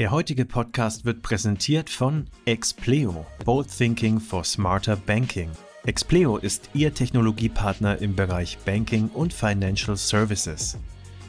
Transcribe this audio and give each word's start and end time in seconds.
Der 0.00 0.10
heutige 0.10 0.46
Podcast 0.46 1.04
wird 1.04 1.20
präsentiert 1.20 1.90
von 1.90 2.26
Expleo, 2.46 3.26
Bold 3.44 3.68
Thinking 3.68 4.18
for 4.18 4.42
Smarter 4.44 4.96
Banking. 4.96 5.50
Expleo 5.84 6.38
ist 6.38 6.70
Ihr 6.72 6.94
Technologiepartner 6.94 8.00
im 8.00 8.16
Bereich 8.16 8.56
Banking 8.64 9.10
und 9.12 9.34
Financial 9.34 9.98
Services. 9.98 10.78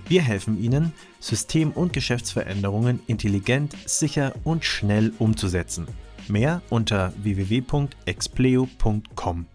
Wir 0.08 0.22
helfen 0.22 0.58
Ihnen, 0.58 0.94
System- 1.20 1.74
und 1.74 1.92
Geschäftsveränderungen 1.92 3.02
intelligent, 3.08 3.76
sicher 3.86 4.32
und 4.46 4.64
schnell 4.64 5.12
umzusetzen. 5.20 5.86
Mehr 6.30 6.62
unter 6.70 7.12
www.expleo.com. 7.22 9.48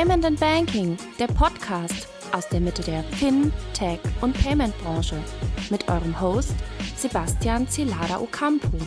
Payment 0.00 0.24
and 0.24 0.40
Banking, 0.40 0.96
der 1.18 1.26
Podcast 1.26 2.08
aus 2.32 2.48
der 2.48 2.58
Mitte 2.60 2.80
der 2.80 3.04
Fin-, 3.04 3.52
Tech- 3.74 4.00
und 4.22 4.32
Payment-Branche 4.32 5.22
mit 5.68 5.86
eurem 5.90 6.18
Host 6.18 6.54
Sebastian 6.96 7.68
Celada 7.68 8.18
Ocampo. 8.18 8.78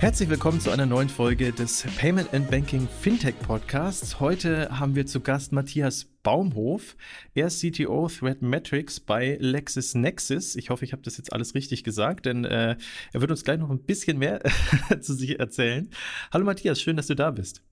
Herzlich 0.00 0.28
willkommen 0.28 0.60
zu 0.60 0.72
einer 0.72 0.86
neuen 0.86 1.08
Folge 1.08 1.52
des 1.52 1.86
Payment 1.98 2.34
and 2.34 2.50
Banking 2.50 2.88
Fintech 3.00 3.38
Podcasts. 3.46 4.18
Heute 4.18 4.76
haben 4.76 4.96
wir 4.96 5.06
zu 5.06 5.20
Gast 5.20 5.52
Matthias 5.52 6.06
Baumhof. 6.24 6.96
Er 7.34 7.46
ist 7.46 7.60
CTO 7.60 8.08
Threat 8.08 8.42
Metrics 8.42 8.98
bei 8.98 9.36
LexisNexis. 9.38 10.56
Ich 10.56 10.70
hoffe, 10.70 10.84
ich 10.84 10.90
habe 10.90 11.02
das 11.02 11.16
jetzt 11.16 11.32
alles 11.32 11.54
richtig 11.54 11.84
gesagt, 11.84 12.26
denn 12.26 12.44
äh, 12.44 12.76
er 13.12 13.20
wird 13.20 13.30
uns 13.30 13.44
gleich 13.44 13.60
noch 13.60 13.70
ein 13.70 13.84
bisschen 13.84 14.18
mehr 14.18 14.40
zu 15.00 15.14
sich 15.14 15.38
erzählen. 15.38 15.88
Hallo 16.32 16.44
Matthias, 16.44 16.80
schön, 16.80 16.96
dass 16.96 17.06
du 17.06 17.14
da 17.14 17.30
bist. 17.30 17.62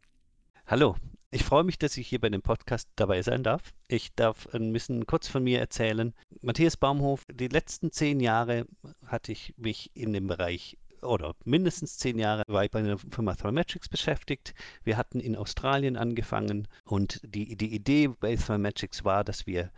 Hallo, 0.69 0.97
ich 1.31 1.45
freue 1.45 1.63
mich, 1.63 1.79
dass 1.79 1.97
ich 1.97 2.09
hier 2.09 2.21
bei 2.21 2.29
dem 2.29 2.43
Podcast 2.43 2.89
dabei 2.97 3.23
sein 3.23 3.45
darf. 3.45 3.63
Ich 3.87 4.13
darf 4.17 4.53
ein 4.53 4.73
bisschen 4.73 5.07
kurz 5.07 5.29
von 5.29 5.45
mir 5.45 5.61
erzählen. 5.61 6.13
Matthias 6.41 6.77
Baumhof, 6.77 7.25
die 7.33 7.47
letzten 7.47 7.93
zehn 7.93 8.19
Jahre 8.19 8.67
hatte 9.07 9.31
ich 9.31 9.55
mich 9.57 9.93
in 9.95 10.13
dem 10.13 10.27
Bereich 10.27 10.77
oder 11.03 11.37
mindestens 11.45 11.99
zehn 11.99 12.19
Jahre 12.19 12.43
war 12.49 12.65
ich 12.65 12.73
bei 12.73 12.81
einer 12.81 12.99
Firma 12.99 13.37
Thrometrics 13.37 13.89
beschäftigt. 13.89 14.55
Wir 14.83 14.97
hatten 14.97 15.21
in 15.21 15.37
Australien 15.37 15.97
angefangen 15.97 16.67
und 16.85 17.21
die, 17.23 17.55
die 17.57 17.73
Idee 17.73 18.09
bei 18.09 18.35
Thrometrics 18.35 19.05
war, 19.05 19.23
dass 19.23 19.47
wir 19.47 19.71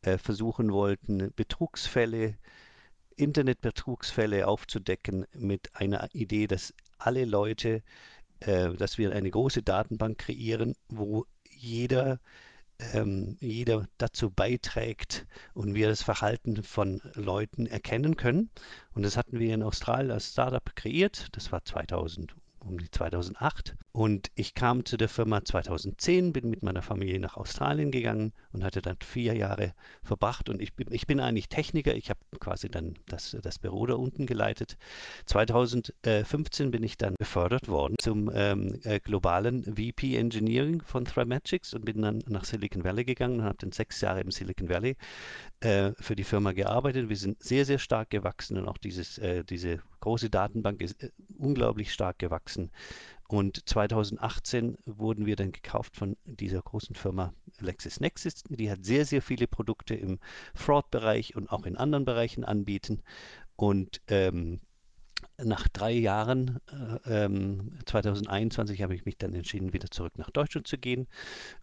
äh, 0.00 0.18
versuchen 0.18 0.72
wollten, 0.72 1.32
Betrugsfälle, 1.36 2.36
Internetbetrugsfälle 3.14 4.48
aufzudecken 4.48 5.24
mit 5.34 5.70
einer 5.76 6.12
Idee, 6.12 6.48
dass 6.48 6.74
alle 6.98 7.26
Leute 7.26 7.84
äh, 8.46 8.74
dass 8.74 8.98
wir 8.98 9.12
eine 9.12 9.30
große 9.30 9.62
Datenbank 9.62 10.18
kreieren, 10.18 10.74
wo 10.88 11.26
jeder, 11.50 12.20
ähm, 12.92 13.36
jeder 13.40 13.88
dazu 13.98 14.30
beiträgt 14.30 15.26
und 15.54 15.74
wir 15.74 15.88
das 15.88 16.02
Verhalten 16.02 16.62
von 16.62 17.00
Leuten 17.14 17.66
erkennen 17.66 18.16
können. 18.16 18.50
Und 18.94 19.02
das 19.02 19.16
hatten 19.16 19.38
wir 19.38 19.54
in 19.54 19.62
Australien 19.62 20.10
als 20.10 20.30
Startup 20.30 20.74
kreiert. 20.74 21.28
Das 21.32 21.52
war 21.52 21.64
2000 21.64 22.34
um 22.64 22.78
die 22.78 22.90
2008. 22.90 23.76
Und 23.92 24.30
ich 24.34 24.54
kam 24.54 24.84
zu 24.84 24.96
der 24.96 25.08
Firma 25.08 25.44
2010, 25.44 26.32
bin 26.32 26.48
mit 26.48 26.62
meiner 26.62 26.82
Familie 26.82 27.20
nach 27.20 27.36
Australien 27.36 27.90
gegangen 27.90 28.32
und 28.52 28.64
hatte 28.64 28.80
dann 28.80 28.96
vier 29.00 29.36
Jahre 29.36 29.74
verbracht. 30.02 30.48
Und 30.48 30.62
ich 30.62 30.74
bin, 30.74 30.88
ich 30.90 31.06
bin 31.06 31.20
eigentlich 31.20 31.48
Techniker. 31.48 31.94
Ich 31.94 32.08
habe 32.08 32.20
quasi 32.40 32.70
dann 32.70 32.94
das, 33.06 33.36
das 33.42 33.58
Büro 33.58 33.86
da 33.86 33.94
unten 33.94 34.26
geleitet. 34.26 34.78
2015 35.26 36.70
bin 36.70 36.82
ich 36.82 36.96
dann 36.96 37.14
befördert 37.18 37.68
worden 37.68 37.96
zum 38.00 38.30
ähm, 38.34 38.80
äh, 38.84 38.98
globalen 39.00 39.64
VP 39.64 40.16
Engineering 40.16 40.82
von 40.82 41.04
Threadmagics 41.04 41.74
und 41.74 41.84
bin 41.84 42.00
dann 42.00 42.22
nach 42.26 42.44
Silicon 42.44 42.84
Valley 42.84 43.04
gegangen 43.04 43.40
und 43.40 43.44
habe 43.44 43.58
dann 43.58 43.72
sechs 43.72 44.00
Jahre 44.00 44.20
im 44.20 44.30
Silicon 44.30 44.68
Valley 44.68 44.96
äh, 45.60 45.92
für 45.98 46.16
die 46.16 46.24
Firma 46.24 46.52
gearbeitet. 46.52 47.08
Wir 47.08 47.16
sind 47.16 47.42
sehr, 47.42 47.66
sehr 47.66 47.78
stark 47.78 48.10
gewachsen 48.10 48.56
und 48.56 48.68
auch 48.68 48.78
dieses, 48.78 49.18
äh, 49.18 49.44
diese 49.44 49.80
große 50.02 50.28
Datenbank 50.28 50.82
ist 50.82 51.02
äh, 51.02 51.10
unglaublich 51.38 51.92
stark 51.92 52.18
gewachsen. 52.18 52.70
Und 53.28 53.66
2018 53.66 54.76
wurden 54.84 55.24
wir 55.24 55.36
dann 55.36 55.52
gekauft 55.52 55.96
von 55.96 56.18
dieser 56.26 56.60
großen 56.60 56.94
Firma 56.94 57.32
LexisNexis. 57.60 58.44
Die 58.50 58.70
hat 58.70 58.84
sehr, 58.84 59.06
sehr 59.06 59.22
viele 59.22 59.46
Produkte 59.46 59.94
im 59.94 60.18
Fraud-Bereich 60.54 61.34
und 61.34 61.50
auch 61.50 61.64
in 61.64 61.78
anderen 61.78 62.04
Bereichen 62.04 62.44
anbieten. 62.44 63.02
Und 63.56 64.02
ähm, 64.08 64.60
nach 65.42 65.66
drei 65.68 65.92
Jahren, 65.92 66.60
äh, 67.04 67.28
2021, 67.86 68.78
ähm, 68.78 68.84
habe 68.84 68.94
ich 68.94 69.04
mich 69.04 69.16
dann 69.16 69.34
entschieden, 69.34 69.72
wieder 69.72 69.90
zurück 69.90 70.12
nach 70.16 70.30
Deutschland 70.30 70.66
zu 70.66 70.78
gehen. 70.78 71.08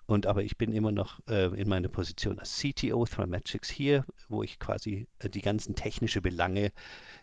Und 0.05 0.25
aber 0.25 0.43
ich 0.43 0.57
bin 0.57 0.73
immer 0.73 0.91
noch 0.91 1.19
äh, 1.27 1.47
in 1.59 1.69
meiner 1.69 1.89
Position 1.89 2.39
als 2.39 2.57
CTO 2.57 3.05
Thrometrics 3.05 3.69
hier, 3.69 4.05
wo 4.27 4.43
ich 4.43 4.59
quasi 4.59 5.07
äh, 5.19 5.29
die 5.29 5.41
ganzen 5.41 5.75
technischen 5.75 6.21
Belange 6.21 6.71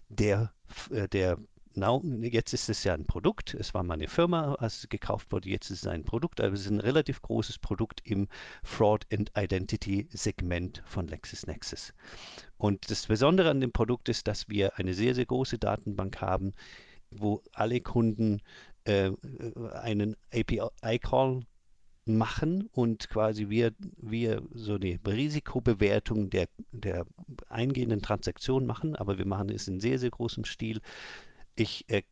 der, 0.08 0.52
äh, 0.90 1.08
der 1.08 1.38
jetzt 2.22 2.54
ist 2.54 2.70
es 2.70 2.84
ja 2.84 2.94
ein 2.94 3.06
Produkt. 3.06 3.52
Es 3.52 3.74
war 3.74 3.82
mal 3.82 3.94
eine 3.94 4.08
Firma, 4.08 4.54
als 4.54 4.78
es 4.78 4.88
gekauft 4.88 5.30
wurde. 5.30 5.50
Jetzt 5.50 5.70
ist 5.70 5.82
es 5.82 5.86
ein 5.86 6.04
Produkt. 6.04 6.40
Aber 6.40 6.54
es 6.54 6.62
ist 6.62 6.70
ein 6.70 6.80
relativ 6.80 7.20
großes 7.20 7.58
Produkt 7.58 8.00
im 8.04 8.28
Fraud 8.62 9.06
and 9.12 9.30
Identity 9.36 10.08
Segment 10.10 10.82
von 10.86 11.06
LexisNexis. 11.06 11.92
Und 12.56 12.90
das 12.90 13.06
Besondere 13.06 13.50
an 13.50 13.60
dem 13.60 13.72
Produkt 13.72 14.08
ist, 14.08 14.26
dass 14.26 14.48
wir 14.48 14.78
eine 14.78 14.94
sehr, 14.94 15.14
sehr 15.14 15.26
große 15.26 15.58
Datenbank 15.58 16.20
haben, 16.22 16.54
wo 17.10 17.42
alle 17.52 17.80
Kunden 17.82 18.40
äh, 18.84 19.10
einen 19.74 20.16
API-Call 20.32 21.42
machen 22.06 22.68
und 22.72 23.08
quasi 23.10 23.48
wir, 23.48 23.72
wir 23.96 24.42
so 24.54 24.74
eine 24.74 24.98
Risikobewertung 25.04 26.30
der, 26.30 26.48
der 26.70 27.04
eingehenden 27.48 28.00
Transaktion 28.00 28.64
machen, 28.64 28.94
aber 28.96 29.18
wir 29.18 29.26
machen 29.26 29.50
es 29.50 29.66
in 29.68 29.80
sehr, 29.80 29.98
sehr 29.98 30.10
großem 30.10 30.44
Stil. 30.44 30.80
Ich, 31.56 31.84
äh, 31.88 32.02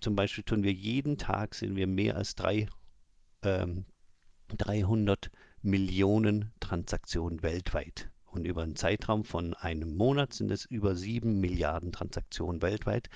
zum 0.00 0.16
Beispiel 0.16 0.44
tun 0.44 0.64
wir 0.64 0.72
jeden 0.72 1.16
Tag, 1.16 1.54
sind 1.54 1.76
wir 1.76 1.86
mehr 1.86 2.16
als 2.16 2.34
drei, 2.34 2.66
ähm, 3.42 3.84
300 4.48 5.30
Millionen 5.62 6.50
Transaktionen 6.58 7.42
weltweit. 7.42 8.10
Und 8.30 8.46
über 8.46 8.62
einen 8.62 8.76
Zeitraum 8.76 9.24
von 9.24 9.54
einem 9.54 9.96
Monat 9.96 10.32
sind 10.32 10.50
es 10.50 10.64
über 10.64 10.94
sieben 10.94 11.40
Milliarden 11.40 11.92
Transaktionen 11.92 12.62
weltweit. 12.62 13.08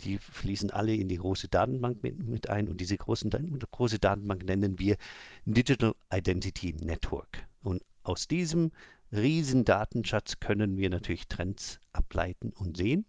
Die 0.00 0.18
fließen 0.18 0.70
alle 0.70 0.94
in 0.94 1.08
die 1.08 1.18
große 1.18 1.48
Datenbank 1.48 2.02
mit, 2.02 2.26
mit 2.26 2.48
ein. 2.48 2.68
Und 2.68 2.80
diese 2.80 2.96
großen, 2.96 3.30
große 3.70 3.98
Datenbank 3.98 4.44
nennen 4.44 4.78
wir 4.78 4.96
Digital 5.44 5.94
Identity 6.10 6.72
Network. 6.72 7.46
Und 7.62 7.82
aus 8.02 8.26
diesem 8.28 8.72
riesen 9.12 9.64
Datenschatz 9.64 10.40
können 10.40 10.76
wir 10.76 10.88
natürlich 10.88 11.28
Trends 11.28 11.78
ableiten 11.92 12.52
und 12.54 12.76
sehen. 12.76 13.04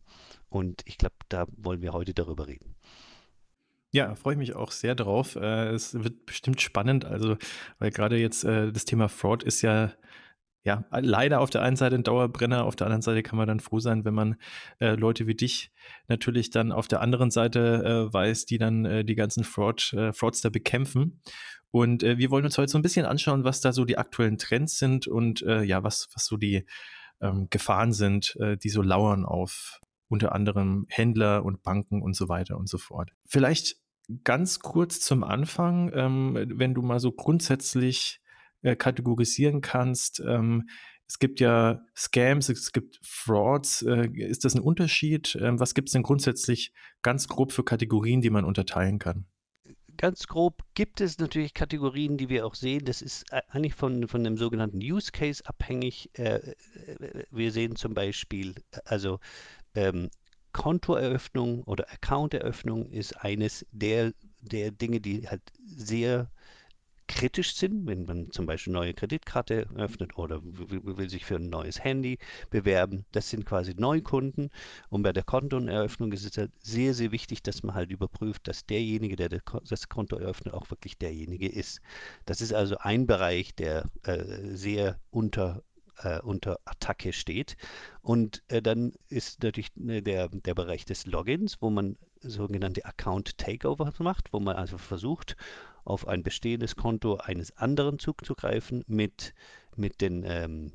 Und 0.50 0.82
ich 0.86 0.98
glaube, 0.98 1.16
da 1.30 1.46
wollen 1.56 1.82
wir 1.82 1.94
heute 1.94 2.14
darüber 2.14 2.48
reden. 2.48 2.76
Ja, 3.92 4.16
freue 4.16 4.34
ich 4.34 4.40
mich 4.40 4.56
auch 4.56 4.72
sehr 4.72 4.96
drauf. 4.96 5.36
Äh, 5.36 5.70
es 5.70 5.94
wird 5.94 6.26
bestimmt 6.26 6.62
spannend, 6.62 7.06
also, 7.06 7.38
weil 7.78 7.92
gerade 7.92 8.18
jetzt 8.18 8.44
äh, 8.44 8.72
das 8.72 8.86
Thema 8.86 9.08
Fraud 9.08 9.44
ist 9.44 9.62
ja 9.62 9.94
ja, 10.64 10.86
leider 10.92 11.42
auf 11.42 11.50
der 11.50 11.62
einen 11.62 11.76
Seite 11.76 11.96
ein 11.96 12.04
Dauerbrenner, 12.04 12.64
auf 12.64 12.76
der 12.76 12.88
anderen 12.88 13.02
Seite 13.02 13.22
kann 13.22 13.38
man 13.38 13.48
dann 13.48 13.60
froh 13.60 13.80
sein, 13.80 14.06
wenn 14.06 14.14
man 14.14 14.38
äh, 14.80 14.96
Leute 14.96 15.28
wie 15.28 15.36
dich 15.36 15.72
natürlich 16.08 16.52
dann 16.52 16.72
auf 16.72 16.88
der 16.88 17.02
anderen 17.02 17.32
Seite 17.32 18.10
äh, 18.10 18.14
weiß, 18.14 18.46
die 18.46 18.58
dann 18.58 18.86
äh, 18.86 19.04
die 19.04 19.16
ganzen 19.16 19.44
Fraud, 19.44 19.92
äh, 19.94 20.14
Fraudster 20.14 20.50
bekämpfen. 20.50 21.22
Und 21.72 22.04
äh, 22.04 22.18
wir 22.18 22.32
wollen 22.32 22.46
uns 22.46 22.58
heute 22.58 22.72
so 22.72 22.78
ein 22.78 22.82
bisschen 22.84 23.06
anschauen, 23.06 23.44
was 23.44 23.60
da 23.60 23.74
so 23.74 23.84
die 23.84 23.98
aktuellen 23.98 24.38
Trends 24.38 24.78
sind 24.78 25.08
und 25.08 25.42
äh, 25.42 25.64
ja, 25.64 25.84
was, 25.84 26.08
was 26.14 26.26
so 26.26 26.38
die 26.38 26.66
ähm, 27.20 27.48
Gefahren 27.50 27.92
sind, 27.92 28.38
äh, 28.40 28.56
die 28.58 28.70
so 28.70 28.82
lauern 28.82 29.26
auf 29.26 29.82
unter 30.08 30.34
anderem 30.34 30.86
Händler 30.90 31.44
und 31.44 31.64
Banken 31.64 32.02
und 32.02 32.16
so 32.16 32.30
weiter 32.30 32.58
und 32.58 32.70
so 32.70 32.78
fort. 32.78 33.12
Vielleicht 33.26 33.78
ganz 34.24 34.60
kurz 34.60 35.02
zum 35.02 35.24
Anfang, 35.24 35.92
ähm, 35.94 36.38
wenn 36.56 36.74
du 36.74 36.82
mal 36.82 37.00
so 37.00 37.12
grundsätzlich 37.12 38.22
äh, 38.64 38.76
kategorisieren 38.76 39.62
kannst. 39.62 40.20
Ähm, 40.20 40.68
es 41.08 41.20
gibt 41.20 41.40
ja 41.40 41.82
Scams, 41.96 42.50
es 42.50 42.72
gibt 42.72 43.00
Frauds. 43.04 43.84
Äh, 43.84 44.10
ist 44.16 44.46
das 44.46 44.56
ein 44.56 44.62
Unterschied? 44.62 45.38
Ähm, 45.40 45.60
was 45.60 45.74
gibt 45.74 45.90
es 45.90 45.94
denn 45.94 46.04
grundsätzlich 46.04 46.74
ganz 47.02 47.28
grob 47.28 47.52
für 47.52 47.64
Kategorien, 47.64 48.22
die 48.22 48.30
man 48.30 48.46
unterteilen 48.46 49.00
kann? 49.00 49.26
Ganz 49.98 50.28
grob 50.28 50.64
gibt 50.74 51.02
es 51.02 51.20
natürlich 51.20 51.54
Kategorien, 51.54 52.18
die 52.18 52.30
wir 52.30 52.46
auch 52.48 52.56
sehen. 52.56 52.86
Das 52.86 53.02
ist 53.02 53.32
äh, 53.32 53.42
eigentlich 53.50 53.76
von, 53.76 54.08
von 54.08 54.24
dem 54.24 54.38
sogenannten 54.38 54.80
Use 54.80 55.12
Case 55.12 55.46
abhängig. 55.46 56.10
Äh, 56.18 56.54
wir 57.30 57.52
sehen 57.52 57.76
zum 57.76 57.94
Beispiel, 57.94 58.56
also 58.86 59.20
ähm, 59.76 60.10
Kontoeröffnung 60.52 61.64
oder 61.64 61.92
Accounteröffnung 61.92 62.90
ist 62.90 63.14
eines 63.18 63.66
der, 63.72 64.14
der 64.40 64.72
Dinge, 64.72 65.00
die 65.00 65.28
halt 65.28 65.42
sehr 65.66 66.32
kritisch 67.08 67.56
sind, 67.56 67.88
wenn 67.88 68.06
man 68.06 68.32
zum 68.32 68.46
Beispiel 68.46 68.72
eine 68.74 68.86
neue 68.86 68.94
Kreditkarte 68.94 69.68
öffnet 69.76 70.18
oder 70.18 70.42
will 70.44 71.10
sich 71.10 71.26
für 71.26 71.36
ein 71.36 71.50
neues 71.50 71.84
Handy 71.84 72.18
bewerben. 72.50 73.06
Das 73.12 73.30
sind 73.30 73.46
quasi 73.46 73.74
Neukunden. 73.76 74.50
Und 74.90 75.04
bei 75.04 75.14
der 75.14 75.24
Kontoeröffnung 75.24 76.12
ist 76.12 76.26
es 76.26 76.38
halt 76.38 76.52
sehr, 76.60 76.94
sehr 76.94 77.12
wichtig, 77.12 77.44
dass 77.44 77.64
man 77.64 77.76
halt 77.76 77.92
überprüft, 77.92 78.48
dass 78.48 78.66
derjenige, 78.66 79.16
der 79.16 79.30
das 79.30 79.90
Konto 79.90 80.18
eröffnet, 80.18 80.54
auch 80.54 80.70
wirklich 80.70 80.98
derjenige 80.98 81.50
ist. 81.50 81.82
Das 82.26 82.42
ist 82.42 82.54
also 82.54 82.78
ein 82.80 83.08
Bereich, 83.08 83.56
der 83.56 83.90
äh, 84.04 84.24
sehr 84.56 85.00
unter 85.12 85.64
äh, 86.00 86.20
unter 86.22 86.60
Attacke 86.66 87.14
steht. 87.14 87.56
Und 88.02 88.44
äh, 88.48 88.62
dann 88.62 88.94
ist 89.10 89.44
natürlich 89.44 89.72
äh, 89.78 90.02
der, 90.02 90.30
der 90.30 90.56
Bereich 90.56 90.86
des 90.86 91.06
Logins, 91.06 91.62
wo 91.62 91.70
man 91.70 91.98
sogenannte 92.22 92.86
Account 92.86 93.38
Takeover 93.38 93.94
macht, 94.00 94.32
wo 94.32 94.40
man 94.40 94.56
also 94.56 94.78
versucht, 94.78 95.36
auf 95.86 96.08
ein 96.08 96.24
bestehendes 96.24 96.76
Konto 96.76 97.18
eines 97.18 97.56
anderen 97.58 98.00
zuzugreifen 98.00 98.84
mit, 98.88 99.34
mit 99.76 100.02
den, 100.02 100.24
ähm, 100.26 100.74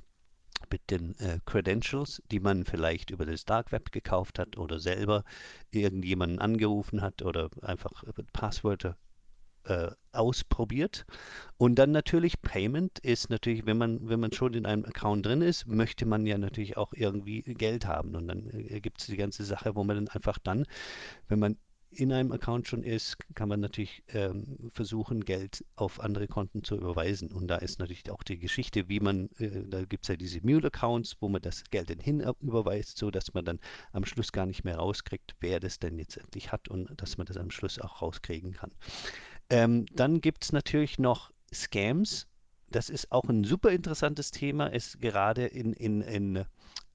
mit 0.70 0.90
den 0.90 1.19
äh, 1.19 1.38
Credentials, 1.46 2.22
die 2.31 2.40
man 2.40 2.64
vielleicht 2.64 3.10
über 3.10 3.26
das 3.26 3.44
Dark 3.44 3.72
Web 3.72 3.93
gekauft 3.93 4.38
hat 4.38 4.56
oder 4.58 4.78
selber 4.78 5.25
irgendjemanden 5.70 6.38
angerufen 6.38 7.00
hat 7.00 7.22
oder 7.22 7.50
einfach 7.62 8.05
Passwörter 8.32 8.96
äh, 9.69 9.90
ausprobiert. 10.12 11.05
Und 11.58 11.76
dann 11.76 11.93
natürlich 11.93 12.40
Payment 12.40 12.99
ist 13.00 13.31
natürlich, 13.31 13.66
wenn 13.66 13.78
man, 13.78 14.08
wenn 14.08 14.20
man 14.20 14.32
schon 14.32 14.55
in 14.55 14.66
einem 14.66 14.84
Account 14.84 15.26
drin 15.26 15.43
ist, 15.43 15.66
möchte 15.66 16.06
man 16.06 16.26
ja 16.26 16.38
natürlich 16.38 16.76
auch 16.76 16.93
irgendwie 16.93 17.43
Geld 17.43 17.87
haben. 17.87 18.14
Und 18.14 18.28
dann 18.28 18.49
äh, 18.50 18.81
gibt 18.81 19.00
es 19.00 19.06
die 19.06 19.16
ganze 19.16 19.44
Sache, 19.44 19.75
wo 19.76 19.84
man 19.84 19.96
dann 19.96 20.08
einfach 20.08 20.38
dann, 20.38 20.64
wenn 21.28 21.38
man 21.38 21.56
in 21.90 22.12
einem 22.12 22.32
Account 22.32 22.69
schon 22.69 22.82
ist, 22.82 23.17
kann 23.35 23.49
man 23.49 23.61
natürlich 23.61 24.02
ähm, 24.08 24.70
versuchen, 24.75 25.25
Geld 25.25 25.64
auf 25.76 26.00
andere 26.00 26.29
Konten 26.29 26.62
zu 26.62 26.76
überweisen. 26.76 27.32
Und 27.32 27.49
da 27.49 27.56
ist 27.56 27.79
natürlich 27.79 28.11
auch 28.11 28.23
die 28.23 28.38
Geschichte, 28.38 28.88
wie 28.88 29.00
man, 29.00 29.31
äh, 29.38 29.64
da 29.67 29.85
gibt 29.85 30.05
es 30.05 30.08
ja 30.08 30.17
diese 30.17 30.40
Mule-Accounts, 30.43 31.17
wo 31.20 31.29
man 31.29 31.40
das 31.40 31.64
Geld 31.70 31.90
dann 31.90 31.99
hin 31.99 32.25
überweist, 32.40 32.99
so 32.99 33.11
dass 33.11 33.32
man 33.35 33.44
dann 33.44 33.58
am 33.93 34.05
Schluss 34.05 34.32
gar 34.32 34.46
nicht 34.46 34.64
mehr 34.64 34.76
rauskriegt, 34.76 35.35
wer 35.40 35.61
das 35.61 35.79
denn 35.79 35.99
jetzt 35.99 36.17
endlich 36.17 36.52
hat 36.52 36.69
und 36.69 36.90
dass 37.00 37.17
man 37.17 37.26
das 37.26 37.37
am 37.37 37.50
Schluss 37.50 37.79
auch 37.79 38.02
rauskriegen 38.02 38.52
kann. 38.52 38.70
Ähm, 39.50 39.87
dann 39.93 40.20
gibt 40.20 40.44
es 40.44 40.52
natürlich 40.52 40.99
noch 40.99 41.31
Scams. 41.52 42.26
Das 42.70 42.91
ist 42.91 43.11
auch 43.11 43.25
ein 43.25 43.44
super 43.44 43.70
interessantes 43.70 44.31
Thema, 44.31 44.67
ist 44.67 45.00
gerade 45.00 45.46
in, 45.46 45.73
in, 45.73 46.02
in, 46.02 46.44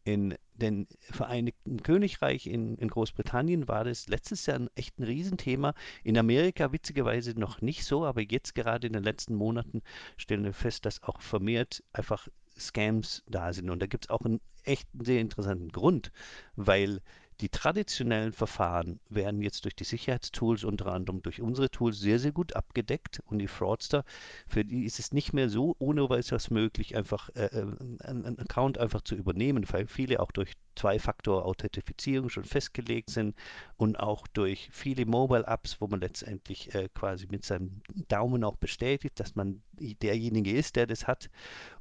in 0.04 0.36
den 0.56 0.88
Vereinigten 1.00 1.82
Königreich, 1.82 2.48
in, 2.48 2.78
in 2.78 2.88
Großbritannien 2.88 3.68
war 3.68 3.84
das 3.84 4.08
letztes 4.08 4.46
Jahr 4.46 4.60
ein, 4.60 4.70
echt 4.76 5.00
ein 5.00 5.04
Riesenthema. 5.04 5.74
In 6.04 6.18
Amerika 6.18 6.72
witzigerweise 6.72 7.38
noch 7.40 7.62
nicht 7.62 7.86
so, 7.86 8.06
aber 8.06 8.22
jetzt 8.22 8.54
gerade 8.54 8.88
in 8.88 8.94
den 8.94 9.04
letzten 9.04 9.36
Monaten 9.36 9.82
stellen 10.18 10.44
wir 10.44 10.54
fest, 10.54 10.86
dass 10.86 11.02
auch 11.04 11.22
vermehrt 11.22 11.84
einfach 11.94 12.28
Scams 12.58 13.24
da 13.28 13.52
sind. 13.54 13.70
Und 13.70 13.82
da 13.82 13.88
gibt 13.88 14.06
es 14.06 14.10
auch 14.10 14.22
einen 14.22 14.42
echt 14.64 14.88
sehr 15.00 15.22
interessanten 15.22 15.70
Grund, 15.70 16.12
weil 16.56 17.02
die 17.44 17.50
traditionellen 17.50 18.32
Verfahren 18.32 19.02
werden 19.10 19.42
jetzt 19.42 19.66
durch 19.66 19.76
die 19.76 19.84
Sicherheitstools, 19.84 20.64
unter 20.64 20.88
anderem 20.88 21.22
durch 21.22 21.42
unsere 21.42 21.70
Tools, 21.70 22.00
sehr, 22.00 22.18
sehr 22.18 22.32
gut 22.32 22.56
abgedeckt. 22.56 23.22
Und 23.26 23.40
die 23.40 23.50
Fraudster, 23.50 24.06
für 24.48 24.64
die 24.64 24.86
ist 24.86 24.98
es 24.98 25.12
nicht 25.12 25.34
mehr 25.34 25.50
so 25.50 25.76
ohne 25.78 26.10
weiteres 26.10 26.52
möglich, 26.52 26.96
einfach 26.96 27.28
äh, 27.36 27.48
äh 27.48 27.66
einen 28.00 28.40
Account 28.40 28.78
einfach 28.78 29.02
zu 29.02 29.16
übernehmen, 29.16 29.66
weil 29.74 29.88
viele 29.88 30.22
auch 30.22 30.32
durch 30.32 30.54
Zwei-Faktor-Authentifizierung 30.78 32.30
schon 32.30 32.46
festgelegt 32.46 33.10
sind 33.10 33.36
und 33.76 34.00
auch 34.00 34.26
durch 34.28 34.70
viele 34.72 35.06
Mobile-Apps, 35.06 35.82
wo 35.82 35.88
man 35.88 36.00
letztendlich 36.00 36.74
äh, 36.74 36.88
quasi 36.94 37.28
mit 37.30 37.44
seinem 37.44 37.82
Daumen 38.08 38.46
auch 38.46 38.56
bestätigt, 38.56 39.20
dass 39.20 39.36
man 39.36 39.62
derjenige 39.74 40.54
ist, 40.54 40.78
der 40.78 40.88
das 40.88 41.08
hat. 41.08 41.30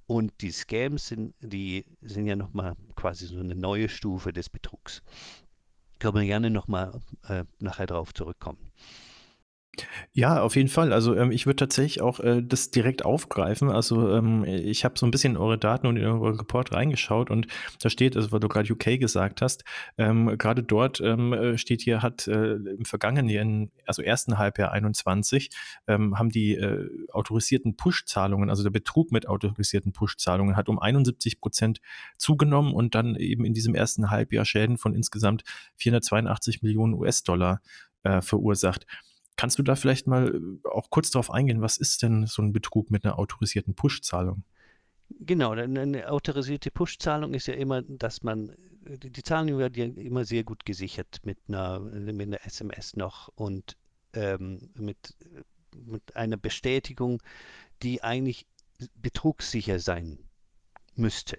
Und 0.09 0.33
die 0.41 0.51
Scams 0.51 1.07
sind, 1.07 1.35
die 1.41 1.87
sind 2.01 2.27
ja 2.27 2.35
nochmal 2.35 2.75
quasi 2.97 3.27
so 3.27 3.39
eine 3.39 3.55
neue 3.55 3.89
Stufe 3.89 4.33
des 4.33 4.51
Betrugs. 4.51 5.03
Können 6.03 6.17
wir 6.17 6.25
gerne 6.25 6.51
nochmal 6.51 7.01
äh, 7.29 7.45
nachher 7.61 7.87
darauf 7.87 8.13
zurückkommen. 8.13 8.59
Ja, 10.13 10.43
auf 10.43 10.57
jeden 10.57 10.69
Fall. 10.69 10.93
Also 10.93 11.17
ähm, 11.17 11.31
ich 11.31 11.47
würde 11.47 11.57
tatsächlich 11.57 12.03
auch 12.03 12.21
äh, 12.21 12.43
das 12.43 12.71
direkt 12.71 13.07
aufgreifen. 13.07 13.71
Also 13.71 14.15
ähm, 14.15 14.45
ich 14.45 14.85
habe 14.85 14.99
so 14.99 15.07
ein 15.07 15.11
bisschen 15.11 15.33
in 15.33 15.37
eure 15.39 15.57
Daten 15.57 15.87
und 15.87 15.97
in 15.97 16.05
eure 16.05 16.39
Report 16.39 16.73
reingeschaut 16.73 17.31
und 17.31 17.47
da 17.81 17.89
steht, 17.89 18.15
also 18.15 18.33
weil 18.33 18.41
du 18.41 18.49
gerade 18.49 18.71
UK 18.71 19.01
gesagt 19.01 19.41
hast, 19.41 19.65
ähm, 19.97 20.37
gerade 20.37 20.63
dort 20.63 21.01
ähm, 21.01 21.33
äh, 21.33 21.57
steht 21.57 21.81
hier, 21.81 22.03
hat 22.03 22.29
äh, 22.29 22.55
im 22.57 22.85
vergangenen 22.85 23.31
Jahr, 23.31 23.69
also 23.87 24.03
ersten 24.03 24.37
Halbjahr 24.37 24.73
21, 24.73 25.49
ähm, 25.87 26.19
haben 26.19 26.29
die 26.29 26.55
äh, 26.55 26.89
autorisierten 27.11 27.75
Push-Zahlungen, 27.77 28.51
also 28.51 28.63
der 28.63 28.71
Betrug 28.71 29.11
mit 29.11 29.27
autorisierten 29.27 29.93
Push-Zahlungen 29.93 30.55
hat 30.55 30.69
um 30.69 30.79
71 30.79 31.41
Prozent 31.41 31.81
zugenommen 32.19 32.75
und 32.75 32.95
dann 32.95 33.17
eben 33.17 33.47
in 33.47 33.55
diesem 33.55 33.75
ersten 33.75 34.11
Halbjahr 34.11 34.45
Schäden 34.45 34.77
von 34.77 34.95
insgesamt 34.95 35.45
482 35.77 36.63
Millionen 36.63 36.93
US-Dollar 36.93 37.63
äh, 38.03 38.21
verursacht. 38.21 38.87
Kannst 39.37 39.59
du 39.59 39.63
da 39.63 39.77
vielleicht 39.77 40.07
mal 40.07 40.35
äh, 40.35 40.69
auch 40.69 40.91
kurz 40.91 41.11
darauf 41.11 41.31
eingehen, 41.31 41.61
was 41.61 41.77
ist 41.77 42.03
denn 42.03 42.27
so 42.27 42.43
ein 42.43 42.53
Betrug 42.53 42.91
mit 42.91 43.05
einer 43.05 43.19
autorisierten 43.19 43.75
Push-Zahlung? 43.75 44.45
Genau, 45.21 45.53
eine 45.53 46.11
autorisierte 46.11 46.71
Push-Zahlung 46.71 47.35
ist 47.35 47.47
ja 47.47 47.55
immer, 47.55 47.83
dass 47.83 48.23
man, 48.23 48.55
die 48.83 49.23
Zahlung 49.23 49.59
wird 49.59 49.77
ja 49.77 49.85
immer 49.85 50.25
sehr 50.25 50.43
gut 50.45 50.65
gesichert 50.65 51.21
mit 51.25 51.39
einer, 51.49 51.81
mit 51.81 52.21
einer 52.21 52.45
SMS 52.47 52.97
noch 52.97 53.29
und 53.35 53.77
ähm, 54.15 54.71
mit, 54.75 55.15
mit 55.75 56.17
einer 56.17 56.37
Bestätigung, 56.37 57.23
die 57.83 58.03
eigentlich 58.03 58.47
betrugssicher 58.95 59.79
sein 59.79 60.19
müsste. 60.95 61.39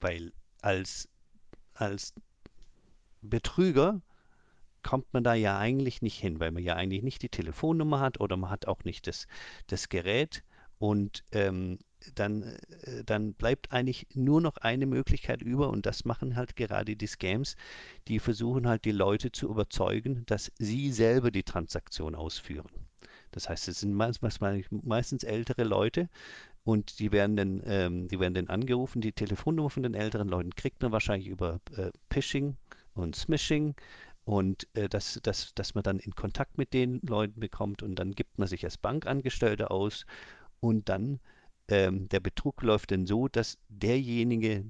Weil 0.00 0.32
als, 0.60 1.08
als 1.74 2.14
Betrüger 3.22 4.00
kommt 4.84 5.12
man 5.12 5.24
da 5.24 5.34
ja 5.34 5.58
eigentlich 5.58 6.02
nicht 6.02 6.20
hin, 6.20 6.38
weil 6.38 6.52
man 6.52 6.62
ja 6.62 6.76
eigentlich 6.76 7.02
nicht 7.02 7.22
die 7.22 7.28
Telefonnummer 7.28 7.98
hat 7.98 8.20
oder 8.20 8.36
man 8.36 8.50
hat 8.50 8.68
auch 8.68 8.84
nicht 8.84 9.08
das, 9.08 9.26
das 9.66 9.88
Gerät 9.88 10.44
und 10.78 11.24
ähm, 11.32 11.78
dann, 12.14 12.42
äh, 12.42 13.04
dann 13.04 13.34
bleibt 13.34 13.72
eigentlich 13.72 14.06
nur 14.14 14.40
noch 14.40 14.58
eine 14.58 14.86
Möglichkeit 14.86 15.42
über 15.42 15.70
und 15.70 15.86
das 15.86 16.04
machen 16.04 16.36
halt 16.36 16.56
gerade 16.56 16.96
die 16.96 17.06
Scams, 17.06 17.56
die 18.08 18.18
versuchen 18.18 18.68
halt 18.68 18.84
die 18.84 18.92
Leute 18.92 19.32
zu 19.32 19.48
überzeugen, 19.48 20.24
dass 20.26 20.52
sie 20.58 20.92
selber 20.92 21.30
die 21.30 21.42
Transaktion 21.42 22.14
ausführen. 22.14 22.68
Das 23.30 23.48
heißt, 23.48 23.66
es 23.68 23.80
sind 23.80 23.94
meistens, 23.94 25.24
ältere 25.24 25.64
Leute 25.64 26.08
und 26.62 26.98
die 27.00 27.10
werden 27.10 27.36
dann, 27.36 27.62
ähm, 27.64 28.08
die 28.08 28.20
werden 28.20 28.34
dann 28.34 28.48
angerufen. 28.48 29.00
Die 29.00 29.12
Telefonnummer 29.12 29.70
von 29.70 29.82
den 29.82 29.94
älteren 29.94 30.28
Leuten 30.28 30.54
kriegt 30.54 30.80
man 30.82 30.92
wahrscheinlich 30.92 31.28
über 31.28 31.60
äh, 31.76 31.90
Phishing 32.10 32.56
und 32.94 33.16
Smishing 33.16 33.74
und 34.24 34.66
äh, 34.74 34.88
dass, 34.88 35.20
dass, 35.22 35.54
dass 35.54 35.74
man 35.74 35.84
dann 35.84 35.98
in 35.98 36.14
Kontakt 36.14 36.58
mit 36.58 36.72
den 36.72 37.00
Leuten 37.02 37.40
bekommt 37.40 37.82
und 37.82 37.96
dann 37.96 38.12
gibt 38.12 38.38
man 38.38 38.48
sich 38.48 38.64
als 38.64 38.78
Bankangestellter 38.78 39.70
aus 39.70 40.06
und 40.60 40.88
dann 40.88 41.20
ähm, 41.68 42.08
der 42.08 42.20
Betrug 42.20 42.62
läuft 42.62 42.90
dann 42.90 43.06
so, 43.06 43.28
dass 43.28 43.58
derjenige, 43.68 44.64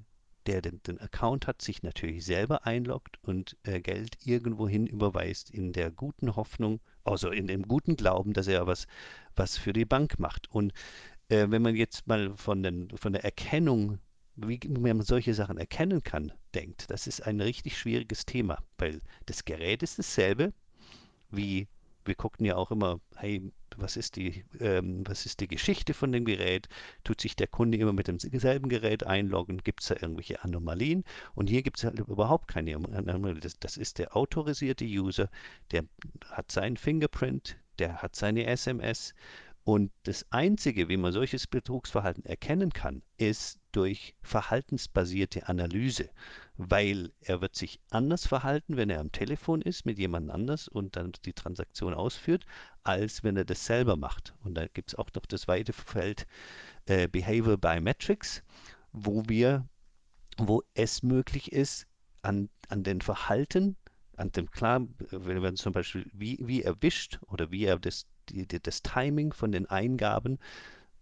der 0.46 0.60
den, 0.62 0.82
den 0.82 1.00
Account 1.00 1.46
hat, 1.46 1.62
sich 1.62 1.82
natürlich 1.82 2.24
selber 2.24 2.66
einloggt 2.66 3.18
und 3.22 3.56
äh, 3.64 3.80
Geld 3.80 4.16
irgendwohin 4.24 4.86
überweist 4.86 5.50
in 5.50 5.72
der 5.72 5.90
guten 5.90 6.36
Hoffnung, 6.36 6.80
also 7.04 7.30
in 7.30 7.46
dem 7.46 7.62
guten 7.66 7.96
Glauben, 7.96 8.32
dass 8.32 8.46
er 8.46 8.66
was, 8.66 8.86
was 9.34 9.56
für 9.56 9.72
die 9.72 9.84
Bank 9.84 10.18
macht. 10.18 10.50
Und 10.50 10.72
äh, 11.28 11.46
wenn 11.48 11.62
man 11.62 11.74
jetzt 11.74 12.06
mal 12.06 12.36
von, 12.36 12.62
den, 12.62 12.90
von 12.96 13.12
der 13.12 13.24
Erkennung 13.24 13.98
wie 14.36 14.60
man 14.68 15.02
solche 15.02 15.34
Sachen 15.34 15.58
erkennen 15.58 16.02
kann, 16.02 16.32
denkt, 16.54 16.90
das 16.90 17.06
ist 17.06 17.20
ein 17.20 17.40
richtig 17.40 17.78
schwieriges 17.78 18.26
Thema, 18.26 18.58
weil 18.78 19.00
das 19.26 19.44
Gerät 19.44 19.82
ist 19.82 19.98
dasselbe, 19.98 20.52
wie 21.30 21.68
wir 22.04 22.14
gucken 22.14 22.44
ja 22.44 22.56
auch 22.56 22.70
immer, 22.70 23.00
hey, 23.16 23.50
was 23.76 23.96
ist 23.96 24.16
die, 24.16 24.44
ähm, 24.60 25.02
was 25.06 25.26
ist 25.26 25.40
die 25.40 25.48
Geschichte 25.48 25.94
von 25.94 26.12
dem 26.12 26.24
Gerät? 26.24 26.68
Tut 27.02 27.20
sich 27.20 27.34
der 27.34 27.46
Kunde 27.46 27.78
immer 27.78 27.92
mit 27.92 28.08
demselben 28.08 28.68
Gerät 28.68 29.04
einloggen? 29.04 29.58
Gibt 29.58 29.82
es 29.82 29.88
da 29.88 29.96
irgendwelche 30.00 30.42
Anomalien? 30.42 31.04
Und 31.34 31.48
hier 31.48 31.62
gibt 31.62 31.78
es 31.78 31.84
halt 31.84 31.98
überhaupt 31.98 32.48
keine 32.48 32.76
Anomalien. 32.76 33.40
Das, 33.40 33.58
das 33.58 33.76
ist 33.76 33.98
der 33.98 34.16
autorisierte 34.16 34.84
User, 34.84 35.28
der 35.72 35.84
hat 36.30 36.52
seinen 36.52 36.76
Fingerprint, 36.76 37.56
der 37.78 38.02
hat 38.02 38.14
seine 38.14 38.46
SMS 38.46 39.14
und 39.64 39.92
das 40.02 40.26
Einzige, 40.30 40.90
wie 40.90 40.98
man 40.98 41.14
solches 41.14 41.46
Betrugsverhalten 41.46 42.26
erkennen 42.26 42.70
kann, 42.70 43.02
ist 43.16 43.58
durch 43.72 44.14
verhaltensbasierte 44.22 45.48
Analyse, 45.48 46.10
weil 46.58 47.12
er 47.22 47.40
wird 47.40 47.56
sich 47.56 47.80
anders 47.90 48.26
verhalten, 48.26 48.76
wenn 48.76 48.90
er 48.90 49.00
am 49.00 49.10
Telefon 49.10 49.62
ist 49.62 49.86
mit 49.86 49.98
jemand 49.98 50.30
anders 50.30 50.68
und 50.68 50.96
dann 50.96 51.12
die 51.24 51.32
Transaktion 51.32 51.94
ausführt, 51.94 52.44
als 52.82 53.24
wenn 53.24 53.38
er 53.38 53.46
das 53.46 53.64
selber 53.64 53.96
macht. 53.96 54.34
Und 54.42 54.54
da 54.54 54.66
gibt 54.66 54.90
es 54.90 54.94
auch 54.96 55.08
noch 55.14 55.24
das 55.24 55.48
weite 55.48 55.72
Feld 55.72 56.26
äh, 56.84 57.08
Behavior 57.08 57.56
Biometrics, 57.56 58.42
wo 58.92 59.22
wir, 59.28 59.66
wo 60.36 60.62
es 60.74 61.02
möglich 61.02 61.52
ist, 61.52 61.86
an, 62.20 62.50
an 62.68 62.82
den 62.82 63.00
Verhalten 63.00 63.76
an 64.16 64.30
dem 64.30 64.50
klar, 64.50 64.86
wenn 65.10 65.42
man 65.42 65.56
zum 65.56 65.72
Beispiel, 65.72 66.08
wie, 66.12 66.38
wie 66.40 66.62
er 66.62 66.80
wischt 66.82 67.18
oder 67.22 67.50
wie 67.50 67.64
er 67.64 67.78
das 67.78 68.06
die, 68.30 68.46
die, 68.46 68.60
das 68.60 68.82
Timing 68.82 69.32
von 69.32 69.52
den 69.52 69.66
Eingaben 69.66 70.38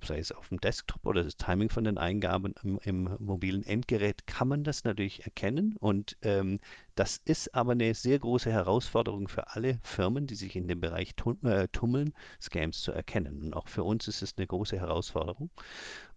sei 0.04 0.18
es 0.18 0.32
auf 0.32 0.48
dem 0.48 0.60
Desktop 0.60 1.04
oder 1.06 1.22
das 1.22 1.36
Timing 1.36 1.68
von 1.68 1.84
den 1.84 1.98
Eingaben 1.98 2.54
im, 2.62 2.78
im 2.82 3.16
mobilen 3.18 3.64
Endgerät, 3.64 4.26
kann 4.26 4.48
man 4.48 4.64
das 4.64 4.84
natürlich 4.84 5.24
erkennen. 5.24 5.76
Und 5.78 6.16
ähm, 6.22 6.60
das 6.94 7.20
ist 7.24 7.54
aber 7.54 7.72
eine 7.72 7.94
sehr 7.94 8.18
große 8.18 8.50
Herausforderung 8.50 9.28
für 9.28 9.50
alle 9.50 9.78
Firmen, 9.82 10.26
die 10.26 10.34
sich 10.34 10.56
in 10.56 10.68
dem 10.68 10.80
Bereich 10.80 11.14
äh, 11.44 11.68
tummeln, 11.68 12.12
Scams 12.40 12.82
zu 12.82 12.92
erkennen. 12.92 13.42
Und 13.42 13.54
auch 13.54 13.68
für 13.68 13.84
uns 13.84 14.08
ist 14.08 14.22
es 14.22 14.34
eine 14.36 14.46
große 14.46 14.78
Herausforderung. 14.78 15.50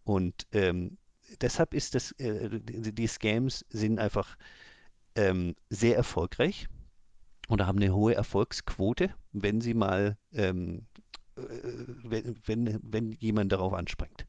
Und 0.04 0.48
ähm, 0.52 0.98
deshalb 1.42 1.74
ist 1.74 1.96
das, 1.96 2.12
äh, 2.14 2.60
die, 2.62 3.08
Scams 3.08 3.66
sind 3.70 4.00
einfach 4.00 4.38
ähm, 5.16 5.56
sehr 5.70 5.96
erfolgreich 5.96 6.68
oder 7.48 7.68
haben 7.68 7.80
eine 7.80 7.94
hohe 7.94 8.16
Erfolgsquote, 8.16 9.14
wenn 9.32 9.62
sie 9.62 9.74
mal 9.74 10.18
ähm, 10.34 10.86
äh, 10.95 10.95
wenn, 11.36 12.36
wenn, 12.46 12.80
wenn 12.84 13.12
jemand 13.12 13.52
darauf 13.52 13.74
anspringt. 13.74 14.26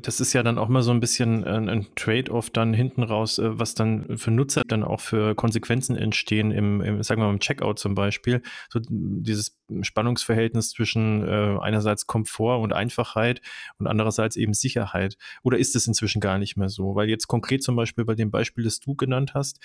Das 0.00 0.20
ist 0.20 0.32
ja 0.32 0.42
dann 0.42 0.56
auch 0.56 0.68
mal 0.68 0.82
so 0.82 0.90
ein 0.90 1.00
bisschen 1.00 1.44
ein, 1.44 1.68
ein 1.68 1.86
Trade-off 1.96 2.48
dann 2.48 2.72
hinten 2.72 3.02
raus, 3.02 3.38
äh, 3.38 3.58
was 3.58 3.74
dann 3.74 4.16
für 4.16 4.30
Nutzer 4.30 4.62
dann 4.66 4.84
auch 4.84 5.00
für 5.00 5.34
Konsequenzen 5.34 5.96
entstehen 5.96 6.50
im, 6.50 6.80
im 6.80 7.02
sagen 7.02 7.20
wir 7.20 7.26
mal 7.26 7.34
im 7.34 7.40
Checkout 7.40 7.78
zum 7.78 7.94
Beispiel. 7.94 8.40
So 8.70 8.80
dieses 8.88 9.60
Spannungsverhältnis 9.82 10.70
zwischen 10.70 11.28
äh, 11.28 11.58
einerseits 11.60 12.06
Komfort 12.06 12.62
und 12.62 12.72
Einfachheit 12.72 13.42
und 13.78 13.86
andererseits 13.86 14.36
eben 14.36 14.54
Sicherheit. 14.54 15.18
Oder 15.42 15.58
ist 15.58 15.76
es 15.76 15.86
inzwischen 15.86 16.20
gar 16.20 16.38
nicht 16.38 16.56
mehr 16.56 16.70
so? 16.70 16.94
Weil 16.94 17.10
jetzt 17.10 17.26
konkret 17.26 17.62
zum 17.62 17.76
Beispiel 17.76 18.06
bei 18.06 18.14
dem 18.14 18.30
Beispiel, 18.30 18.64
das 18.64 18.80
du 18.80 18.94
genannt 18.94 19.34
hast, 19.34 19.60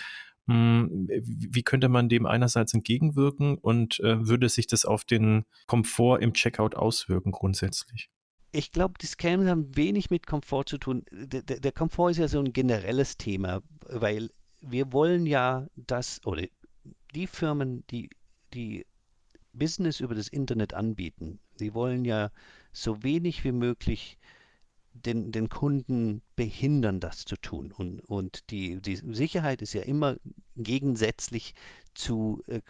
wie 0.48 1.64
könnte 1.64 1.90
man 1.90 2.10
dem 2.10 2.26
einerseits 2.26 2.74
entgegenwirken 2.74 3.58
und 3.58 4.00
äh, 4.00 4.26
würde 4.28 4.48
sich 4.50 4.68
das 4.68 4.86
auf 4.86 5.04
den 5.04 5.46
Komfort 5.68 6.20
im 6.20 6.34
Checkout 6.34 6.76
auswirken 6.76 7.32
grundsätzlich? 7.32 8.10
Ich 8.54 8.72
glaube, 8.72 8.94
die 9.02 9.08
Scams 9.08 9.48
haben 9.48 9.76
wenig 9.76 10.10
mit 10.10 10.26
Komfort 10.26 10.66
zu 10.68 10.78
tun. 10.78 11.04
Der, 11.12 11.42
der, 11.42 11.60
der 11.60 11.72
Komfort 11.74 12.12
ist 12.12 12.18
ja 12.18 12.28
so 12.28 12.40
ein 12.40 12.54
generelles 12.54 13.18
Thema, 13.18 13.62
weil 13.90 14.30
wir 14.62 14.94
wollen 14.94 15.26
ja, 15.26 15.68
dass, 15.76 16.26
oder 16.26 16.48
die 17.14 17.28
Firmen, 17.28 17.86
die, 17.88 18.10
die 18.54 18.86
Business 19.54 20.00
über 20.00 20.16
das 20.16 20.30
Internet 20.30 20.74
anbieten, 20.74 21.40
die 21.60 21.74
wollen 21.74 22.06
ja 22.06 22.32
so 22.72 23.04
wenig 23.04 23.44
wie 23.44 23.52
möglich 23.52 24.18
den, 25.06 25.32
den 25.32 25.50
Kunden 25.50 26.22
behindern, 26.36 27.00
das 27.00 27.26
zu 27.26 27.36
tun. 27.38 27.72
Und, 27.72 28.00
und 28.02 28.50
die, 28.50 28.82
die 28.82 28.96
Sicherheit 28.96 29.62
ist 29.62 29.74
ja 29.74 29.82
immer 29.82 30.18
gegensätzlich 30.56 31.54
zu, 31.94 32.44
äh, 32.48 32.62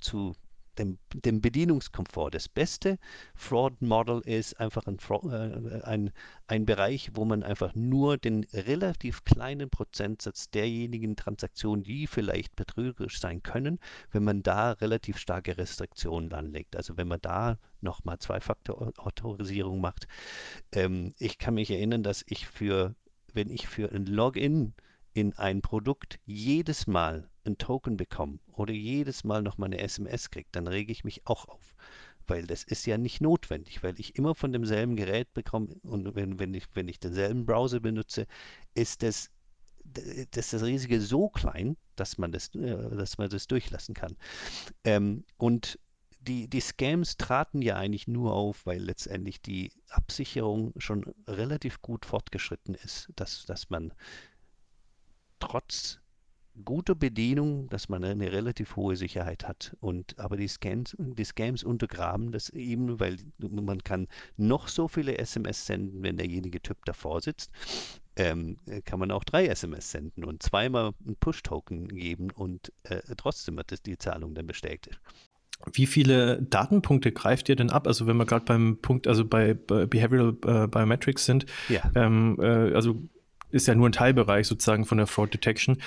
zu 0.00 0.34
dem, 0.78 0.98
dem 1.12 1.40
Bedienungskomfort. 1.40 2.30
Das 2.30 2.48
beste 2.48 2.98
Fraud 3.34 3.80
Model 3.82 4.20
ist 4.20 4.58
einfach 4.60 4.86
ein, 4.86 4.98
äh, 5.30 5.82
ein, 5.82 6.12
ein 6.46 6.66
Bereich, 6.66 7.10
wo 7.14 7.24
man 7.24 7.42
einfach 7.42 7.74
nur 7.74 8.18
den 8.18 8.44
relativ 8.52 9.24
kleinen 9.24 9.70
Prozentsatz 9.70 10.50
derjenigen 10.50 11.16
Transaktionen, 11.16 11.84
die 11.84 12.06
vielleicht 12.06 12.56
betrügerisch 12.56 13.20
sein 13.20 13.42
können, 13.42 13.78
wenn 14.12 14.24
man 14.24 14.42
da 14.42 14.72
relativ 14.72 15.18
starke 15.18 15.56
Restriktionen 15.58 16.32
anlegt. 16.32 16.76
Also 16.76 16.96
wenn 16.96 17.08
man 17.08 17.20
da 17.20 17.58
nochmal 17.80 18.18
Zwei-Faktor-Autorisierung 18.18 19.80
macht. 19.80 20.06
Ähm, 20.72 21.14
ich 21.18 21.38
kann 21.38 21.54
mich 21.54 21.70
erinnern, 21.70 22.02
dass 22.02 22.24
ich 22.26 22.46
für, 22.46 22.94
wenn 23.32 23.50
ich 23.50 23.68
für 23.68 23.92
ein 23.92 24.06
Login 24.06 24.74
in 25.12 25.32
ein 25.34 25.62
Produkt 25.62 26.18
jedes 26.26 26.86
Mal 26.86 27.28
ein 27.46 27.58
Token 27.58 27.96
bekomme 27.96 28.38
oder 28.52 28.72
jedes 28.72 29.24
Mal 29.24 29.42
noch 29.42 29.58
mal 29.58 29.66
eine 29.66 29.78
SMS 29.78 30.30
kriege, 30.30 30.48
dann 30.52 30.66
rege 30.66 30.92
ich 30.92 31.04
mich 31.04 31.26
auch 31.26 31.46
auf. 31.48 31.74
Weil 32.26 32.46
das 32.46 32.64
ist 32.64 32.86
ja 32.86 32.98
nicht 32.98 33.20
notwendig, 33.20 33.82
weil 33.82 33.98
ich 34.00 34.16
immer 34.16 34.34
von 34.34 34.52
demselben 34.52 34.96
Gerät 34.96 35.32
bekomme 35.32 35.76
und 35.82 36.14
wenn, 36.16 36.38
wenn, 36.38 36.54
ich, 36.54 36.66
wenn 36.74 36.88
ich 36.88 36.98
denselben 36.98 37.46
Browser 37.46 37.80
benutze, 37.80 38.26
ist 38.74 39.02
das, 39.02 39.30
das, 39.84 40.50
das 40.50 40.62
Riesige 40.64 41.00
so 41.00 41.28
klein, 41.28 41.76
dass 41.94 42.18
man 42.18 42.32
das, 42.32 42.52
äh, 42.54 42.96
dass 42.96 43.18
man 43.18 43.30
das 43.30 43.46
durchlassen 43.46 43.94
kann. 43.94 44.16
Ähm, 44.84 45.24
und 45.36 45.78
die, 46.20 46.48
die 46.48 46.60
Scams 46.60 47.16
traten 47.16 47.62
ja 47.62 47.76
eigentlich 47.76 48.08
nur 48.08 48.34
auf, 48.34 48.66
weil 48.66 48.82
letztendlich 48.82 49.40
die 49.40 49.70
Absicherung 49.88 50.72
schon 50.78 51.04
relativ 51.28 51.80
gut 51.82 52.04
fortgeschritten 52.04 52.74
ist, 52.74 53.08
dass, 53.14 53.44
dass 53.46 53.70
man 53.70 53.92
trotz 55.38 56.00
guter 56.64 56.94
Bedienung, 56.94 57.68
dass 57.68 57.88
man 57.88 58.04
eine 58.04 58.32
relativ 58.32 58.76
hohe 58.76 58.96
Sicherheit 58.96 59.46
hat. 59.46 59.76
Und 59.80 60.18
aber 60.18 60.36
die 60.36 60.48
Scams, 60.48 60.96
die 60.98 61.24
Scams 61.24 61.64
untergraben 61.64 62.32
das 62.32 62.50
eben, 62.50 62.98
weil 63.00 63.16
man 63.38 63.82
kann 63.84 64.08
noch 64.36 64.68
so 64.68 64.88
viele 64.88 65.18
SMS 65.18 65.66
senden, 65.66 66.02
wenn 66.02 66.16
derjenige 66.16 66.60
Typ 66.60 66.84
davor 66.84 67.20
sitzt. 67.20 67.50
Ähm, 68.16 68.56
kann 68.86 68.98
man 68.98 69.10
auch 69.10 69.24
drei 69.24 69.46
SMS 69.46 69.90
senden 69.90 70.24
und 70.24 70.42
zweimal 70.42 70.92
einen 71.04 71.16
Push-Token 71.16 71.88
geben 71.88 72.30
und 72.30 72.72
äh, 72.84 73.00
trotzdem 73.16 73.56
wird 73.58 73.72
das 73.72 73.82
die 73.82 73.98
Zahlung 73.98 74.34
dann 74.34 74.46
bestätigt. 74.46 74.98
Wie 75.72 75.86
viele 75.86 76.42
Datenpunkte 76.42 77.12
greift 77.12 77.48
ihr 77.48 77.56
denn 77.56 77.70
ab? 77.70 77.86
Also 77.86 78.06
wenn 78.06 78.16
wir 78.16 78.26
gerade 78.26 78.44
beim 78.44 78.78
Punkt, 78.80 79.06
also 79.06 79.24
bei, 79.24 79.54
bei 79.54 79.86
Behavioral 79.86 80.36
äh, 80.44 80.66
Biometrics 80.66 81.24
sind, 81.24 81.46
ja. 81.68 81.90
ähm, 81.94 82.38
äh, 82.40 82.74
also 82.74 83.02
ist 83.50 83.66
ja 83.66 83.74
nur 83.74 83.88
ein 83.88 83.92
Teilbereich 83.92 84.46
sozusagen 84.46 84.84
von 84.84 84.98
der 84.98 85.06
Fraud 85.06 85.32
Detection. 85.32 85.78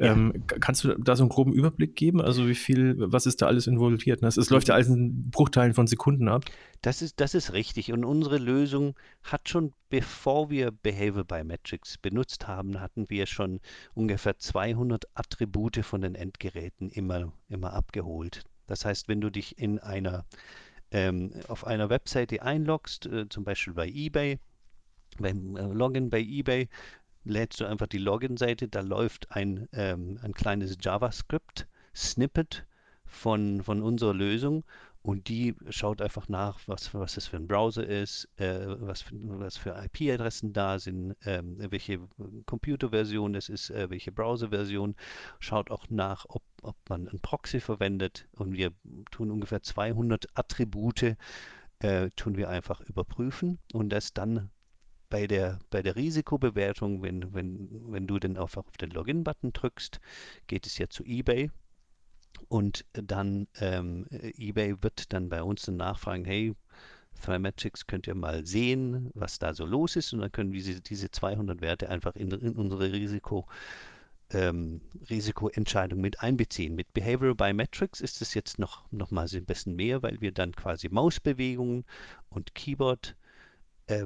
Ja. 0.00 0.12
Ähm, 0.12 0.44
kannst 0.46 0.84
du 0.84 0.94
da 0.94 1.16
so 1.16 1.24
einen 1.24 1.30
groben 1.30 1.52
Überblick 1.52 1.96
geben? 1.96 2.20
Also 2.20 2.46
wie 2.46 2.54
viel, 2.54 2.94
was 2.98 3.26
ist 3.26 3.42
da 3.42 3.46
alles 3.46 3.66
involviert? 3.66 4.22
Es, 4.22 4.36
es 4.36 4.50
läuft 4.50 4.68
ja 4.68 4.74
alles 4.74 4.88
in 4.88 5.30
Bruchteilen 5.30 5.74
von 5.74 5.86
Sekunden 5.88 6.28
ab. 6.28 6.44
Das 6.82 7.02
ist, 7.02 7.20
das 7.20 7.34
ist 7.34 7.52
richtig. 7.52 7.92
Und 7.92 8.04
unsere 8.04 8.38
Lösung 8.38 8.94
hat 9.24 9.48
schon, 9.48 9.72
bevor 9.90 10.50
wir 10.50 10.70
Behavior 10.70 11.24
Biometrics 11.24 11.98
benutzt 11.98 12.46
haben, 12.46 12.80
hatten 12.80 13.10
wir 13.10 13.26
schon 13.26 13.60
ungefähr 13.94 14.38
200 14.38 15.06
Attribute 15.14 15.84
von 15.84 16.00
den 16.00 16.14
Endgeräten 16.14 16.90
immer, 16.90 17.32
immer 17.48 17.72
abgeholt. 17.72 18.44
Das 18.68 18.84
heißt, 18.84 19.08
wenn 19.08 19.20
du 19.20 19.30
dich 19.30 19.58
in 19.58 19.80
einer, 19.80 20.24
ähm, 20.92 21.32
auf 21.48 21.66
einer 21.66 21.90
Webseite 21.90 22.42
einloggst, 22.42 23.06
äh, 23.06 23.28
zum 23.28 23.42
Beispiel 23.42 23.74
bei 23.74 23.88
eBay, 23.88 24.38
beim 25.18 25.56
äh, 25.56 25.62
Login 25.62 26.10
bei 26.10 26.20
eBay, 26.20 26.68
lädst 27.28 27.60
du 27.60 27.66
einfach 27.66 27.86
die 27.86 27.98
Login-Seite, 27.98 28.68
da 28.68 28.80
läuft 28.80 29.30
ein, 29.32 29.68
ähm, 29.72 30.18
ein 30.22 30.34
kleines 30.34 30.76
JavaScript-Snippet 30.80 32.66
von, 33.04 33.62
von 33.62 33.82
unserer 33.82 34.14
Lösung 34.14 34.64
und 35.02 35.28
die 35.28 35.54
schaut 35.70 36.02
einfach 36.02 36.28
nach, 36.28 36.60
was, 36.66 36.92
was 36.92 37.14
das 37.14 37.28
für 37.28 37.36
ein 37.36 37.46
Browser 37.46 37.86
ist, 37.86 38.28
äh, 38.36 38.66
was, 38.80 39.02
für, 39.02 39.14
was 39.40 39.56
für 39.56 39.70
IP-Adressen 39.70 40.52
da 40.52 40.78
sind, 40.78 41.12
äh, 41.24 41.42
welche 41.44 42.00
Computerversion 42.46 43.34
es 43.34 43.48
ist, 43.48 43.70
äh, 43.70 43.88
welche 43.90 44.12
Browser-Version, 44.12 44.96
schaut 45.38 45.70
auch 45.70 45.88
nach, 45.88 46.26
ob, 46.28 46.42
ob 46.62 46.76
man 46.88 47.08
ein 47.08 47.20
Proxy 47.20 47.60
verwendet 47.60 48.26
und 48.32 48.52
wir 48.52 48.72
tun 49.10 49.30
ungefähr 49.30 49.62
200 49.62 50.26
Attribute, 50.34 51.16
äh, 51.80 52.10
tun 52.16 52.36
wir 52.36 52.48
einfach 52.48 52.80
überprüfen 52.80 53.58
und 53.72 53.90
das 53.90 54.12
dann 54.12 54.50
bei 55.10 55.26
der, 55.26 55.58
bei 55.70 55.82
der 55.82 55.96
Risikobewertung, 55.96 57.02
wenn, 57.02 57.32
wenn, 57.34 57.68
wenn 57.92 58.06
du 58.06 58.18
dann 58.18 58.36
einfach 58.36 58.64
auf 58.66 58.76
den 58.76 58.90
Login-Button 58.90 59.52
drückst, 59.52 60.00
geht 60.46 60.66
es 60.66 60.78
ja 60.78 60.88
zu 60.88 61.04
eBay. 61.04 61.50
Und 62.48 62.84
dann 62.92 63.48
ähm, 63.60 64.06
eBay 64.10 64.82
wird 64.82 65.12
dann 65.12 65.28
bei 65.28 65.42
uns 65.42 65.62
dann 65.62 65.76
nachfragen, 65.76 66.24
hey, 66.24 66.54
Thrymetrics 67.22 67.86
könnt 67.86 68.06
ihr 68.06 68.14
mal 68.14 68.46
sehen, 68.46 69.10
was 69.14 69.38
da 69.38 69.54
so 69.54 69.66
los 69.66 69.96
ist. 69.96 70.12
Und 70.12 70.20
dann 70.20 70.32
können 70.32 70.52
wir 70.52 70.62
diese, 70.62 70.80
diese 70.80 71.10
200 71.10 71.60
Werte 71.60 71.88
einfach 71.88 72.14
in, 72.14 72.30
in 72.30 72.54
unsere 72.54 72.92
Risiko, 72.92 73.46
ähm, 74.30 74.80
Risikoentscheidung 75.08 76.00
mit 76.00 76.20
einbeziehen. 76.20 76.74
Mit 76.74 76.92
Behavioral 76.92 77.34
Biometrics 77.34 78.00
ist 78.00 78.22
es 78.22 78.34
jetzt 78.34 78.58
noch, 78.58 78.90
noch 78.92 79.10
mal 79.10 79.26
ein 79.32 79.46
bisschen 79.46 79.74
mehr, 79.74 80.02
weil 80.02 80.20
wir 80.20 80.32
dann 80.32 80.52
quasi 80.52 80.88
Mausbewegungen 80.90 81.84
und 82.28 82.54
Keyboard 82.54 83.16
äh, 83.86 84.04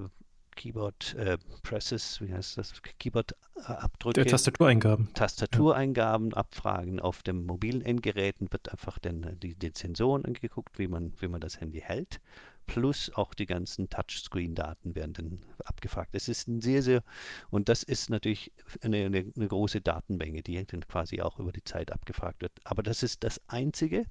Keyboard 0.56 1.14
äh, 1.14 1.38
Presses, 1.62 2.20
wie 2.20 2.32
heißt 2.32 2.58
das? 2.58 2.72
Keyboard-Abdrücke. 2.98 4.24
Tastatureingaben. 4.26 5.12
Tastatureingaben 5.14 6.34
abfragen. 6.34 7.00
Auf 7.00 7.22
dem 7.22 7.46
mobilen 7.46 7.82
Endgeräten 7.82 8.52
wird 8.52 8.70
einfach 8.70 8.98
den, 8.98 9.38
die, 9.40 9.54
die 9.54 9.72
Sensoren 9.74 10.24
angeguckt, 10.24 10.78
wie 10.78 10.88
man, 10.88 11.12
wie 11.20 11.28
man 11.28 11.40
das 11.40 11.60
Handy 11.60 11.80
hält. 11.80 12.20
Plus 12.66 13.10
auch 13.14 13.34
die 13.34 13.46
ganzen 13.46 13.88
Touchscreen-Daten 13.88 14.94
werden 14.94 15.12
dann 15.14 15.38
abgefragt. 15.64 16.10
Es 16.12 16.28
ist 16.28 16.46
ein 16.48 16.60
sehr, 16.60 16.82
sehr, 16.82 17.02
und 17.50 17.68
das 17.68 17.82
ist 17.82 18.08
natürlich 18.08 18.52
eine, 18.82 19.06
eine, 19.06 19.32
eine 19.34 19.48
große 19.48 19.80
Datenmenge, 19.80 20.42
die 20.42 20.64
dann 20.64 20.86
quasi 20.86 21.20
auch 21.20 21.38
über 21.38 21.52
die 21.52 21.64
Zeit 21.64 21.90
abgefragt 21.92 22.40
wird. 22.40 22.52
Aber 22.64 22.82
das 22.82 23.02
ist 23.02 23.24
das 23.24 23.40
Einzige, 23.48 24.06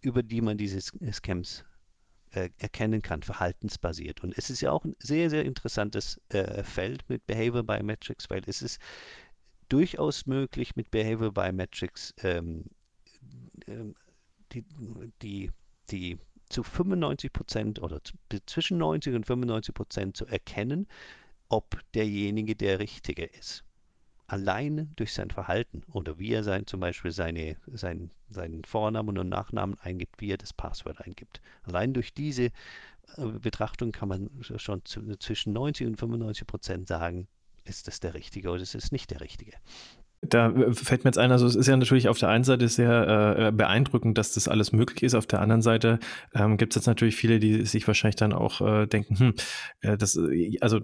über 0.00 0.22
die 0.22 0.40
man 0.40 0.58
diese 0.58 0.80
Scams 0.80 1.64
äh, 2.32 2.50
erkennen 2.58 3.02
kann, 3.02 3.22
verhaltensbasiert. 3.22 4.22
Und 4.22 4.36
es 4.36 4.50
ist 4.50 4.60
ja 4.60 4.72
auch 4.72 4.84
ein 4.84 4.96
sehr, 4.98 5.30
sehr 5.30 5.44
interessantes 5.44 6.20
äh, 6.28 6.62
Feld 6.62 7.08
mit 7.08 7.26
Behavior 7.26 7.62
Biometrics, 7.62 8.28
weil 8.30 8.42
es 8.46 8.62
ist 8.62 8.80
durchaus 9.68 10.26
möglich, 10.26 10.76
mit 10.76 10.90
Behavior 10.90 11.32
Biometrics 11.32 12.14
ähm, 12.22 12.64
ähm, 13.66 13.94
die, 14.52 14.64
die, 15.22 15.50
die 15.90 16.18
zu 16.48 16.62
95 16.62 17.32
Prozent 17.32 17.82
oder 17.82 18.00
zwischen 18.46 18.78
90 18.78 19.14
und 19.14 19.26
95 19.26 19.74
Prozent 19.74 20.16
zu 20.16 20.26
erkennen, 20.26 20.86
ob 21.48 21.78
derjenige 21.94 22.56
der 22.56 22.78
Richtige 22.78 23.24
ist. 23.24 23.64
Allein 24.28 24.92
durch 24.96 25.14
sein 25.14 25.30
Verhalten 25.30 25.82
oder 25.90 26.18
wie 26.18 26.32
er 26.32 26.44
sein, 26.44 26.66
zum 26.66 26.80
Beispiel 26.80 27.10
seine, 27.10 27.56
sein, 27.66 28.10
seinen 28.28 28.62
Vornamen 28.64 29.16
und 29.16 29.30
Nachnamen 29.30 29.78
eingibt, 29.80 30.20
wie 30.20 30.30
er 30.30 30.36
das 30.36 30.52
Passwort 30.52 31.00
eingibt. 31.00 31.40
Allein 31.62 31.94
durch 31.94 32.12
diese 32.12 32.44
äh, 32.44 32.50
Betrachtung 33.40 33.90
kann 33.90 34.08
man 34.08 34.30
schon 34.42 34.84
zu, 34.84 35.16
zwischen 35.16 35.54
90 35.54 35.86
und 35.86 35.96
95 35.96 36.46
Prozent 36.46 36.88
sagen, 36.88 37.26
ist 37.64 37.88
das 37.88 38.00
der 38.00 38.12
Richtige 38.12 38.50
oder 38.50 38.62
ist 38.62 38.74
es 38.74 38.92
nicht 38.92 39.10
der 39.10 39.22
Richtige. 39.22 39.52
Da 40.20 40.52
fällt 40.72 41.04
mir 41.04 41.10
jetzt 41.10 41.18
ein, 41.18 41.30
also 41.30 41.46
es 41.46 41.54
ist 41.54 41.68
ja 41.68 41.76
natürlich 41.76 42.08
auf 42.08 42.18
der 42.18 42.28
einen 42.28 42.44
Seite 42.44 42.68
sehr 42.68 43.36
äh, 43.38 43.52
beeindruckend, 43.52 44.18
dass 44.18 44.34
das 44.34 44.48
alles 44.48 44.72
möglich 44.72 45.04
ist. 45.04 45.14
Auf 45.14 45.26
der 45.26 45.40
anderen 45.40 45.62
Seite 45.62 46.00
ähm, 46.34 46.56
gibt 46.56 46.72
es 46.72 46.76
jetzt 46.76 46.86
natürlich 46.86 47.14
viele, 47.14 47.38
die 47.38 47.64
sich 47.64 47.86
wahrscheinlich 47.86 48.16
dann 48.16 48.32
auch 48.32 48.60
äh, 48.60 48.86
denken, 48.86 49.18
hm, 49.18 49.34
äh, 49.80 49.96
das, 49.96 50.16
äh, 50.16 50.58
also 50.60 50.80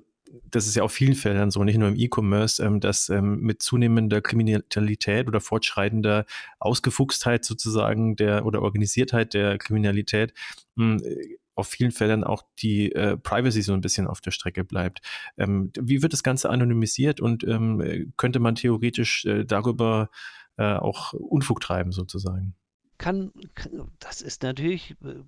das 0.50 0.66
ist 0.66 0.74
ja 0.76 0.82
auf 0.82 0.92
vielen 0.92 1.14
Feldern 1.14 1.50
so, 1.50 1.64
nicht 1.64 1.78
nur 1.78 1.88
im 1.88 1.96
E-Commerce, 1.96 2.62
ähm, 2.62 2.80
dass 2.80 3.08
ähm, 3.08 3.40
mit 3.40 3.62
zunehmender 3.62 4.20
Kriminalität 4.20 5.28
oder 5.28 5.40
fortschreitender 5.40 6.26
Ausgefuchstheit 6.58 7.44
sozusagen 7.44 8.16
der 8.16 8.46
oder 8.46 8.62
Organisiertheit 8.62 9.34
der 9.34 9.58
Kriminalität 9.58 10.32
mh, 10.76 11.00
hm, 11.00 11.36
auf 11.56 11.68
vielen 11.68 11.92
Feldern 11.92 12.24
auch 12.24 12.42
die 12.58 12.90
äh, 12.92 13.16
Privacy 13.16 13.62
so 13.62 13.74
ein 13.74 13.80
bisschen 13.80 14.08
auf 14.08 14.20
der 14.20 14.32
Strecke 14.32 14.64
bleibt. 14.64 15.00
Ähm, 15.36 15.70
wie 15.78 16.02
wird 16.02 16.12
das 16.12 16.24
Ganze 16.24 16.50
anonymisiert 16.50 17.20
und 17.20 17.44
ähm, 17.44 18.12
könnte 18.16 18.40
man 18.40 18.56
theoretisch 18.56 19.24
äh, 19.24 19.44
darüber 19.44 20.10
äh, 20.56 20.74
auch 20.74 21.12
Unfug 21.12 21.60
treiben 21.60 21.92
sozusagen? 21.92 22.56
Kann, 22.98 23.32
kann 23.54 23.92
das 24.00 24.20
ist 24.20 24.42
natürlich 24.42 24.96
äh, 25.04 25.22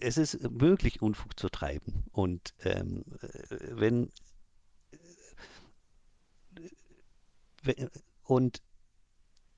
es 0.00 0.18
ist 0.18 0.50
möglich, 0.50 1.02
Unfug 1.02 1.38
zu 1.38 1.48
treiben. 1.48 2.04
Und 2.12 2.54
ähm, 2.60 3.04
äh, 3.22 3.56
wenn, 3.70 4.10
wenn 6.50 7.49
und 8.24 8.62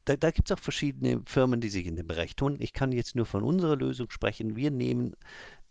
da, 0.04 0.16
da 0.16 0.30
gibt 0.30 0.50
es 0.50 0.56
auch 0.56 0.62
verschiedene 0.62 1.22
Firmen, 1.26 1.60
die 1.60 1.68
sich 1.68 1.86
in 1.86 1.96
dem 1.96 2.06
Bereich 2.06 2.34
tun. 2.34 2.56
Ich 2.58 2.72
kann 2.72 2.92
jetzt 2.92 3.14
nur 3.14 3.26
von 3.26 3.42
unserer 3.44 3.76
Lösung 3.76 4.10
sprechen. 4.10 4.56
Wir 4.56 4.70
nehmen, 4.70 5.14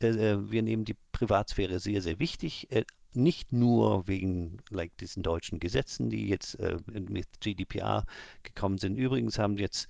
äh, 0.01 0.07
äh 0.07 0.51
wir 0.51 0.61
nehmen 0.61 0.85
die 0.85 0.95
Privatsphäre 1.11 1.79
sehr, 1.79 2.01
sehr 2.01 2.19
wichtig. 2.19 2.71
Äh, 2.71 2.85
nicht 3.13 3.51
nur 3.51 4.07
wegen 4.07 4.59
like, 4.69 4.95
diesen 4.97 5.21
deutschen 5.21 5.59
Gesetzen, 5.59 6.09
die 6.09 6.29
jetzt 6.29 6.55
äh, 6.59 6.77
mit 6.87 7.27
GDPR 7.41 8.05
gekommen 8.43 8.77
sind. 8.77 8.95
Übrigens 8.95 9.37
haben 9.37 9.57
jetzt 9.57 9.89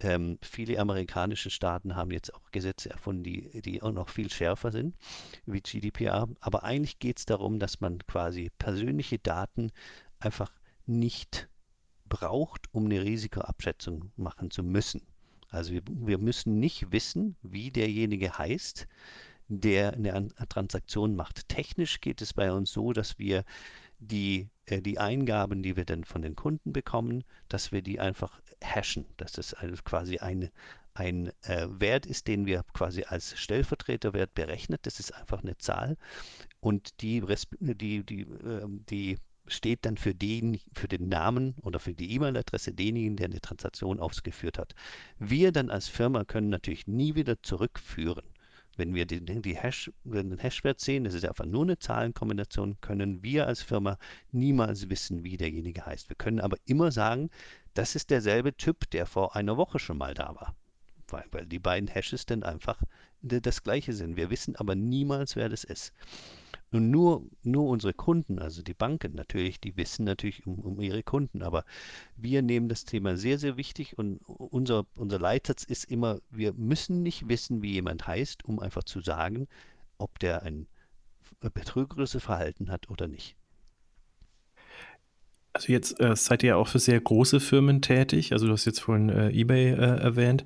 ähm, 0.00 0.38
viele 0.42 0.78
amerikanische 0.78 1.50
Staaten 1.50 1.96
haben 1.96 2.10
jetzt 2.10 2.34
auch 2.34 2.50
Gesetze 2.52 2.90
erfunden, 2.90 3.24
die, 3.24 3.62
die 3.62 3.82
auch 3.82 3.92
noch 3.92 4.10
viel 4.10 4.30
schärfer 4.30 4.70
sind 4.70 4.94
wie 5.46 5.60
GDPR. 5.60 6.28
Aber 6.40 6.62
eigentlich 6.62 6.98
geht 6.98 7.18
es 7.18 7.24
darum, 7.24 7.58
dass 7.58 7.80
man 7.80 7.98
quasi 8.06 8.50
persönliche 8.58 9.18
Daten 9.18 9.72
einfach 10.20 10.52
nicht 10.86 11.48
braucht, 12.08 12.66
um 12.72 12.86
eine 12.86 13.02
Risikoabschätzung 13.02 14.10
machen 14.16 14.50
zu 14.50 14.62
müssen. 14.62 15.02
Also 15.50 15.72
wir, 15.72 15.82
wir 15.86 16.18
müssen 16.18 16.58
nicht 16.58 16.92
wissen, 16.92 17.36
wie 17.42 17.70
derjenige 17.70 18.36
heißt, 18.36 18.86
der 19.48 19.94
eine 19.94 20.28
Transaktion 20.48 21.16
macht. 21.16 21.48
Technisch 21.48 22.00
geht 22.00 22.20
es 22.20 22.34
bei 22.34 22.52
uns 22.52 22.70
so, 22.70 22.92
dass 22.92 23.18
wir 23.18 23.44
die, 23.98 24.48
äh, 24.66 24.82
die 24.82 24.98
Eingaben, 24.98 25.62
die 25.62 25.76
wir 25.76 25.84
dann 25.84 26.04
von 26.04 26.22
den 26.22 26.36
Kunden 26.36 26.72
bekommen, 26.72 27.24
dass 27.48 27.72
wir 27.72 27.82
die 27.82 27.98
einfach 27.98 28.40
hashen, 28.62 29.06
dass 29.16 29.32
das 29.32 29.54
also 29.54 29.82
quasi 29.82 30.18
ein, 30.18 30.50
ein 30.94 31.32
äh, 31.42 31.66
Wert 31.70 32.06
ist, 32.06 32.28
den 32.28 32.46
wir 32.46 32.64
quasi 32.74 33.04
als 33.04 33.38
Stellvertreterwert 33.38 34.34
berechnet. 34.34 34.84
Das 34.84 35.00
ist 35.00 35.12
einfach 35.12 35.42
eine 35.42 35.56
Zahl 35.56 35.96
und 36.60 37.00
die, 37.00 37.22
die, 37.60 38.04
die, 38.04 38.20
äh, 38.20 38.66
die 38.66 39.18
steht 39.48 39.84
dann 39.84 39.96
für 39.96 40.14
den, 40.14 40.60
für 40.74 40.88
den 40.88 41.08
Namen 41.08 41.54
oder 41.62 41.78
für 41.78 41.94
die 41.94 42.12
E-Mail-Adresse 42.14 42.72
denjenigen, 42.72 43.16
der 43.16 43.26
eine 43.26 43.40
Transaktion 43.40 44.00
ausgeführt 44.00 44.58
hat. 44.58 44.74
Wir 45.18 45.52
dann 45.52 45.70
als 45.70 45.88
Firma 45.88 46.24
können 46.24 46.48
natürlich 46.48 46.86
nie 46.86 47.14
wieder 47.14 47.42
zurückführen. 47.42 48.24
Wenn 48.76 48.94
wir 48.94 49.06
den, 49.06 49.42
die 49.42 49.56
Hash, 49.56 49.90
den 50.04 50.38
Hashwert 50.38 50.78
sehen, 50.78 51.02
das 51.02 51.14
ist 51.14 51.24
einfach 51.24 51.46
nur 51.46 51.62
eine 51.62 51.78
Zahlenkombination, 51.78 52.80
können 52.80 53.24
wir 53.24 53.48
als 53.48 53.60
Firma 53.60 53.98
niemals 54.30 54.88
wissen, 54.88 55.24
wie 55.24 55.36
derjenige 55.36 55.84
heißt. 55.84 56.08
Wir 56.08 56.16
können 56.16 56.38
aber 56.38 56.56
immer 56.64 56.92
sagen, 56.92 57.30
das 57.74 57.96
ist 57.96 58.10
derselbe 58.10 58.56
Typ, 58.56 58.88
der 58.90 59.06
vor 59.06 59.34
einer 59.34 59.56
Woche 59.56 59.80
schon 59.80 59.98
mal 59.98 60.14
da 60.14 60.34
war. 60.36 60.54
Weil, 61.08 61.24
weil 61.32 61.46
die 61.46 61.58
beiden 61.58 61.88
Hashes 61.88 62.26
dann 62.26 62.44
einfach 62.44 62.80
das 63.22 63.62
gleiche 63.64 63.92
sind. 63.92 64.16
Wir 64.16 64.30
wissen 64.30 64.54
aber 64.56 64.74
niemals, 64.74 65.34
wer 65.34 65.48
das 65.48 65.64
ist. 65.64 65.92
Und 66.70 66.90
nur, 66.90 67.22
nur 67.42 67.68
unsere 67.68 67.94
Kunden, 67.94 68.38
also 68.38 68.62
die 68.62 68.74
Banken 68.74 69.14
natürlich, 69.14 69.58
die 69.60 69.76
wissen 69.76 70.04
natürlich 70.04 70.46
um, 70.46 70.58
um 70.58 70.80
ihre 70.80 71.02
Kunden, 71.02 71.42
aber 71.42 71.64
wir 72.16 72.42
nehmen 72.42 72.68
das 72.68 72.84
Thema 72.84 73.16
sehr, 73.16 73.38
sehr 73.38 73.56
wichtig 73.56 73.96
und 73.96 74.18
unser, 74.26 74.84
unser 74.94 75.18
Leitsatz 75.18 75.64
ist 75.64 75.84
immer, 75.84 76.20
wir 76.30 76.52
müssen 76.52 77.02
nicht 77.02 77.28
wissen, 77.28 77.62
wie 77.62 77.72
jemand 77.72 78.06
heißt, 78.06 78.44
um 78.44 78.58
einfach 78.58 78.84
zu 78.84 79.00
sagen, 79.00 79.48
ob 79.96 80.18
der 80.18 80.42
ein 80.42 80.66
betrügerisches 81.40 82.22
Verhalten 82.22 82.70
hat 82.70 82.90
oder 82.90 83.08
nicht. 83.08 83.34
Also 85.54 85.72
jetzt 85.72 85.98
äh, 86.00 86.14
seid 86.14 86.42
ihr 86.42 86.58
auch 86.58 86.68
für 86.68 86.78
sehr 86.78 87.00
große 87.00 87.40
Firmen 87.40 87.80
tätig, 87.80 88.32
also 88.32 88.46
du 88.46 88.52
hast 88.52 88.66
jetzt 88.66 88.80
vorhin 88.80 89.08
äh, 89.08 89.30
eBay 89.30 89.72
äh, 89.72 90.00
erwähnt. 90.00 90.44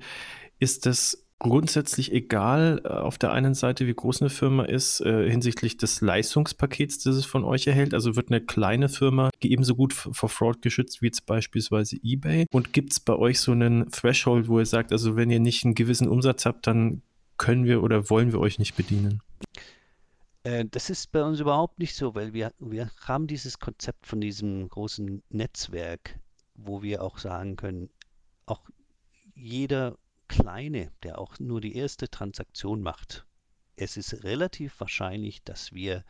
Ist 0.59 0.85
das 0.85 1.22
grundsätzlich 1.43 2.11
egal 2.11 2.81
äh, 2.83 2.87
auf 2.87 3.17
der 3.19 3.31
einen 3.31 3.53
Seite, 3.53 3.85
wie 3.85 3.93
groß 3.93 4.21
eine 4.21 4.29
Firma 4.29 4.63
ist, 4.63 5.01
äh, 5.01 5.29
hinsichtlich 5.29 5.77
des 5.77 6.01
Leistungspakets, 6.01 7.03
das 7.03 7.15
es 7.15 7.25
von 7.25 7.43
euch 7.43 7.67
erhält. 7.67 7.93
Also 7.93 8.15
wird 8.15 8.31
eine 8.31 8.41
kleine 8.41 8.89
Firma 8.89 9.29
ebenso 9.41 9.75
gut 9.75 9.93
vor 9.93 10.29
Fraud 10.29 10.61
geschützt 10.61 11.01
wie 11.01 11.07
jetzt 11.07 11.25
beispielsweise 11.25 11.97
eBay. 12.01 12.45
Und 12.51 12.73
gibt 12.73 12.93
es 12.93 12.99
bei 12.99 13.15
euch 13.15 13.39
so 13.39 13.51
einen 13.51 13.91
Threshold, 13.91 14.47
wo 14.47 14.59
ihr 14.59 14.65
sagt, 14.65 14.91
also 14.91 15.15
wenn 15.15 15.29
ihr 15.29 15.39
nicht 15.39 15.63
einen 15.63 15.75
gewissen 15.75 16.07
Umsatz 16.07 16.45
habt, 16.45 16.65
dann 16.65 17.03
können 17.37 17.65
wir 17.65 17.83
oder 17.83 18.09
wollen 18.09 18.31
wir 18.31 18.39
euch 18.39 18.57
nicht 18.57 18.75
bedienen? 18.75 19.21
Äh, 20.43 20.65
das 20.69 20.89
ist 20.89 21.11
bei 21.11 21.23
uns 21.23 21.39
überhaupt 21.39 21.79
nicht 21.79 21.95
so, 21.95 22.15
weil 22.15 22.33
wir, 22.33 22.51
wir 22.59 22.91
haben 23.01 23.27
dieses 23.27 23.59
Konzept 23.59 24.07
von 24.07 24.21
diesem 24.21 24.67
großen 24.69 25.21
Netzwerk, 25.29 26.19
wo 26.55 26.81
wir 26.81 27.03
auch 27.03 27.17
sagen 27.17 27.55
können, 27.55 27.89
auch 28.45 28.61
jeder 29.35 29.97
Kleine, 30.33 30.91
der 31.03 31.19
auch 31.19 31.37
nur 31.37 31.61
die 31.61 31.75
erste 31.75 32.09
Transaktion 32.09 32.81
macht, 32.81 33.23
es 33.75 33.97
ist 33.97 34.23
relativ 34.23 34.79
wahrscheinlich, 34.79 35.43
dass 35.43 35.73
wir 35.73 36.03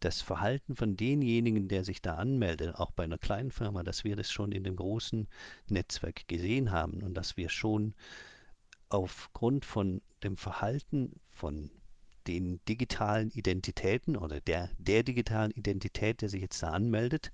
das 0.00 0.20
Verhalten 0.20 0.74
von 0.74 0.96
denjenigen, 0.96 1.68
der 1.68 1.84
sich 1.84 2.02
da 2.02 2.16
anmeldet, 2.16 2.74
auch 2.74 2.90
bei 2.90 3.04
einer 3.04 3.18
kleinen 3.18 3.52
Firma, 3.52 3.84
dass 3.84 4.02
wir 4.02 4.16
das 4.16 4.32
schon 4.32 4.50
in 4.50 4.64
dem 4.64 4.74
großen 4.74 5.28
Netzwerk 5.68 6.26
gesehen 6.26 6.72
haben 6.72 7.04
und 7.04 7.14
dass 7.14 7.36
wir 7.36 7.48
schon 7.50 7.94
aufgrund 8.88 9.64
von 9.64 10.02
dem 10.24 10.36
Verhalten 10.36 11.20
von 11.30 11.70
den 12.26 12.60
digitalen 12.68 13.30
Identitäten 13.30 14.16
oder 14.16 14.40
der, 14.40 14.70
der 14.78 15.04
digitalen 15.04 15.52
Identität, 15.52 16.20
der 16.20 16.28
sich 16.28 16.42
jetzt 16.42 16.62
da 16.64 16.70
anmeldet, 16.70 17.30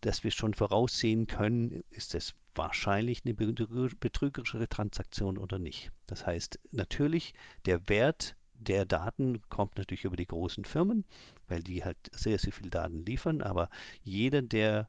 dass 0.00 0.24
wir 0.24 0.30
schon 0.30 0.54
voraussehen 0.54 1.26
können, 1.26 1.84
ist 1.90 2.14
es 2.14 2.34
wahrscheinlich 2.54 3.22
eine 3.24 3.34
betrügerische 3.34 4.68
Transaktion 4.68 5.38
oder 5.38 5.58
nicht. 5.58 5.92
Das 6.06 6.26
heißt, 6.26 6.58
natürlich, 6.72 7.34
der 7.66 7.88
Wert 7.88 8.36
der 8.54 8.84
Daten 8.84 9.40
kommt 9.48 9.78
natürlich 9.78 10.04
über 10.04 10.16
die 10.16 10.26
großen 10.26 10.64
Firmen, 10.64 11.04
weil 11.48 11.62
die 11.62 11.84
halt 11.84 11.96
sehr, 12.12 12.38
sehr 12.38 12.52
viel 12.52 12.70
Daten 12.70 13.04
liefern, 13.06 13.40
aber 13.40 13.70
jeder, 14.02 14.42
der 14.42 14.88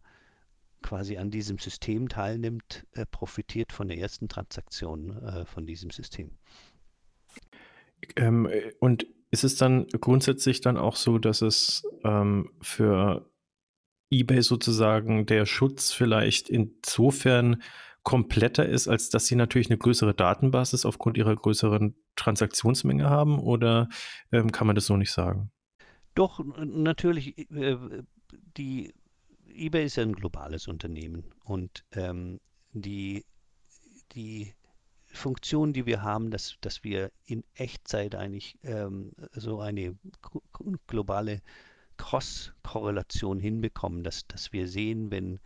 quasi 0.81 1.17
an 1.17 1.31
diesem 1.31 1.57
System 1.57 2.09
teilnimmt, 2.09 2.85
äh, 2.93 3.05
profitiert 3.05 3.71
von 3.71 3.87
der 3.87 3.97
ersten 3.97 4.27
Transaktion 4.27 5.17
äh, 5.23 5.45
von 5.45 5.65
diesem 5.65 5.91
System. 5.91 6.31
Ähm, 8.15 8.49
und 8.79 9.05
ist 9.29 9.43
es 9.43 9.55
dann 9.55 9.87
grundsätzlich 9.87 10.59
dann 10.61 10.77
auch 10.77 10.95
so, 10.95 11.17
dass 11.17 11.41
es 11.41 11.83
ähm, 12.03 12.51
für 12.61 13.30
eBay 14.11 14.41
sozusagen 14.41 15.25
der 15.25 15.45
Schutz 15.45 15.91
vielleicht 15.91 16.49
insofern 16.49 17.61
kompletter 18.03 18.67
ist, 18.67 18.87
als 18.87 19.09
dass 19.09 19.27
sie 19.27 19.35
natürlich 19.35 19.69
eine 19.69 19.77
größere 19.77 20.13
Datenbasis 20.13 20.85
aufgrund 20.85 21.17
ihrer 21.17 21.35
größeren 21.35 21.95
Transaktionsmenge 22.15 23.09
haben? 23.09 23.39
Oder 23.39 23.89
ähm, 24.31 24.51
kann 24.51 24.67
man 24.67 24.75
das 24.75 24.87
so 24.87 24.97
nicht 24.97 25.11
sagen? 25.11 25.51
Doch, 26.15 26.43
natürlich. 26.57 27.37
Äh, 27.51 27.77
die 28.57 28.93
eBay 29.53 29.85
ist 29.85 29.97
ja 29.97 30.03
ein 30.03 30.13
globales 30.13 30.67
Unternehmen 30.67 31.25
und 31.43 31.83
ähm, 31.91 32.39
die, 32.71 33.25
die 34.13 34.53
Funktion, 35.07 35.73
die 35.73 35.85
wir 35.85 36.01
haben, 36.01 36.31
dass, 36.31 36.55
dass 36.61 36.83
wir 36.83 37.11
in 37.25 37.43
Echtzeit 37.53 38.15
eigentlich 38.15 38.57
ähm, 38.63 39.11
so 39.33 39.59
eine 39.59 39.97
globale 40.87 41.41
Cross-Korrelation 42.01 43.39
hinbekommen, 43.39 44.03
dass, 44.03 44.25
dass 44.25 44.51
wir 44.51 44.67
sehen, 44.67 45.11
wenn, 45.11 45.39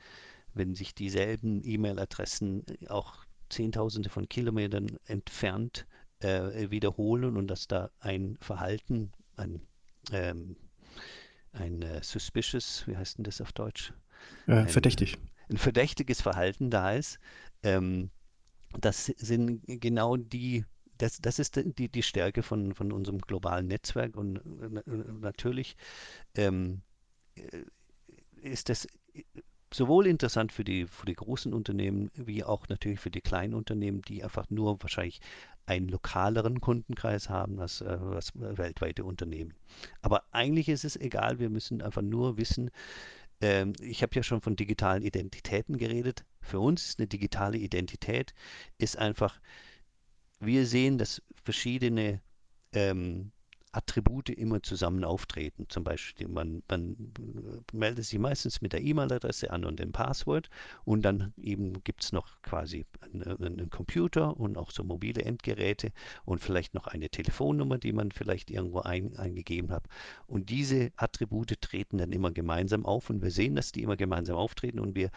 wenn 0.53 0.73
sich 0.73 0.95
dieselben 0.95 1.61
E-Mail-Adressen 1.65 2.63
auch 2.87 3.25
Zehntausende 3.49 4.09
von 4.09 4.29
Kilometern 4.29 4.97
entfernt 5.05 5.85
äh, 6.19 6.71
wiederholen 6.71 7.35
und 7.35 7.47
dass 7.47 7.67
da 7.67 7.91
ein 7.99 8.37
Verhalten, 8.39 9.11
ein, 9.35 9.61
ähm, 10.13 10.55
ein 11.51 11.81
äh, 11.81 12.01
suspicious, 12.01 12.87
wie 12.87 12.95
heißt 12.95 13.17
denn 13.17 13.25
das 13.25 13.41
auf 13.41 13.51
Deutsch? 13.51 13.91
Äh, 14.47 14.53
ein, 14.53 14.69
verdächtig. 14.69 15.17
Ein 15.49 15.57
verdächtiges 15.57 16.21
Verhalten 16.21 16.69
da 16.69 16.93
ist. 16.93 17.19
Ähm, 17.63 18.11
das 18.79 19.07
sind 19.17 19.61
genau 19.65 20.15
die 20.15 20.63
das, 20.97 21.19
das 21.21 21.39
ist 21.39 21.55
die, 21.55 21.89
die 21.89 22.03
Stärke 22.03 22.43
von, 22.43 22.73
von 22.73 22.91
unserem 22.91 23.19
globalen 23.19 23.67
Netzwerk 23.67 24.15
und 24.15 24.41
natürlich 25.21 25.75
ähm, 26.35 26.81
ist 28.41 28.69
das 28.69 28.87
sowohl 29.73 30.07
interessant 30.07 30.51
für 30.51 30.63
die, 30.63 30.87
für 30.87 31.05
die 31.05 31.15
großen 31.15 31.53
Unternehmen 31.53 32.11
wie 32.15 32.43
auch 32.43 32.67
natürlich 32.69 32.99
für 32.99 33.11
die 33.11 33.21
kleinen 33.21 33.53
Unternehmen, 33.53 34.01
die 34.03 34.23
einfach 34.23 34.49
nur 34.49 34.81
wahrscheinlich 34.81 35.19
einen 35.65 35.89
lokaleren 35.89 36.61
Kundenkreis 36.61 37.29
haben 37.29 37.59
als, 37.59 37.81
äh, 37.81 37.85
als 37.85 38.31
weltweite 38.35 39.03
Unternehmen. 39.03 39.53
Aber 40.01 40.23
eigentlich 40.31 40.69
ist 40.69 40.85
es 40.85 40.95
egal, 40.95 41.39
wir 41.39 41.49
müssen 41.49 41.81
einfach 41.81 42.03
nur 42.03 42.37
wissen, 42.37 42.69
ähm, 43.41 43.73
ich 43.81 44.01
habe 44.01 44.15
ja 44.15 44.23
schon 44.23 44.41
von 44.41 44.55
digitalen 44.55 45.03
Identitäten 45.03 45.77
geredet. 45.77 46.23
Für 46.41 46.59
uns 46.59 46.89
ist 46.89 46.99
eine 46.99 47.07
digitale 47.07 47.57
Identität 47.57 48.33
ist 48.77 48.97
einfach, 48.97 49.39
wir 50.39 50.65
sehen, 50.65 50.97
dass 50.97 51.21
verschiedene 51.43 52.21
ähm, 52.73 53.31
Attribute 53.75 54.29
immer 54.29 54.63
zusammen 54.63 55.03
auftreten. 55.03 55.65
Zum 55.69 55.83
Beispiel, 55.83 56.27
man, 56.27 56.63
man 56.69 56.95
meldet 57.73 58.05
sich 58.05 58.17
meistens 58.19 58.61
mit 58.61 58.73
der 58.73 58.81
E-Mail-Adresse 58.81 59.51
an 59.51 59.65
und 59.65 59.79
dem 59.79 59.91
Passwort 59.91 60.49
und 60.85 61.03
dann 61.03 61.33
eben 61.37 61.83
gibt 61.83 62.03
es 62.03 62.11
noch 62.13 62.41
quasi 62.41 62.85
einen, 63.01 63.43
einen, 63.43 63.69
Computer 63.69 64.37
und 64.37 64.57
auch 64.57 64.71
so 64.71 64.83
mobile 64.83 65.21
Endgeräte 65.21 65.91
und 66.23 66.39
vielleicht 66.39 66.73
noch 66.73 66.87
eine 66.87 67.09
Telefonnummer, 67.09 67.77
die 67.77 67.91
man 67.91 68.11
vielleicht 68.11 68.49
irgendwo 68.49 68.79
ein, 68.79 69.17
eingegeben 69.17 69.71
hat. 69.71 69.85
Und 70.25 70.49
diese 70.49 70.91
Attribute 70.95 71.59
treten 71.59 71.97
dann 71.97 72.13
immer 72.13 72.31
gemeinsam 72.31 72.85
auf 72.85 73.09
und 73.09 73.21
wir 73.21 73.31
sehen, 73.31 73.55
dass 73.55 73.71
die 73.73 73.83
immer 73.83 73.97
gemeinsam 73.97 74.37
auftreten 74.37 74.79
und 74.79 74.95
wir 74.95 75.11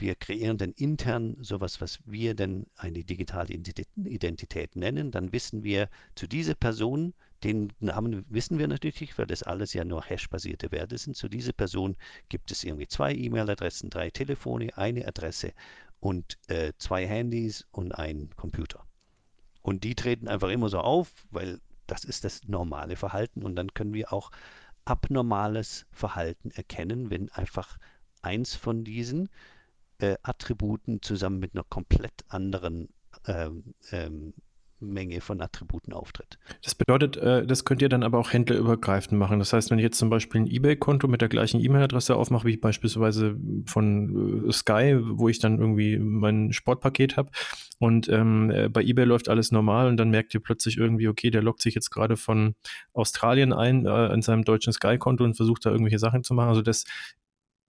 wir 0.00 0.14
kreieren 0.14 0.58
dann 0.58 0.72
intern 0.72 1.36
sowas, 1.40 1.80
was 1.80 2.00
wir 2.06 2.34
dann 2.34 2.66
eine 2.76 3.04
digitale 3.04 3.52
Identität 3.52 4.76
nennen. 4.76 5.10
Dann 5.10 5.32
wissen 5.32 5.62
wir 5.62 5.88
zu 6.14 6.26
dieser 6.26 6.54
Person, 6.54 7.14
den 7.44 7.72
Namen 7.80 8.24
wissen 8.28 8.58
wir 8.58 8.68
natürlich, 8.68 9.16
weil 9.18 9.26
das 9.26 9.42
alles 9.42 9.72
ja 9.72 9.84
nur 9.84 10.02
Hash-basierte 10.02 10.70
Werte 10.72 10.98
sind. 10.98 11.16
Zu 11.16 11.28
dieser 11.28 11.52
Person 11.52 11.96
gibt 12.28 12.50
es 12.50 12.64
irgendwie 12.64 12.88
zwei 12.88 13.14
E-Mail-Adressen, 13.14 13.90
drei 13.90 14.10
Telefone, 14.10 14.76
eine 14.76 15.06
Adresse 15.06 15.52
und 16.00 16.38
äh, 16.48 16.72
zwei 16.78 17.06
Handys 17.06 17.66
und 17.70 17.92
ein 17.92 18.30
Computer. 18.36 18.84
Und 19.62 19.84
die 19.84 19.94
treten 19.94 20.28
einfach 20.28 20.48
immer 20.48 20.68
so 20.68 20.80
auf, 20.80 21.12
weil 21.30 21.60
das 21.86 22.04
ist 22.04 22.24
das 22.24 22.44
normale 22.46 22.96
Verhalten. 22.96 23.42
Und 23.42 23.56
dann 23.56 23.74
können 23.74 23.94
wir 23.94 24.12
auch 24.12 24.30
abnormales 24.84 25.86
Verhalten 25.92 26.50
erkennen, 26.50 27.10
wenn 27.10 27.30
einfach 27.30 27.78
eins 28.22 28.54
von 28.54 28.84
diesen 28.84 29.28
äh, 30.00 30.16
Attributen 30.22 31.02
zusammen 31.02 31.38
mit 31.38 31.54
einer 31.54 31.64
komplett 31.64 32.24
anderen 32.28 32.88
ähm, 33.26 33.74
ähm, 33.90 34.34
Menge 34.80 35.20
von 35.20 35.40
Attributen 35.40 35.92
auftritt. 35.92 36.38
Das 36.62 36.74
bedeutet, 36.74 37.16
äh, 37.16 37.46
das 37.46 37.64
könnt 37.64 37.82
ihr 37.82 37.88
dann 37.88 38.02
aber 38.02 38.18
auch 38.18 38.32
händlerübergreifend 38.32 39.18
machen. 39.18 39.38
Das 39.38 39.52
heißt, 39.52 39.70
wenn 39.70 39.78
ich 39.78 39.82
jetzt 39.82 39.98
zum 39.98 40.10
Beispiel 40.10 40.40
ein 40.40 40.46
eBay-Konto 40.46 41.06
mit 41.06 41.20
der 41.20 41.28
gleichen 41.28 41.60
E-Mail-Adresse 41.60 42.16
aufmache, 42.16 42.46
wie 42.46 42.56
beispielsweise 42.56 43.36
von 43.66 44.48
äh, 44.48 44.52
Sky, 44.52 44.98
wo 45.02 45.28
ich 45.28 45.38
dann 45.38 45.58
irgendwie 45.58 45.98
mein 45.98 46.52
Sportpaket 46.52 47.16
habe 47.16 47.30
und 47.78 48.08
ähm, 48.08 48.50
äh, 48.50 48.68
bei 48.68 48.82
eBay 48.82 49.04
läuft 49.04 49.28
alles 49.28 49.52
normal 49.52 49.88
und 49.88 49.96
dann 49.96 50.10
merkt 50.10 50.34
ihr 50.34 50.40
plötzlich 50.40 50.78
irgendwie, 50.78 51.08
okay, 51.08 51.30
der 51.30 51.42
loggt 51.42 51.62
sich 51.62 51.74
jetzt 51.74 51.90
gerade 51.90 52.16
von 52.16 52.54
Australien 52.92 53.52
ein 53.52 53.86
äh, 53.86 54.12
in 54.12 54.22
seinem 54.22 54.44
deutschen 54.44 54.72
Sky-Konto 54.72 55.24
und 55.24 55.34
versucht 55.34 55.66
da 55.66 55.70
irgendwelche 55.70 55.98
Sachen 55.98 56.24
zu 56.24 56.34
machen. 56.34 56.48
Also 56.48 56.62
das 56.62 56.84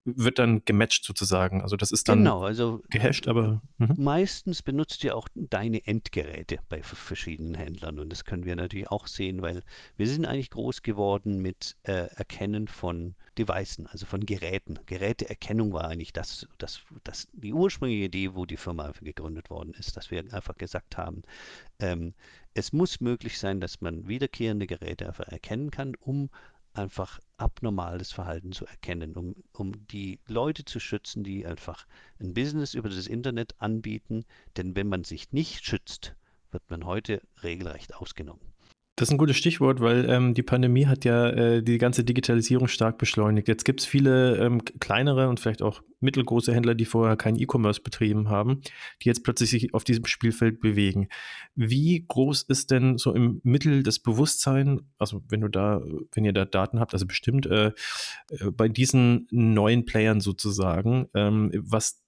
wird 0.03 0.39
dann 0.39 0.65
gematcht 0.65 1.05
sozusagen. 1.05 1.61
Also 1.61 1.77
das 1.77 1.91
ist 1.91 2.09
dann 2.09 2.19
genau, 2.19 2.41
also 2.41 2.81
gehasht, 2.89 3.27
aber 3.27 3.61
mh. 3.77 3.95
meistens 3.97 4.63
benutzt 4.63 5.03
ihr 5.03 5.15
auch 5.15 5.27
deine 5.35 5.85
Endgeräte 5.85 6.59
bei 6.69 6.81
verschiedenen 6.81 7.53
Händlern 7.53 7.99
und 7.99 8.09
das 8.09 8.25
können 8.25 8.45
wir 8.45 8.55
natürlich 8.55 8.89
auch 8.89 9.07
sehen, 9.07 9.41
weil 9.41 9.61
wir 9.97 10.07
sind 10.07 10.25
eigentlich 10.25 10.49
groß 10.49 10.81
geworden 10.81 11.41
mit 11.41 11.77
äh, 11.83 12.07
Erkennen 12.15 12.67
von 12.67 13.15
Devices, 13.37 13.85
also 13.87 14.05
von 14.05 14.25
Geräten. 14.25 14.79
Geräteerkennung 14.87 15.71
war 15.71 15.85
eigentlich 15.85 16.13
das, 16.13 16.47
das, 16.57 16.81
das 17.03 17.27
die 17.33 17.53
ursprüngliche 17.53 18.05
Idee, 18.05 18.33
wo 18.33 18.45
die 18.45 18.57
Firma 18.57 18.91
gegründet 19.01 19.49
worden 19.49 19.73
ist, 19.77 19.95
dass 19.97 20.09
wir 20.09 20.19
einfach 20.33 20.57
gesagt 20.57 20.97
haben, 20.97 21.21
ähm, 21.79 22.13
es 22.53 22.73
muss 22.73 22.99
möglich 22.99 23.37
sein, 23.37 23.61
dass 23.61 23.81
man 23.81 24.07
wiederkehrende 24.07 24.67
Geräte 24.67 25.07
einfach 25.07 25.27
erkennen 25.27 25.71
kann, 25.71 25.95
um 25.95 26.29
einfach 26.73 27.19
abnormales 27.41 28.11
Verhalten 28.11 28.51
zu 28.51 28.65
erkennen, 28.65 29.15
um, 29.15 29.35
um 29.53 29.87
die 29.87 30.19
Leute 30.27 30.63
zu 30.63 30.79
schützen, 30.79 31.23
die 31.23 31.45
einfach 31.45 31.87
ein 32.19 32.33
Business 32.33 32.73
über 32.73 32.89
das 32.89 33.07
Internet 33.07 33.55
anbieten. 33.59 34.25
Denn 34.57 34.75
wenn 34.75 34.87
man 34.87 35.03
sich 35.03 35.31
nicht 35.31 35.65
schützt, 35.65 36.15
wird 36.51 36.69
man 36.69 36.85
heute 36.85 37.21
regelrecht 37.43 37.95
ausgenommen. 37.95 38.50
Das 39.01 39.09
ist 39.09 39.13
ein 39.13 39.17
gutes 39.17 39.37
Stichwort, 39.37 39.79
weil 39.79 40.07
ähm, 40.07 40.35
die 40.35 40.43
Pandemie 40.43 40.85
hat 40.85 41.05
ja 41.05 41.27
äh, 41.29 41.63
die 41.63 41.79
ganze 41.79 42.03
Digitalisierung 42.03 42.67
stark 42.67 42.99
beschleunigt. 42.99 43.47
Jetzt 43.47 43.65
gibt 43.65 43.79
es 43.79 43.87
viele 43.87 44.37
ähm, 44.37 44.61
kleinere 44.79 45.27
und 45.27 45.39
vielleicht 45.39 45.63
auch 45.63 45.81
mittelgroße 46.01 46.53
Händler, 46.53 46.75
die 46.75 46.85
vorher 46.85 47.17
kein 47.17 47.35
E-Commerce 47.35 47.81
betrieben 47.81 48.29
haben, 48.29 48.61
die 49.01 49.07
jetzt 49.07 49.23
plötzlich 49.23 49.49
sich 49.49 49.73
auf 49.73 49.85
diesem 49.85 50.05
Spielfeld 50.05 50.59
bewegen. 50.61 51.07
Wie 51.55 52.05
groß 52.07 52.43
ist 52.43 52.69
denn 52.69 52.99
so 52.99 53.15
im 53.15 53.41
Mittel 53.41 53.81
das 53.81 53.97
Bewusstsein, 53.97 54.81
also 54.99 55.23
wenn 55.29 55.41
du 55.41 55.47
da, 55.47 55.81
wenn 56.13 56.23
ihr 56.23 56.33
da 56.33 56.45
Daten 56.45 56.79
habt, 56.79 56.93
also 56.93 57.07
bestimmt 57.07 57.47
äh, 57.47 57.71
äh 58.29 58.51
bei 58.51 58.69
diesen 58.69 59.25
neuen 59.31 59.85
Playern 59.85 60.19
sozusagen, 60.19 61.07
ähm, 61.15 61.49
was 61.55 62.03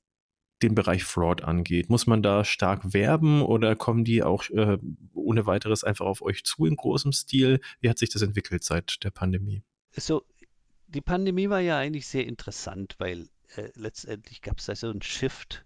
den 0.64 0.76
Bereich 0.76 1.04
Fraud 1.04 1.44
angeht? 1.44 1.90
Muss 1.90 2.08
man 2.08 2.24
da 2.24 2.44
stark 2.44 2.94
werben 2.94 3.42
oder 3.42 3.76
kommen 3.76 4.04
die 4.04 4.24
auch 4.24 4.50
äh, 4.50 4.78
ohne 5.14 5.46
weiteres 5.46 5.84
einfach 5.84 6.06
auf 6.06 6.22
euch 6.22 6.44
zu 6.44 6.66
in 6.66 6.76
großem 6.76 7.12
Stil? 7.12 7.60
Wie 7.82 7.90
hat 7.90 8.00
sich 8.00 8.10
das 8.10 8.22
entwickelt 8.22 8.64
seit 8.64 9.04
der 9.04 9.12
Pandemie? 9.12 9.64
So, 9.96 10.24
die 10.88 11.02
Pandemie 11.02 11.50
war 11.50 11.60
ja 11.60 11.78
eigentlich 11.78 12.08
sehr 12.08 12.26
interessant, 12.26 12.96
weil 12.98 13.28
äh, 13.56 13.70
letztendlich 13.76 14.42
gab 14.42 14.60
es 14.60 14.66
da 14.66 14.76
so 14.76 14.90
einen 14.90 15.02
Shift 15.02 15.66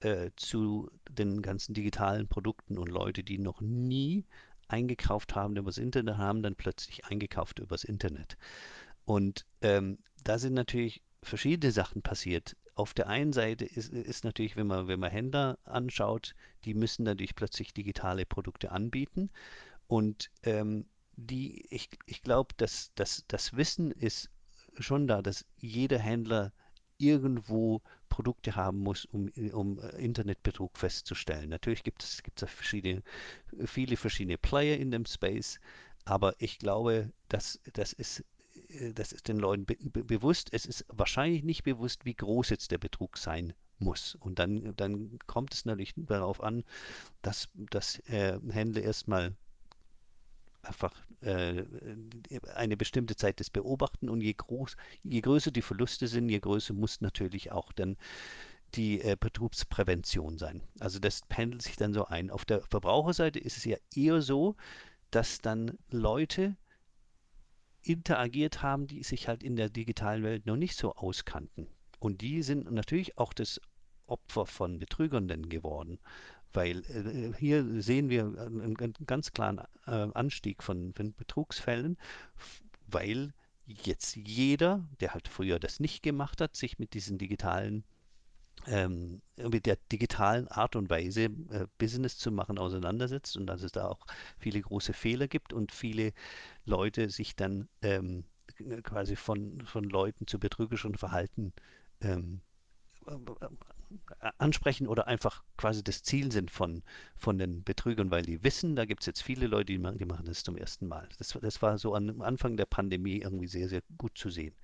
äh, 0.00 0.30
zu 0.36 0.90
den 1.10 1.42
ganzen 1.42 1.74
digitalen 1.74 2.28
Produkten 2.28 2.78
und 2.78 2.88
Leute, 2.88 3.22
die 3.22 3.38
noch 3.38 3.60
nie 3.60 4.24
eingekauft 4.68 5.34
haben 5.34 5.56
übers 5.56 5.78
Internet, 5.78 6.16
haben 6.16 6.42
dann 6.42 6.54
plötzlich 6.54 7.04
eingekauft 7.04 7.58
übers 7.58 7.84
Internet. 7.84 8.36
Und 9.04 9.44
ähm, 9.62 9.98
da 10.22 10.38
sind 10.38 10.54
natürlich 10.54 11.02
verschiedene 11.22 11.72
Sachen 11.72 12.02
passiert 12.02 12.56
auf 12.80 12.94
der 12.94 13.08
einen 13.08 13.32
Seite 13.32 13.64
ist, 13.64 13.92
ist 13.92 14.24
natürlich, 14.24 14.56
wenn 14.56 14.66
man, 14.66 14.88
wenn 14.88 15.00
man 15.00 15.10
Händler 15.10 15.58
anschaut, 15.64 16.34
die 16.64 16.74
müssen 16.74 17.04
natürlich 17.04 17.34
plötzlich 17.34 17.74
digitale 17.74 18.26
Produkte 18.26 18.72
anbieten. 18.72 19.30
Und 19.86 20.30
ähm, 20.42 20.86
die, 21.16 21.66
ich, 21.70 21.90
ich 22.06 22.22
glaube, 22.22 22.54
dass, 22.56 22.92
dass 22.94 23.24
das 23.28 23.56
Wissen 23.56 23.90
ist 23.90 24.30
schon 24.78 25.06
da, 25.06 25.20
dass 25.20 25.44
jeder 25.58 25.98
Händler 25.98 26.52
irgendwo 26.96 27.82
Produkte 28.08 28.56
haben 28.56 28.78
muss, 28.78 29.04
um, 29.06 29.30
um 29.52 29.78
Internetbetrug 29.98 30.76
festzustellen. 30.76 31.50
Natürlich 31.50 31.82
gibt 31.82 32.02
es, 32.02 32.22
gibt 32.22 32.40
verschiedene, 32.40 33.02
viele 33.66 33.96
verschiedene 33.96 34.38
Player 34.38 34.76
in 34.76 34.90
dem 34.90 35.06
Space, 35.06 35.60
aber 36.04 36.34
ich 36.38 36.58
glaube, 36.58 37.12
dass 37.28 37.60
das 37.72 37.92
ist 37.92 38.20
äh, 38.20 38.24
das 38.94 39.12
ist 39.12 39.28
den 39.28 39.38
Leuten 39.38 39.64
be 39.64 39.76
bewusst. 40.04 40.48
Es 40.52 40.66
ist 40.66 40.84
wahrscheinlich 40.88 41.42
nicht 41.42 41.64
bewusst, 41.64 42.04
wie 42.04 42.14
groß 42.14 42.50
jetzt 42.50 42.70
der 42.70 42.78
Betrug 42.78 43.18
sein 43.18 43.52
muss. 43.78 44.16
Und 44.20 44.38
dann, 44.38 44.74
dann 44.76 45.18
kommt 45.26 45.54
es 45.54 45.64
natürlich 45.64 45.94
darauf 45.96 46.42
an, 46.42 46.64
dass, 47.22 47.48
dass 47.54 47.98
äh, 48.08 48.38
Händler 48.50 48.82
erstmal 48.82 49.34
einfach 50.62 50.94
äh, 51.22 51.64
eine 52.54 52.76
bestimmte 52.76 53.16
Zeit 53.16 53.40
das 53.40 53.50
beobachten 53.50 54.08
und 54.08 54.20
je, 54.20 54.34
groß, 54.34 54.76
je 55.02 55.20
größer 55.20 55.50
die 55.50 55.62
Verluste 55.62 56.06
sind, 56.06 56.28
je 56.28 56.38
größer 56.38 56.74
muss 56.74 57.00
natürlich 57.00 57.50
auch 57.50 57.72
dann 57.72 57.96
die 58.74 59.00
äh, 59.00 59.16
Betrugsprävention 59.18 60.38
sein. 60.38 60.62
Also 60.78 60.98
das 60.98 61.22
pendelt 61.28 61.62
sich 61.62 61.76
dann 61.76 61.94
so 61.94 62.06
ein. 62.06 62.30
Auf 62.30 62.44
der 62.44 62.60
Verbraucherseite 62.60 63.38
ist 63.38 63.56
es 63.56 63.64
ja 63.64 63.76
eher 63.94 64.22
so, 64.22 64.54
dass 65.10 65.40
dann 65.40 65.78
Leute 65.90 66.56
interagiert 67.82 68.62
haben, 68.62 68.86
die 68.86 69.02
sich 69.02 69.28
halt 69.28 69.42
in 69.42 69.56
der 69.56 69.70
digitalen 69.70 70.22
Welt 70.22 70.46
noch 70.46 70.56
nicht 70.56 70.76
so 70.76 70.94
auskannten. 70.94 71.66
Und 71.98 72.20
die 72.20 72.42
sind 72.42 72.70
natürlich 72.70 73.18
auch 73.18 73.32
das 73.32 73.60
Opfer 74.06 74.46
von 74.46 74.78
Betrügern 74.78 75.28
denn 75.28 75.48
geworden. 75.48 75.98
Weil 76.52 76.80
äh, 76.86 77.32
hier 77.38 77.80
sehen 77.80 78.08
wir 78.08 78.24
einen, 78.24 78.76
einen 78.76 78.94
ganz 79.06 79.32
klaren 79.32 79.60
äh, 79.86 80.08
Anstieg 80.14 80.62
von, 80.62 80.92
von 80.94 81.14
Betrugsfällen, 81.14 81.96
weil 82.86 83.32
jetzt 83.66 84.16
jeder, 84.16 84.88
der 85.00 85.14
halt 85.14 85.28
früher 85.28 85.60
das 85.60 85.78
nicht 85.78 86.02
gemacht 86.02 86.40
hat, 86.40 86.56
sich 86.56 86.78
mit 86.78 86.94
diesen 86.94 87.18
digitalen 87.18 87.84
ähm, 88.66 89.22
mit 89.36 89.66
der 89.66 89.78
digitalen 89.90 90.48
Art 90.48 90.76
und 90.76 90.90
Weise 90.90 91.24
äh, 91.24 91.66
Business 91.78 92.18
zu 92.18 92.30
machen 92.30 92.58
auseinandersetzt 92.58 93.36
und 93.36 93.46
dass 93.46 93.62
es 93.62 93.72
da 93.72 93.88
auch 93.88 94.06
viele 94.38 94.60
große 94.60 94.92
Fehler 94.92 95.28
gibt 95.28 95.52
und 95.52 95.72
viele 95.72 96.12
Leute 96.64 97.10
sich 97.10 97.36
dann 97.36 97.68
ähm, 97.82 98.24
quasi 98.82 99.16
von, 99.16 99.62
von 99.62 99.84
Leuten 99.84 100.26
zu 100.26 100.38
betrügerischem 100.38 100.94
Verhalten 100.94 101.52
ähm, 102.00 102.40
ansprechen 104.38 104.86
oder 104.86 105.06
einfach 105.06 105.42
quasi 105.56 105.82
das 105.82 106.02
Ziel 106.02 106.30
sind 106.30 106.50
von, 106.50 106.82
von 107.16 107.38
den 107.38 107.64
Betrügern, 107.64 108.10
weil 108.10 108.22
die 108.22 108.42
wissen, 108.44 108.76
da 108.76 108.84
gibt 108.84 109.02
es 109.02 109.06
jetzt 109.06 109.22
viele 109.22 109.46
Leute, 109.46 109.72
die 109.72 109.78
machen, 109.78 109.98
die 109.98 110.04
machen 110.04 110.26
das 110.26 110.42
zum 110.42 110.56
ersten 110.56 110.86
Mal. 110.86 111.08
Das, 111.18 111.36
das 111.40 111.62
war 111.62 111.78
so 111.78 111.94
am 111.94 112.20
Anfang 112.22 112.56
der 112.56 112.66
Pandemie 112.66 113.18
irgendwie 113.18 113.48
sehr, 113.48 113.68
sehr 113.68 113.82
gut 113.98 114.16
zu 114.16 114.30
sehen. 114.30 114.54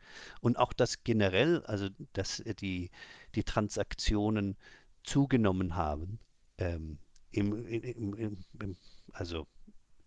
Und 0.41 0.59
auch 0.59 0.73
das 0.73 1.03
generell, 1.05 1.63
also 1.65 1.89
dass 2.13 2.43
die, 2.61 2.91
die 3.35 3.45
Transaktionen 3.45 4.57
zugenommen 5.03 5.77
haben, 5.77 6.19
ähm, 6.59 6.99
im, 7.33 7.67
im, 7.67 8.15
im, 8.15 8.77
also 9.13 9.47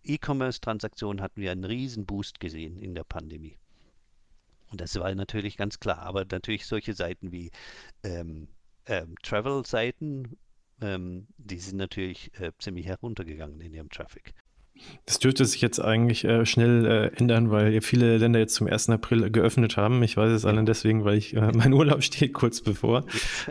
E-Commerce-Transaktionen 0.04 1.22
hatten 1.22 1.40
wir 1.40 1.52
einen 1.52 1.64
riesen 1.64 2.06
Boost 2.06 2.40
gesehen 2.40 2.78
in 2.78 2.94
der 2.94 3.04
Pandemie. 3.04 3.58
Und 4.70 4.80
das 4.80 4.98
war 4.98 5.14
natürlich 5.14 5.56
ganz 5.56 5.80
klar. 5.80 5.98
Aber 5.98 6.24
natürlich 6.30 6.66
solche 6.66 6.94
Seiten 6.94 7.32
wie 7.32 7.50
ähm, 8.02 8.48
ähm, 8.90 9.14
Travel-Seiten, 9.22 10.36
ähm, 10.82 11.28
die 11.38 11.58
sind 11.58 11.78
natürlich 11.78 12.30
äh, 12.40 12.52
ziemlich 12.58 12.86
heruntergegangen 12.86 13.60
in 13.60 13.72
ihrem 13.72 13.88
Traffic. 13.88 14.34
Das 15.04 15.18
dürfte 15.18 15.44
sich 15.44 15.60
jetzt 15.60 15.78
eigentlich 15.78 16.24
äh, 16.24 16.46
schnell 16.46 16.86
äh, 16.86 17.18
ändern, 17.18 17.50
weil 17.50 17.80
viele 17.82 18.16
Länder 18.16 18.38
jetzt 18.38 18.54
zum 18.54 18.66
1. 18.66 18.88
April 18.90 19.30
geöffnet 19.30 19.76
haben. 19.76 20.02
Ich 20.02 20.16
weiß 20.16 20.30
es 20.30 20.44
allen 20.44 20.64
deswegen, 20.64 21.04
weil 21.04 21.18
ich, 21.18 21.34
äh, 21.34 21.52
mein 21.52 21.72
Urlaub 21.72 22.02
steht 22.04 22.32
kurz 22.32 22.62
bevor. 22.62 23.04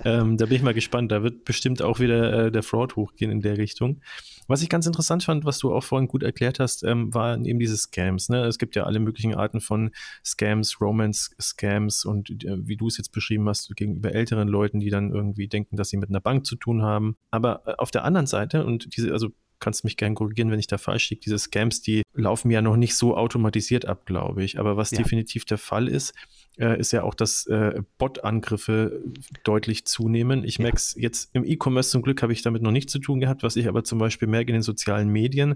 Ähm, 0.04 0.38
da 0.38 0.45
bin 0.45 0.56
ich 0.56 0.63
mal 0.63 0.73
gespannt. 0.73 1.12
Da 1.12 1.21
wird 1.21 1.45
bestimmt 1.45 1.82
auch 1.82 1.99
wieder 1.99 2.47
äh, 2.47 2.52
der 2.52 2.63
Fraud 2.63 2.95
hochgehen 2.95 3.32
in 3.32 3.41
der 3.41 3.58
Richtung. 3.58 4.02
Was 4.50 4.64
ich 4.64 4.70
ganz 4.70 4.88
interessant 4.88 5.24
fand, 5.24 5.46
was 5.46 5.60
du 5.60 5.72
auch 5.72 5.84
vorhin 5.84 6.08
gut 6.08 6.24
erklärt 6.24 6.60
hast, 6.60 6.84
ähm, 6.84 7.14
waren 7.14 7.46
eben 7.46 7.60
diese 7.60 7.78
Scams. 7.78 8.30
Ne? 8.30 8.46
Es 8.46 8.58
gibt 8.58 8.76
ja 8.76 8.84
alle 8.84 9.00
möglichen 9.00 9.36
Arten 9.36 9.62
von 9.62 9.92
Scams, 10.26 10.82
Romance-Scams 10.82 12.04
und 12.04 12.32
äh, 12.44 12.58
wie 12.68 12.76
du 12.76 12.88
es 12.88 12.98
jetzt 12.98 13.12
beschrieben 13.12 13.48
hast, 13.48 13.76
gegenüber 13.76 14.12
älteren 14.12 14.48
Leuten, 14.48 14.80
die 14.80 14.90
dann 14.90 15.12
irgendwie 15.12 15.48
denken, 15.48 15.78
dass 15.78 15.90
sie 15.90 15.98
mit 15.98 16.10
einer 16.10 16.20
Bank 16.20 16.48
zu 16.48 16.56
tun 16.56 16.82
haben. 16.82 17.16
Aber 17.30 17.62
äh, 17.68 17.76
auf 17.78 17.92
der 17.92 18.04
anderen 18.04 18.26
Seite, 18.26 18.66
und 18.66 18.98
diese, 18.98 19.12
also 19.12 19.30
kannst 19.60 19.84
mich 19.84 19.98
gerne 19.98 20.16
korrigieren, 20.16 20.52
wenn 20.52 20.60
ich 20.60 20.68
da 20.68 20.78
falsch 20.78 21.10
liege. 21.10 21.22
Diese 21.22 21.38
Scams, 21.38 21.82
die 21.82 22.02
laufen 22.14 22.50
ja 22.50 22.62
noch 22.62 22.78
nicht 22.78 22.96
so 22.96 23.16
automatisiert 23.16 23.86
ab, 23.86 24.06
glaube 24.06 24.44
ich. 24.44 24.60
Aber 24.60 24.78
was 24.78 24.92
ja. 24.92 24.98
definitiv 24.98 25.46
der 25.46 25.58
Fall 25.58 25.88
ist, 25.88 26.14
äh, 26.60 26.80
ist 26.80 26.91
ja 26.91 27.04
auch, 27.04 27.15
dass 27.15 27.45
äh, 27.48 27.82
Bot-Angriffe 27.98 29.02
deutlich 29.43 29.86
zunehmen. 29.86 30.43
Ich 30.43 30.58
ja. 30.58 30.63
merke 30.63 30.78
es 30.78 30.95
jetzt 30.98 31.30
im 31.34 31.45
E-Commerce 31.45 31.89
zum 31.89 32.02
Glück 32.02 32.22
habe 32.22 32.34
ich 32.34 32.41
damit 32.41 32.62
noch 32.62 32.72
nichts 32.72 32.91
zu 32.91 33.00
tun 33.00 33.19
gehabt, 33.19 33.43
was 33.43 33.56
ich 33.56 33.67
aber 33.67 33.84
zum 33.84 34.00
Beispiel 34.00 34.28
merke 34.28 34.50
in 34.50 34.56
den 34.56 34.62
sozialen 34.62 35.10
Medien, 35.10 35.56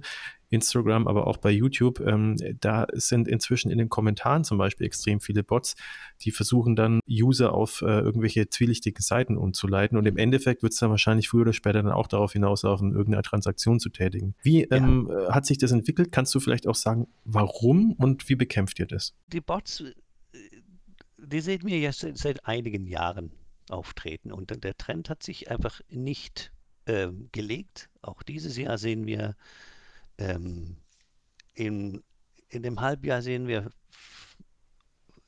Instagram, 0.49 1.07
aber 1.07 1.27
auch 1.27 1.37
bei 1.37 1.49
YouTube, 1.51 1.99
ähm, 1.99 2.37
da 2.59 2.85
sind 2.93 3.27
inzwischen 3.27 3.71
in 3.71 3.79
den 3.79 3.89
Kommentaren 3.89 4.43
zum 4.43 4.57
Beispiel 4.57 4.85
extrem 4.85 5.19
viele 5.19 5.43
Bots, 5.43 5.75
die 6.21 6.31
versuchen 6.31 6.75
dann 6.75 6.99
User 7.09 7.53
auf 7.53 7.81
äh, 7.81 7.85
irgendwelche 7.85 8.49
zwielichtigen 8.49 9.01
Seiten 9.01 9.35
umzuleiten 9.35 9.97
und 9.97 10.05
im 10.05 10.17
Endeffekt 10.17 10.61
wird 10.61 10.73
es 10.73 10.79
dann 10.79 10.91
wahrscheinlich 10.91 11.27
früher 11.27 11.41
oder 11.41 11.53
später 11.53 11.81
dann 11.81 11.91
auch 11.91 12.07
darauf 12.07 12.33
hinauslaufen, 12.33 12.93
irgendeine 12.93 13.23
Transaktion 13.23 13.79
zu 13.79 13.89
tätigen. 13.89 14.35
Wie 14.43 14.63
ähm, 14.63 15.09
ja. 15.11 15.33
hat 15.33 15.45
sich 15.45 15.57
das 15.57 15.71
entwickelt? 15.71 16.11
Kannst 16.11 16.33
du 16.35 16.39
vielleicht 16.39 16.67
auch 16.67 16.75
sagen, 16.75 17.07
warum 17.25 17.93
und 17.93 18.29
wie 18.29 18.35
bekämpft 18.35 18.79
ihr 18.79 18.85
das? 18.85 19.15
Die 19.27 19.41
Bots 19.41 19.83
die 21.25 21.41
sehen 21.41 21.65
wir 21.65 21.79
jetzt 21.79 22.05
seit, 22.15 22.45
einigen 22.45 22.87
Jahren 22.87 23.31
auftreten 23.69 24.31
und 24.31 24.63
der 24.63 24.77
Trend 24.77 25.09
hat 25.09 25.23
sich 25.23 25.49
einfach 25.49 25.81
nicht 25.89 26.51
äh, 26.85 27.09
gelegt. 27.31 27.89
Auch 28.01 28.23
dieses 28.23 28.57
Jahr 28.57 28.77
sehen 28.77 29.05
wir 29.05 29.35
ähm, 30.17 30.77
in, 31.53 32.03
in 32.49 32.63
dem 32.63 32.81
Halbjahr 32.81 33.21
sehen 33.21 33.47
wir, 33.47 33.69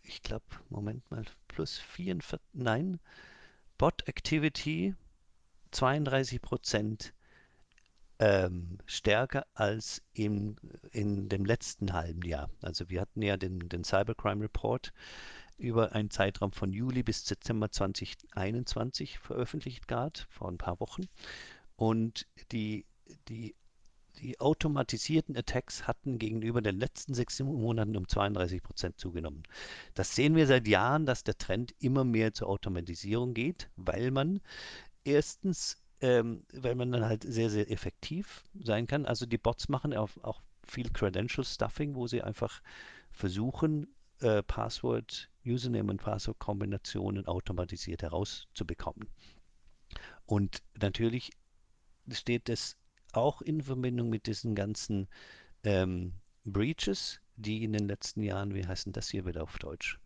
ich 0.03 0.21
glaube, 0.21 0.45
Moment 0.69 1.10
mal, 1.12 1.23
plus 1.47 1.77
44, 1.77 2.39
nein, 2.53 2.99
Bot 3.77 4.08
Activity 4.08 4.95
32 5.71 6.41
Prozent 6.41 7.13
ähm, 8.19 8.77
stärker 8.86 9.45
als 9.53 10.01
im, 10.13 10.55
in 10.91 11.27
dem 11.27 11.45
letzten 11.45 11.93
halben 11.93 12.21
Jahr. 12.21 12.49
Also 12.62 12.89
wir 12.89 13.01
hatten 13.01 13.21
ja 13.21 13.36
den, 13.36 13.67
den 13.67 13.84
Cybercrime 13.84 14.43
Report 14.43 14.93
über 15.57 15.93
einen 15.93 16.09
Zeitraum 16.09 16.51
von 16.51 16.73
Juli 16.73 17.03
bis 17.03 17.23
Dezember 17.23 17.71
2021 17.71 19.19
veröffentlicht 19.19 19.87
gerade, 19.87 20.19
vor 20.29 20.49
ein 20.49 20.57
paar 20.57 20.79
Wochen. 20.79 21.03
Und 21.75 22.27
die, 22.51 22.85
die, 23.27 23.55
die 24.19 24.39
automatisierten 24.39 25.35
Attacks 25.37 25.87
hatten 25.87 26.19
gegenüber 26.19 26.61
den 26.61 26.79
letzten 26.79 27.13
sechs 27.13 27.39
Monaten 27.39 27.95
um 27.95 28.07
32 28.07 28.63
Prozent 28.63 28.99
zugenommen. 28.99 29.43
Das 29.93 30.15
sehen 30.15 30.35
wir 30.35 30.47
seit 30.47 30.67
Jahren, 30.67 31.05
dass 31.05 31.23
der 31.23 31.37
Trend 31.37 31.73
immer 31.79 32.03
mehr 32.03 32.33
zur 32.33 32.49
Automatisierung 32.49 33.33
geht, 33.33 33.69
weil 33.75 34.11
man 34.11 34.41
erstens, 35.03 35.81
ähm, 36.01 36.45
weil 36.53 36.75
man 36.75 36.91
dann 36.91 37.05
halt 37.05 37.23
sehr, 37.23 37.49
sehr 37.49 37.69
effektiv 37.71 38.43
sein 38.61 38.87
kann. 38.87 39.05
Also 39.05 39.25
die 39.25 39.37
Bots 39.37 39.69
machen 39.69 39.93
auch, 39.93 40.41
viel 40.67 40.89
Credential 40.89 41.45
Stuffing, 41.45 41.93
wo 41.93 42.07
sie 42.07 42.23
einfach 42.23 42.61
versuchen, 43.11 43.87
äh, 44.19 44.41
Passwort 44.41 45.29
Username 45.45 45.91
und 45.91 46.01
Passwort-Kombinationen 46.01 47.25
automatisiert 47.25 48.01
herauszubekommen. 48.01 49.08
Und 50.25 50.63
natürlich 50.81 51.31
steht 52.12 52.49
das 52.49 52.75
auch 53.13 53.41
in 53.41 53.62
Verbindung 53.62 54.10
mit 54.10 54.27
diesen 54.27 54.55
ganzen 54.55 55.08
ähm, 55.63 56.13
Breaches, 56.43 57.21
die 57.38 57.63
in 57.63 57.73
den 57.73 57.88
letzten 57.88 58.21
Jahren, 58.21 58.53
wie 58.53 58.65
heißen 58.65 58.93
das 58.93 59.10
hier 59.10 59.25
wieder 59.25 59.43
auf 59.43 59.58
Deutsch? 59.58 59.99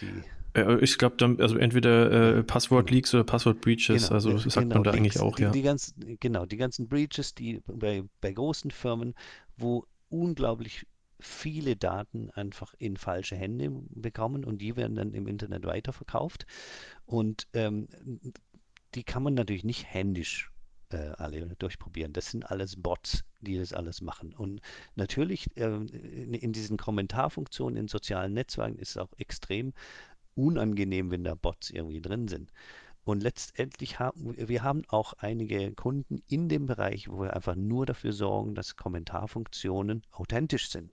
Die, 0.00 0.22
äh, 0.54 0.78
ich 0.80 0.98
glaube, 0.98 1.36
also 1.38 1.56
entweder 1.56 2.38
äh, 2.38 2.42
Passwort-Leaks 2.42 3.14
oder 3.14 3.24
Passwort-Breaches, 3.24 4.04
genau, 4.04 4.14
also 4.14 4.32
das 4.32 4.42
sagt 4.44 4.56
genau, 4.56 4.76
man 4.76 4.84
da 4.84 4.90
eigentlich 4.92 5.20
auch, 5.20 5.36
die, 5.36 5.42
ja. 5.42 5.50
Die 5.50 5.62
ganzen, 5.62 6.18
genau, 6.18 6.46
die 6.46 6.56
ganzen 6.56 6.88
Breaches, 6.88 7.34
die 7.34 7.60
bei, 7.66 8.02
bei 8.20 8.32
großen 8.32 8.70
Firmen, 8.70 9.14
wo 9.56 9.86
unglaublich 10.08 10.86
viele 11.20 11.76
Daten 11.76 12.30
einfach 12.30 12.74
in 12.78 12.96
falsche 12.96 13.36
Hände 13.36 13.70
bekommen 13.90 14.44
und 14.44 14.58
die 14.58 14.76
werden 14.76 14.96
dann 14.96 15.14
im 15.14 15.26
Internet 15.26 15.64
weiterverkauft. 15.64 16.46
Und 17.06 17.46
ähm, 17.52 17.88
die 18.94 19.04
kann 19.04 19.22
man 19.22 19.34
natürlich 19.34 19.64
nicht 19.64 19.84
händisch 19.84 20.50
äh, 20.90 21.10
alle 21.16 21.46
durchprobieren. 21.56 22.12
Das 22.12 22.30
sind 22.30 22.50
alles 22.50 22.80
Bots, 22.80 23.24
die 23.40 23.58
das 23.58 23.72
alles 23.72 24.00
machen. 24.00 24.34
Und 24.34 24.60
natürlich 24.96 25.56
äh, 25.56 25.66
in, 25.66 26.34
in, 26.34 26.52
diesen 26.52 26.76
Kommentarfunktionen 26.76 27.76
in 27.76 27.88
sozialen 27.88 28.32
Netzwerken 28.32 28.78
ist 28.78 28.90
es 28.90 28.96
auch 28.96 29.12
extrem 29.16 29.72
unangenehm, 30.34 31.10
wenn 31.10 31.24
da 31.24 31.34
Bots 31.34 31.70
irgendwie 31.70 32.00
drin 32.00 32.28
sind. 32.28 32.52
Und 33.04 33.22
letztendlich 33.22 33.98
haben 33.98 34.36
wir 34.36 34.62
haben 34.62 34.82
auch 34.88 35.14
einige 35.14 35.72
Kunden 35.72 36.22
in 36.28 36.48
dem 36.48 36.66
Bereich, 36.66 37.08
wo 37.08 37.22
wir 37.22 37.34
einfach 37.34 37.56
nur 37.56 37.86
dafür 37.86 38.12
sorgen, 38.12 38.54
dass 38.54 38.76
Kommentarfunktionen 38.76 40.02
authentisch 40.12 40.68
sind 40.70 40.92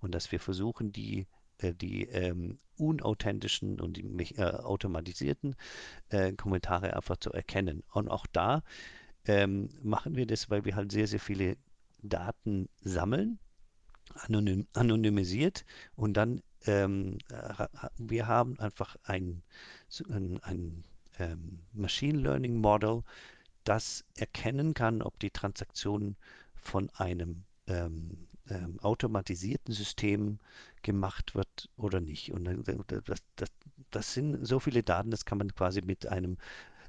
und 0.00 0.14
dass 0.14 0.32
wir 0.32 0.40
versuchen, 0.40 0.92
die, 0.92 1.26
äh, 1.58 1.74
die 1.74 2.04
ähm, 2.04 2.58
unauthentischen 2.76 3.80
und 3.80 3.96
die 3.96 4.04
äh, 4.36 4.42
automatisierten 4.42 5.56
äh, 6.08 6.32
Kommentare 6.32 6.94
einfach 6.96 7.16
zu 7.16 7.32
erkennen. 7.32 7.82
Und 7.92 8.08
auch 8.08 8.26
da 8.26 8.62
ähm, 9.26 9.68
machen 9.82 10.16
wir 10.16 10.26
das, 10.26 10.50
weil 10.50 10.64
wir 10.64 10.76
halt 10.76 10.92
sehr, 10.92 11.06
sehr 11.06 11.20
viele 11.20 11.56
Daten 12.02 12.68
sammeln, 12.82 13.38
anonym, 14.14 14.66
anonymisiert 14.74 15.64
und 15.96 16.14
dann 16.14 16.42
ähm, 16.66 17.18
wir 17.98 18.26
haben 18.26 18.58
einfach 18.58 18.96
ein, 19.04 19.42
ein, 20.08 20.42
ein 20.42 20.84
ähm, 21.18 21.60
Machine 21.72 22.18
Learning 22.18 22.56
Model, 22.56 23.02
das 23.64 24.04
erkennen 24.16 24.74
kann, 24.74 25.02
ob 25.02 25.18
die 25.18 25.30
Transaktion 25.30 26.16
von 26.54 26.90
einem 26.90 27.44
ähm, 28.50 28.78
automatisierten 28.80 29.74
Systemen 29.74 30.40
gemacht 30.82 31.34
wird 31.34 31.70
oder 31.76 32.00
nicht. 32.00 32.32
Und 32.32 32.48
das, 33.06 33.22
das, 33.36 33.48
das, 33.90 34.14
sind 34.14 34.46
so 34.46 34.60
viele 34.60 34.82
Daten, 34.82 35.10
das 35.10 35.24
kann 35.24 35.38
man 35.38 35.54
quasi 35.54 35.80
mit 35.82 36.06
einem 36.06 36.36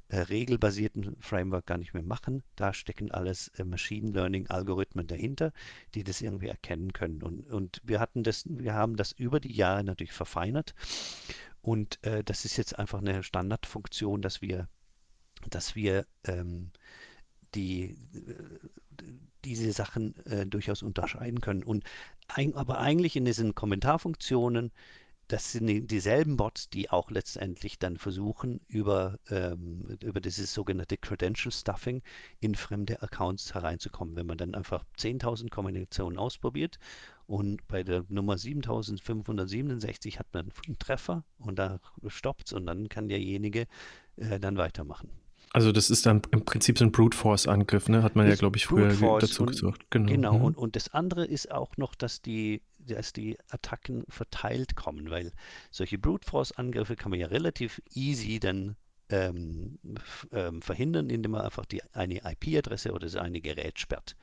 äh, 0.09 0.19
regelbasierten 0.19 1.15
Framework 1.19 1.65
gar 1.65 1.77
nicht 1.77 1.93
mehr 1.93 2.03
machen. 2.03 2.43
Da 2.55 2.73
stecken 2.73 3.11
alles 3.11 3.47
äh, 3.57 3.63
Machine 3.63 4.11
Learning 4.11 4.47
Algorithmen 4.47 5.07
dahinter, 5.07 5.51
die 5.95 6.03
das 6.03 6.21
irgendwie 6.21 6.47
erkennen 6.47 6.93
können. 6.93 7.23
Und, 7.23 7.49
und 7.49 7.81
wir 7.83 7.99
hatten 7.99 8.23
das, 8.23 8.43
wir 8.47 8.73
haben 8.73 8.97
das 8.97 9.13
über 9.13 9.39
die 9.39 9.53
Jahre 9.53 9.83
natürlich 9.83 10.13
verfeinert. 10.13 10.75
Und 11.61 12.03
äh, 12.03 12.23
das 12.23 12.45
ist 12.45 12.57
jetzt 12.57 12.77
einfach 12.77 12.99
eine 12.99 13.23
Standardfunktion, 13.23 14.21
dass 14.21 14.41
wir, 14.41 14.67
dass 15.49 15.75
wir 15.75 16.05
ähm, 16.25 16.69
die, 17.55 17.97
diese 19.43 19.71
Sachen 19.71 20.15
äh, 20.25 20.45
durchaus 20.45 20.83
unterscheiden 20.83 21.41
können. 21.41 21.63
Und 21.63 21.83
ein, 22.27 22.55
aber 22.55 22.79
eigentlich 22.79 23.15
in 23.15 23.25
diesen 23.25 23.55
Kommentarfunktionen 23.55 24.71
das 25.27 25.53
sind 25.53 25.87
dieselben 25.89 26.37
Bots, 26.37 26.69
die 26.69 26.91
auch 26.91 27.09
letztendlich 27.09 27.79
dann 27.79 27.97
versuchen, 27.97 28.61
über, 28.67 29.17
ähm, 29.29 29.97
über 30.03 30.21
dieses 30.21 30.53
sogenannte 30.53 30.97
Credential 30.97 31.51
Stuffing 31.51 32.03
in 32.41 32.53
fremde 32.53 33.01
Accounts 33.01 33.55
hereinzukommen. 33.55 34.15
Wenn 34.15 34.27
man 34.27 34.37
dann 34.37 34.53
einfach 34.53 34.85
10.000 34.97 35.49
Kombinationen 35.49 36.19
ausprobiert 36.19 36.77
und 37.25 37.67
bei 37.67 37.83
der 37.83 38.05
Nummer 38.07 38.37
7567 38.37 40.19
hat 40.19 40.27
man 40.33 40.51
einen 40.67 40.77
Treffer 40.77 41.23
und 41.39 41.57
da 41.57 41.79
stoppt 42.07 42.47
es 42.47 42.53
und 42.53 42.67
dann 42.67 42.87
kann 42.87 43.09
derjenige 43.09 43.65
äh, 44.17 44.39
dann 44.39 44.57
weitermachen. 44.57 45.09
Also 45.55 45.71
das 45.71 45.89
ist 45.89 46.05
dann 46.05 46.21
im 46.31 46.43
Prinzip 46.43 46.77
so 46.77 46.83
ein 46.83 46.91
Brute 46.91 47.15
Force 47.15 47.47
Angriff, 47.47 47.87
ne? 47.87 48.03
Hat 48.03 48.17
man 48.17 48.27
ja, 48.27 48.35
glaube 48.35 48.57
ich, 48.57 48.65
früher 48.65 48.89
dazu 48.89 49.43
und, 49.43 49.51
gesagt. 49.51 49.85
Genau. 49.89 50.11
genau. 50.11 50.33
Mhm. 50.33 50.43
Und, 50.43 50.57
und 50.57 50.75
das 50.75 50.93
andere 50.93 51.25
ist 51.25 51.49
auch 51.49 51.77
noch, 51.77 51.95
dass 51.95 52.21
die, 52.21 52.61
dass 52.77 53.13
die 53.13 53.37
Attacken 53.49 54.03
verteilt 54.09 54.75
kommen, 54.75 55.09
weil 55.09 55.31
solche 55.71 55.97
Brute 55.97 56.29
Force 56.29 56.51
Angriffe 56.51 56.97
kann 56.97 57.09
man 57.09 57.21
ja 57.21 57.27
relativ 57.27 57.81
easy 57.93 58.41
dann 58.41 58.75
ähm, 59.07 59.79
ähm, 60.33 60.61
verhindern, 60.61 61.09
indem 61.09 61.31
man 61.31 61.41
einfach 61.41 61.65
die 61.65 61.81
eine 61.93 62.21
IP-Adresse 62.25 62.91
oder 62.91 63.05
das 63.05 63.15
eine 63.15 63.39
Gerät 63.39 63.79
sperrt. 63.79 64.17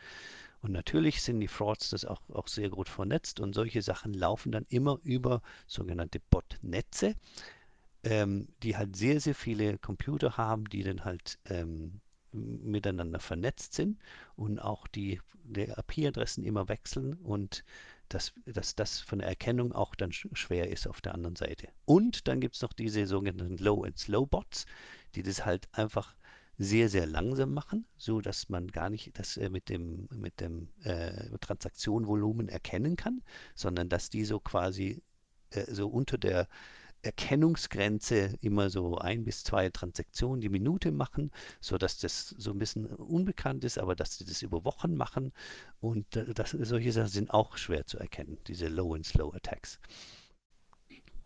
Und 0.61 0.73
natürlich 0.73 1.23
sind 1.23 1.41
die 1.41 1.49
Frauds 1.49 1.89
das 1.89 2.05
auch, 2.05 2.21
auch 2.31 2.47
sehr 2.47 2.69
gut 2.69 2.91
vernetzt 2.91 3.41
und 3.41 3.55
solche 3.55 3.81
Sachen 3.81 4.13
laufen 4.13 4.53
dann 4.53 4.67
immer 4.69 4.99
über 5.03 5.41
sogenannte 5.67 6.21
Botnetze 6.29 7.15
ähm, 8.05 8.49
die 8.63 8.77
halt 8.77 8.97
sehr, 8.97 9.21
sehr 9.21 9.35
viele 9.35 9.79
Computer 9.79 10.37
haben, 10.37 10.69
die 10.69 10.83
dann 10.83 11.05
halt 11.05 11.39
ähm, 11.47 12.01
miteinander 12.33 13.21
vernetzt 13.21 13.75
sind 13.75 13.99
und 14.37 14.59
auch 14.59 14.87
die, 14.89 15.21
die 15.45 15.63
IP-Adressen 15.69 16.45
immer 16.45 16.69
wechseln 16.69 17.15
und 17.15 17.65
dass, 18.09 18.33
dass 18.47 18.75
das 18.75 19.01
von 19.01 19.19
der 19.21 19.29
Erkennung 19.29 19.73
auch 19.73 19.95
dann 19.95 20.13
schwer 20.13 20.71
ist 20.71 20.87
auf 20.87 21.01
der 21.01 21.15
anderen 21.15 21.37
Seite. 21.37 21.69
Und 21.85 22.29
dann 22.29 22.41
gibt 22.41 22.57
es 22.57 22.63
noch 22.63 22.73
diese 22.73 23.07
sogenannten 23.07 23.57
Low- 23.59 23.85
and 23.85 23.99
Slow-Bots, 23.99 24.67
die 25.15 25.23
das 25.23 25.45
halt 25.45 25.69
einfach 25.73 26.15
sehr, 26.59 26.89
sehr 26.89 27.07
langsam 27.07 27.55
machen, 27.55 27.87
so 27.97 28.21
dass 28.21 28.49
man 28.49 28.69
gar 28.69 28.91
nicht 28.91 29.19
das 29.19 29.37
äh, 29.37 29.49
mit 29.49 29.69
dem, 29.69 30.09
mit 30.15 30.41
dem 30.41 30.69
äh, 30.85 31.31
Transaktionenvolumen 31.41 32.49
erkennen 32.49 32.97
kann, 32.97 33.23
sondern 33.55 33.89
dass 33.89 34.11
die 34.11 34.25
so 34.25 34.39
quasi 34.39 35.03
äh, 35.51 35.73
so 35.73 35.89
unter 35.89 36.19
der 36.19 36.49
Erkennungsgrenze 37.03 38.35
immer 38.41 38.71
so 38.71 38.97
ein 38.99 39.25
bis 39.25 39.45
zwei 39.45 39.69
Transaktionen 39.71 40.41
die 40.41 40.49
Minute 40.49 40.93
machen, 40.93 41.31
sodass 41.61 41.99
das 41.99 42.29
so 42.39 42.53
ein 42.53 42.59
bisschen 42.59 42.87
unbekannt 42.87 43.65
ist, 43.65 43.79
aber 43.79 43.95
dass 43.97 44.19
sie 44.19 44.25
das 44.25 44.43
über 44.43 44.65
Wochen 44.65 44.95
machen 44.95 45.33
und 45.81 46.07
das, 46.13 46.51
solche 46.51 46.93
Sachen 46.93 47.09
sind 47.09 47.31
auch 47.31 47.57
schwer 47.57 47.87
zu 47.87 47.99
erkennen, 47.99 48.39
diese 48.47 48.69
Low 48.69 48.95
and 48.95 49.05
Slow 49.05 49.35
Attacks. 49.35 49.79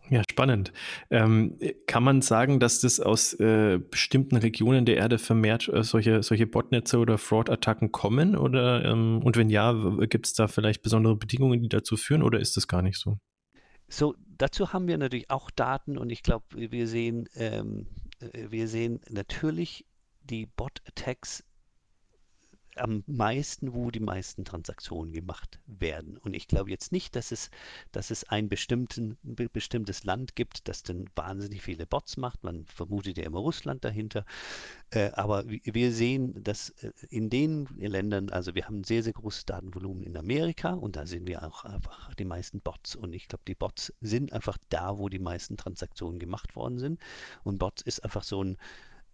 Ja, 0.09 0.21
spannend. 0.29 0.71
Ähm, 1.09 1.59
kann 1.85 2.01
man 2.01 2.21
sagen, 2.21 2.59
dass 2.61 2.79
das 2.79 2.99
aus 2.99 3.33
äh, 3.33 3.77
bestimmten 3.77 4.37
Regionen 4.37 4.85
der 4.85 4.95
Erde 4.95 5.17
vermehrt 5.17 5.67
äh, 5.67 5.83
solche, 5.83 6.23
solche 6.23 6.47
Botnetze 6.47 6.97
oder 6.99 7.17
Fraud-Attacken 7.17 7.91
kommen? 7.91 8.37
Oder, 8.37 8.85
ähm, 8.85 9.21
und 9.21 9.35
wenn 9.35 9.49
ja, 9.49 9.73
gibt 10.05 10.27
es 10.27 10.33
da 10.33 10.47
vielleicht 10.47 10.81
besondere 10.81 11.17
Bedingungen, 11.17 11.61
die 11.61 11.67
dazu 11.67 11.97
führen, 11.97 12.23
oder 12.23 12.39
ist 12.39 12.55
das 12.55 12.69
gar 12.69 12.81
nicht 12.81 12.97
so? 12.97 13.17
So, 13.89 14.15
dazu 14.37 14.73
haben 14.73 14.87
wir 14.87 14.97
natürlich 14.97 15.29
auch 15.29 15.49
Daten 15.49 15.97
und 15.97 16.09
ich 16.11 16.23
glaube, 16.23 16.45
wir 16.51 16.87
sehen, 16.87 17.29
ähm, 17.35 17.87
äh, 18.19 18.49
wir 18.49 18.67
sehen 18.67 18.99
natürlich 19.09 19.85
die 20.23 20.45
Bot-Attacks 20.45 21.43
am 22.79 23.03
meisten, 23.07 23.73
wo 23.73 23.91
die 23.91 23.99
meisten 23.99 24.45
Transaktionen 24.45 25.13
gemacht 25.13 25.59
werden. 25.65 26.17
Und 26.17 26.35
ich 26.35 26.47
glaube 26.47 26.69
jetzt 26.69 26.91
nicht, 26.91 27.15
dass 27.15 27.31
es, 27.31 27.49
dass 27.91 28.11
es 28.11 28.23
ein 28.25 28.49
bestimmten, 28.49 29.17
bestimmtes 29.23 30.03
Land 30.03 30.35
gibt, 30.35 30.67
das 30.67 30.83
dann 30.83 31.09
wahnsinnig 31.15 31.61
viele 31.61 31.85
Bots 31.85 32.17
macht. 32.17 32.43
Man 32.43 32.65
vermutet 32.65 33.17
ja 33.17 33.25
immer 33.25 33.39
Russland 33.39 33.83
dahinter. 33.83 34.25
Äh, 34.89 35.11
aber 35.11 35.43
wir 35.47 35.91
sehen, 35.91 36.43
dass 36.43 36.69
äh, 36.81 36.91
in 37.09 37.29
den 37.29 37.67
Ländern, 37.77 38.29
also 38.29 38.55
wir 38.55 38.65
haben 38.65 38.79
ein 38.79 38.83
sehr, 38.83 39.03
sehr 39.03 39.13
großes 39.13 39.45
Datenvolumen 39.45 40.03
in 40.03 40.17
Amerika 40.17 40.73
und 40.73 40.95
da 40.95 41.05
sehen 41.05 41.27
wir 41.27 41.43
auch 41.43 41.65
einfach 41.65 42.13
die 42.15 42.25
meisten 42.25 42.61
Bots. 42.61 42.95
Und 42.95 43.13
ich 43.13 43.27
glaube, 43.27 43.43
die 43.47 43.55
Bots 43.55 43.93
sind 44.01 44.33
einfach 44.33 44.57
da, 44.69 44.97
wo 44.97 45.09
die 45.09 45.19
meisten 45.19 45.57
Transaktionen 45.57 46.19
gemacht 46.19 46.55
worden 46.55 46.79
sind. 46.79 47.01
Und 47.43 47.57
Bots 47.57 47.81
ist 47.81 48.03
einfach 48.03 48.23
so 48.23 48.43
ein 48.43 48.57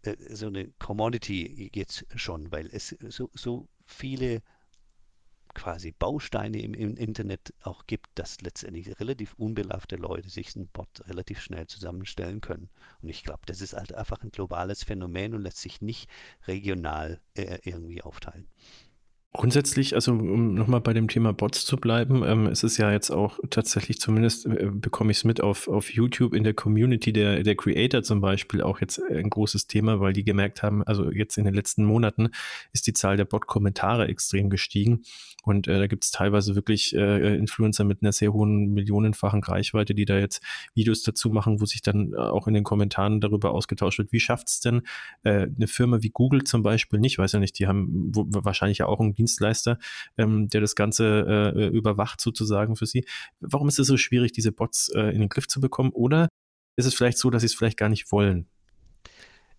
äh, 0.03 0.15
so 0.29 0.47
eine 0.47 0.69
Commodity 0.79 1.71
jetzt 1.73 2.05
schon, 2.15 2.51
weil 2.51 2.67
es 2.71 2.95
so, 3.09 3.29
so 3.33 3.67
viele 3.85 4.41
quasi 5.53 5.91
Bausteine 5.91 6.59
im, 6.61 6.73
im, 6.73 6.95
Internet 6.95 7.53
auch 7.61 7.85
gibt, 7.85 8.09
dass 8.15 8.41
letztendlich 8.41 8.99
relativ 8.99 9.33
unbelafte 9.35 9.95
Leute 9.95 10.29
sich 10.29 10.55
einen 10.55 10.67
Bot 10.67 11.07
relativ 11.07 11.41
schnell 11.41 11.67
zusammenstellen 11.67 12.41
können. 12.41 12.69
Und 13.01 13.09
ich 13.09 13.23
glaube, 13.23 13.41
das 13.45 13.61
ist 13.61 13.73
halt 13.73 13.93
einfach 13.93 14.21
ein 14.23 14.31
globales 14.31 14.83
Phänomen 14.83 15.33
und 15.33 15.41
lässt 15.41 15.59
sich 15.59 15.81
nicht 15.81 16.09
regional 16.47 17.21
äh, 17.35 17.59
irgendwie 17.63 18.01
aufteilen. 18.01 18.47
Grundsätzlich, 19.36 19.96
also 19.96 20.12
um 20.12 20.54
nochmal 20.54 20.80
bei 20.80 20.93
dem 20.93 21.08
Thema 21.08 21.34
Bots 21.34 21.65
zu 21.65 21.78
bleiben, 21.78 22.24
ähm, 22.24 22.46
ist 22.46 22.63
es 22.63 22.78
ja 22.78 22.91
jetzt 22.91 23.10
auch 23.10 23.39
tatsächlich, 23.50 24.00
zumindest 24.00 24.46
äh, 24.46 24.69
bekomme 24.72 25.10
ich 25.10 25.17
es 25.17 25.24
mit 25.24 25.41
auf, 25.41 25.67
auf 25.67 25.91
YouTube 25.91 26.36
in 26.36 26.43
der 26.43 26.54
Community. 26.54 27.12
Der, 27.12 27.41
der 27.41 27.56
Creator 27.56 28.04
zum 28.04 28.22
Beispiel 28.22 28.62
auch 28.62 28.80
jetzt 28.80 29.02
ein 29.02 29.32
großes 29.32 29.65
Thema, 29.65 30.00
weil 30.00 30.13
die 30.13 30.24
gemerkt 30.24 30.62
haben, 30.62 30.84
also 30.84 31.12
jetzt 31.12 31.39
in 31.39 31.46
den 31.46 31.56
letzten 31.56 31.84
Monaten 31.84 32.30
ist 32.74 32.86
die 32.86 32.93
Zahl 32.93 33.17
der 33.17 33.26
Bot-Kommentare 33.26 34.08
extrem 34.08 34.52
gestiegen. 34.52 35.02
Und 35.43 35.67
äh, 35.67 35.78
da 35.78 35.88
gibt 35.88 36.06
es 36.06 36.12
teilweise 36.12 36.56
wirklich 36.56 36.96
äh, 36.96 37.36
Influencer 37.36 37.84
mit 37.84 38.02
einer 38.02 38.13
sehr 38.13 38.32
hohen 38.32 38.74
millionenfachen 38.74 39.43
Reichweite, 39.43 39.93
die 39.93 40.06
da 40.06 40.17
jetzt 40.17 40.41
Videos 40.74 41.04
dazu 41.04 41.32
machen, 41.32 41.60
wo 41.60 41.65
sich 41.65 41.82
dann 41.82 42.13
äh, 42.13 42.17
auch 42.17 42.48
in 42.48 42.54
den 42.54 42.63
Kommentaren 42.63 43.19
darüber 43.19 43.52
ausgetauscht 43.52 43.98
wird, 43.98 44.13
wie 44.13 44.22
schafft 44.22 44.48
es 44.48 44.60
denn 44.62 44.84
äh, 45.24 45.48
eine 45.54 45.67
Firma 45.67 46.02
wie 46.02 46.12
Google 46.12 46.46
zum 46.46 46.63
Beispiel 46.63 47.00
nicht, 47.00 47.17
weiß 47.17 47.34
ja 47.34 47.39
nicht, 47.39 47.60
die 47.60 47.67
haben 47.67 48.12
wahrscheinlich 48.13 48.78
ja 48.78 48.86
auch 48.86 49.02
einen 49.02 49.13
Dienstleister, 49.23 49.79
ähm, 50.17 50.49
der 50.49 50.62
das 50.62 50.75
Ganze 50.75 51.53
äh, 51.55 51.67
überwacht 51.67 52.21
sozusagen 52.21 52.75
für 52.75 52.86
sie. 52.86 53.05
Warum 53.39 53.67
ist 53.69 53.79
es 53.79 53.88
so 53.88 53.97
schwierig, 53.97 54.33
diese 54.33 54.51
Bots 54.51 54.89
äh, 54.89 55.09
in 55.13 55.21
den 55.21 55.29
Griff 55.29 55.47
zu 55.47 55.62
bekommen? 55.62 55.91
Oder 55.91 56.27
ist 56.75 56.86
es 56.86 56.93
vielleicht 56.93 57.17
so, 57.17 57.29
dass 57.29 57.41
sie 57.41 57.47
es 57.47 57.55
vielleicht 57.55 57.77
gar 57.77 57.89
nicht 57.89 58.12
wollen? 58.12 58.47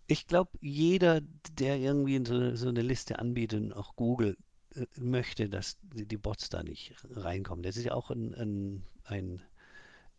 Ich 0.07 0.27
glaube, 0.27 0.51
jeder, 0.61 1.23
der 1.59 1.79
irgendwie 1.79 2.23
so, 2.27 2.55
so, 2.57 2.69
eine 2.69 2.83
Liste 2.83 3.19
anbietet, 3.19 3.73
auch 3.73 3.97
Google, 3.97 4.37
äh, 4.75 4.87
möchte, 4.99 5.49
dass 5.49 5.79
die, 5.83 6.07
die, 6.07 6.19
Bots 6.19 6.51
da 6.51 6.63
nicht 6.63 6.95
reinkommen. 7.11 7.63
Das 7.63 7.77
ist 7.77 7.85
ja 7.85 7.95
auch 7.95 8.11
ein, 8.11 8.35
ein, 8.35 8.83
ein 9.05 9.43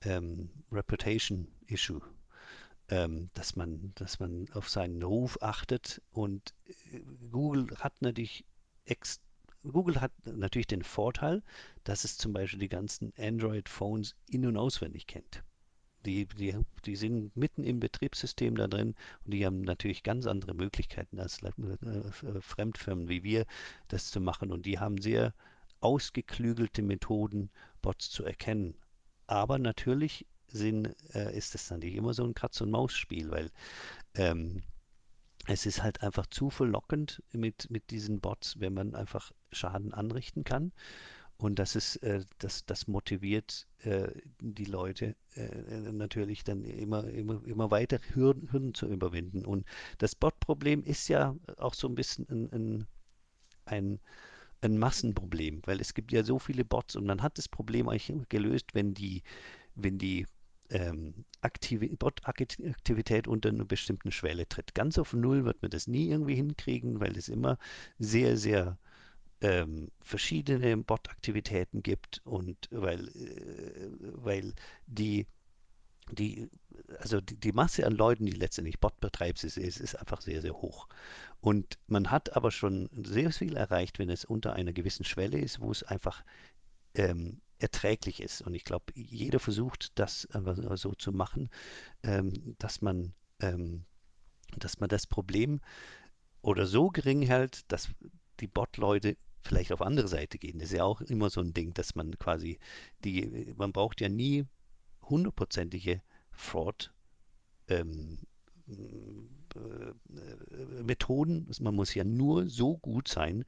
ähm, 0.02 0.50
Reputation-Issue, 0.72 2.02
ähm, 2.90 3.30
dass, 3.36 3.56
man, 3.56 3.92
dass 3.96 4.20
man 4.20 4.48
auf 4.54 4.70
seinen 4.70 5.04
Ruf 5.04 5.38
achtet 5.42 6.02
und 6.12 6.54
äh, 6.66 7.02
Google 7.32 7.68
hat 7.78 8.02
natürlich 8.02 8.46
ex 8.86 9.20
Google 9.72 10.02
hat 10.02 10.12
natürlich 10.26 10.68
den 10.68 10.84
Vorteil, 10.84 11.42
dass 11.84 12.04
es 12.04 12.18
zum 12.18 12.34
Beispiel 12.34 12.60
die 12.60 12.70
ganzen 12.70 13.14
Android-Phones 13.18 14.16
in- 14.30 14.46
und 14.46 14.58
auswendig 14.58 15.08
kennt. 15.08 15.44
Die, 16.06 16.28
die, 16.28 16.56
die 16.86 16.96
sind 16.96 17.36
mitten 17.36 17.64
im 17.64 17.80
Betriebssystem 17.80 18.56
da 18.56 18.68
drin 18.68 18.96
und 19.26 19.32
die 19.32 19.46
haben 19.46 19.62
natürlich 19.62 20.04
ganz 20.04 20.28
andere 20.28 20.54
Möglichkeiten 20.54 21.20
als 21.20 21.42
äh, 21.42 21.50
äh, 21.50 22.42
Fremdfirmen 22.42 23.10
wie 23.10 23.24
wir, 23.24 23.46
das 23.88 24.12
zu 24.12 24.22
machen. 24.22 24.52
Und 24.52 24.68
die 24.68 24.78
haben 24.78 25.02
sehr 25.02 25.34
ausgeklügelte 25.82 26.84
Methoden, 26.84 27.50
Bots 27.82 28.12
zu 28.12 28.24
erkennen. 28.24 28.76
Aber 29.26 29.58
natürlich 29.58 30.28
sind, 30.48 30.96
äh, 31.16 31.36
ist 31.36 31.56
das 31.56 31.68
dann 31.68 31.80
nicht 31.80 31.96
immer 31.96 32.14
so 32.14 32.24
ein 32.24 32.36
Katz-und-Maus-Spiel, 32.36 33.32
weil 33.32 33.52
ähm, 34.14 34.62
es 35.48 35.66
ist 35.66 35.84
halt 35.84 36.02
einfach 36.02 36.28
zu 36.28 36.50
verlockend 36.50 37.22
mit, 37.32 37.70
mit 37.70 37.92
diesen 37.92 38.20
Bots, 38.20 38.60
wenn 38.60 38.74
man 38.74 38.96
einfach 38.96 39.32
Schaden 39.52 39.94
anrichten 39.94 40.44
kann. 40.44 40.72
Und 41.38 41.60
das 41.60 41.76
ist, 41.76 41.98
äh, 41.98 42.24
das, 42.40 42.66
das 42.66 42.88
motiviert 42.88 43.68
äh, 43.80 44.08
die 44.40 44.66
Leute 44.66 45.16
äh, 45.36 45.92
natürlich 45.92 46.44
dann 46.44 46.64
immer, 46.64 47.04
immer, 47.06 47.46
immer 47.46 47.72
weiter 47.72 48.00
Hürden, 48.14 48.52
Hürden 48.52 48.74
zu 48.74 48.88
überwinden. 48.88 49.46
Und 49.46 49.66
das 49.98 50.16
Bot-Problem 50.16 50.84
ist 50.84 51.10
ja 51.10 51.36
auch 51.58 51.74
so 51.74 51.88
ein 51.90 51.96
bisschen 51.96 52.26
ein, 52.30 52.52
ein, 52.54 52.88
ein, 53.66 54.00
ein 54.62 54.78
Massenproblem, 54.78 55.62
weil 55.66 55.82
es 55.82 55.94
gibt 55.94 56.14
ja 56.14 56.24
so 56.24 56.40
viele 56.40 56.64
Bots 56.64 56.96
und 56.96 57.06
man 57.06 57.22
hat 57.22 57.38
das 57.38 57.50
Problem 57.50 57.90
eigentlich 57.90 58.30
gelöst, 58.30 58.74
wenn 58.74 58.94
die, 58.94 59.22
wenn 59.76 59.98
die 59.98 60.26
ähm, 60.70 61.26
Bot-Aktivität 62.00 63.28
unter 63.28 63.50
einer 63.50 63.66
bestimmten 63.66 64.12
Schwelle 64.12 64.48
tritt. 64.48 64.74
Ganz 64.74 64.98
auf 64.98 65.14
Null 65.14 65.46
wird 65.46 65.62
man 65.62 65.72
das 65.72 65.88
nie 65.88 66.10
irgendwie 66.10 66.36
hinkriegen, 66.36 67.00
weil 67.00 67.18
es 67.18 67.30
immer 67.30 67.58
sehr, 68.00 68.38
sehr 68.38 68.78
ähm, 69.42 69.92
verschiedene 70.02 70.78
Bot-Aktivitäten 70.78 71.84
gibt 71.84 72.22
und 72.26 72.58
weil, 72.72 73.08
äh, 73.10 73.90
weil 74.14 74.54
die, 74.88 75.28
die, 76.12 76.50
also 77.00 77.22
die, 77.22 77.36
die, 77.36 77.52
Masse 77.52 77.86
an 77.86 77.94
Leuten, 77.94 78.26
die 78.26 78.32
letztendlich 78.32 78.80
Bot 78.80 79.00
betreibt, 79.00 79.44
ist, 79.44 79.58
ist, 79.58 79.80
ist 79.80 79.96
einfach 79.96 80.22
sehr, 80.22 80.42
sehr 80.42 80.54
hoch. 80.54 80.88
Und 81.42 81.78
man 81.88 82.12
hat 82.12 82.36
aber 82.36 82.52
schon 82.52 82.90
sehr 83.04 83.32
viel 83.32 83.56
erreicht, 83.56 84.00
wenn 84.00 84.10
es 84.10 84.26
unter 84.26 84.54
einer 84.54 84.74
gewissen 84.74 85.06
Schwelle 85.06 85.40
ist, 85.40 85.60
wo 85.60 85.72
es 85.72 85.84
einfach 85.84 86.24
ähm, 86.96 87.42
erträglich 87.60 88.22
ist. 88.22 88.42
Und 88.42 88.54
ich 88.54 88.64
glaube, 88.64 88.86
jeder 88.96 89.40
versucht, 89.40 89.98
das 89.98 90.28
so 90.76 90.94
zu 90.94 91.12
machen, 91.12 91.50
ähm, 92.04 92.56
dass 92.60 92.82
man, 92.82 93.14
ähm, 93.40 93.86
dass 94.58 94.80
man 94.80 94.90
das 94.90 95.08
Problem 95.08 95.62
oder 96.42 96.68
so 96.68 96.90
gering 96.90 97.22
hält, 97.22 97.72
dass 97.72 97.90
die 98.40 98.48
Bot-Leute 98.48 99.18
vielleicht 99.42 99.72
auf 99.72 99.82
andere 99.82 100.08
Seite 100.08 100.38
gehen. 100.38 100.60
Das 100.60 100.70
ist 100.70 100.78
ja 100.78 100.84
auch 100.84 101.02
immer 101.02 101.30
so 101.30 101.42
ein 101.42 101.54
Ding, 101.54 101.74
dass 101.74 101.96
man 101.96 102.18
quasi 102.18 102.60
die, 103.04 103.54
man 103.58 103.72
braucht 103.72 104.02
ja 104.02 104.10
nie 104.10 104.46
hundertprozentige 105.04 106.02
Fraud 106.32 106.94
ähm, 107.68 108.18
äh, 108.68 109.94
Methoden. 110.84 111.50
Man 111.60 111.76
muss 111.76 111.94
ja 111.94 112.04
nur 112.04 112.50
so 112.50 112.78
gut 112.78 113.08
sein, 113.08 113.46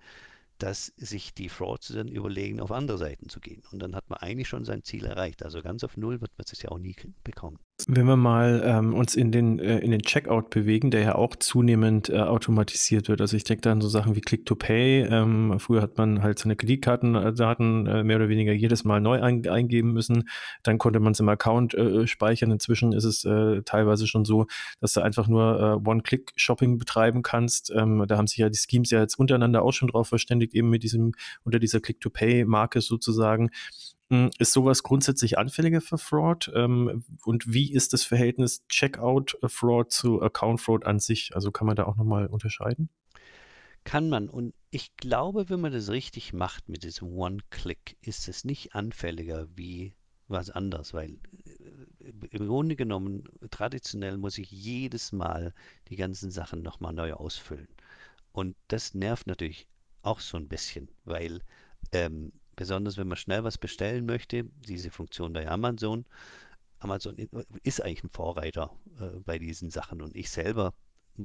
dass 0.58 0.88
sich 0.98 1.34
die 1.34 1.50
Frauds 1.50 1.90
dann 1.90 2.08
überlegen, 2.08 2.60
auf 2.60 2.72
andere 2.72 2.98
Seiten 2.98 3.30
zu 3.30 3.40
gehen. 3.40 3.64
Und 3.72 3.80
dann 3.80 3.96
hat 3.96 4.10
man 4.10 4.20
eigentlich 4.20 4.48
schon 4.48 4.66
sein 4.66 4.84
Ziel 4.84 5.06
erreicht. 5.06 5.44
Also 5.44 5.62
ganz 5.62 5.84
auf 5.84 5.98
Null 5.98 6.22
wird 6.22 6.32
man 6.38 6.46
es 6.52 6.62
ja 6.62 6.70
auch 6.70 6.80
nie 6.80 6.96
bekommen. 7.24 7.60
Wenn 7.86 8.08
wir 8.08 8.16
mal 8.16 8.64
ähm, 8.66 8.96
uns 8.96 9.14
in 9.14 9.32
den, 9.32 9.60
äh, 9.60 9.78
in 9.78 9.92
den 9.92 10.02
Checkout 10.02 10.50
bewegen, 10.50 10.90
der 10.90 11.02
ja 11.02 11.16
auch 11.16 11.36
zunehmend 11.36 12.10
äh, 12.10 12.18
automatisiert 12.18 13.08
wird. 13.08 13.22
Also 13.22 13.38
ich 13.38 13.44
denke 13.44 13.62
da 13.62 13.72
an 13.72 13.82
so 13.82 13.88
Sachen 13.88 14.16
wie 14.16 14.22
Click-to-Pay. 14.22 15.04
Ähm, 15.04 15.60
früher 15.60 15.84
hat 15.84 15.96
man 15.96 16.24
halt 16.24 16.40
seine 16.40 16.56
Kreditkartendaten 16.56 17.86
äh, 17.86 18.04
mehr 18.04 18.16
oder 18.16 18.30
weniger 18.30 18.52
jedes 18.52 18.84
Mal 18.84 19.00
neu 19.00 19.22
ein, 19.22 19.48
eingeben 19.48 19.94
müssen. 19.94 20.28
Dann 20.64 20.80
konnte 20.80 21.00
man 21.00 21.12
es 21.12 21.20
im 21.20 21.30
Account 21.30 21.76
äh, 21.76 22.08
speichern. 22.08 22.50
Inzwischen 22.50 22.94
ist 22.94 23.04
es 23.04 23.24
äh, 23.26 23.62
teilweise 23.62 24.08
schon 24.08 24.26
so, 24.26 24.48
dass 24.80 24.94
du 24.94 25.02
einfach 25.02 25.28
nur 25.28 25.60
äh, 25.60 25.88
One-Click-Shopping 25.88 26.80
betreiben 26.80 27.22
kannst. 27.22 27.70
Ähm, 27.70 28.04
da 28.08 28.18
haben 28.18 28.26
sich 28.26 28.38
ja 28.38 28.50
die 28.50 28.58
Schemes 28.58 28.90
ja 28.90 29.02
jetzt 29.02 29.20
untereinander 29.20 29.62
auch 29.62 29.72
schon 29.72 29.90
drauf 29.90 30.08
verständigt, 30.08 30.56
eben 30.56 30.72
mit 30.72 30.82
diesem, 30.82 31.12
unter 31.44 31.60
dieser 31.60 31.80
Click-to-Pay-Marke 31.80 32.82
sozusagen. 32.82 33.52
Hm, 34.10 34.30
ist 34.40 34.54
sowas 34.54 34.84
grundsätzlich 34.84 35.38
anfälliger 35.38 35.82
für 35.82 35.98
Fraud? 35.98 36.52
Ähm, 36.56 37.04
und 37.26 37.52
wie 37.52 37.72
ist 37.72 37.94
das 37.94 38.04
Verhältnis 38.04 38.66
Checkout-Fraud 38.68 39.92
zu 39.92 40.22
Account-Fraud 40.22 40.86
an 40.86 41.00
sich? 41.00 41.36
Also 41.36 41.52
kann 41.52 41.68
man 41.68 41.76
da 41.76 41.86
auch 41.86 41.98
nochmal 41.98 42.28
unterscheiden? 42.28 42.90
Kann 43.84 44.10
man. 44.10 44.30
Und 44.30 44.54
ich 44.70 44.96
glaube, 44.96 45.50
wenn 45.50 45.62
man 45.62 45.74
das 45.74 45.90
richtig 45.90 46.34
macht 46.34 46.70
mit 46.70 46.84
diesem 46.84 47.10
One-Click, 47.10 47.98
ist 48.02 48.28
es 48.28 48.46
nicht 48.46 48.76
anfälliger 48.76 49.48
wie 49.56 49.94
was 50.30 50.50
anderes, 50.50 50.94
weil 50.94 51.20
äh, 51.46 52.12
im 52.32 52.48
Grunde 52.48 52.76
genommen, 52.76 53.24
traditionell 53.50 54.18
muss 54.18 54.38
ich 54.38 54.52
jedes 54.52 55.12
Mal 55.12 55.54
die 55.90 55.96
ganzen 55.96 56.32
Sachen 56.32 56.62
nochmal 56.62 56.94
neu 56.94 57.14
ausfüllen. 57.14 57.68
Und 58.32 58.56
das 58.68 58.94
nervt 58.94 59.28
natürlich 59.28 59.68
auch 60.02 60.20
so 60.20 60.38
ein 60.38 60.48
bisschen, 60.48 60.90
weil 61.06 61.42
ähm, 61.92 62.32
besonders 62.58 62.98
wenn 62.98 63.08
man 63.08 63.18
schnell 63.18 63.46
was 63.46 63.58
bestellen 63.58 64.06
möchte, 64.06 64.44
diese 64.68 64.92
Funktion 64.92 65.32
bei 65.32 65.48
Amazon. 65.48 66.06
Amazon 66.80 67.16
ist 67.64 67.82
eigentlich 67.82 68.04
ein 68.04 68.10
Vorreiter 68.10 68.76
äh, 69.00 69.20
bei 69.24 69.40
diesen 69.40 69.70
Sachen 69.70 70.02
und 70.02 70.16
ich 70.16 70.30
selber 70.30 70.74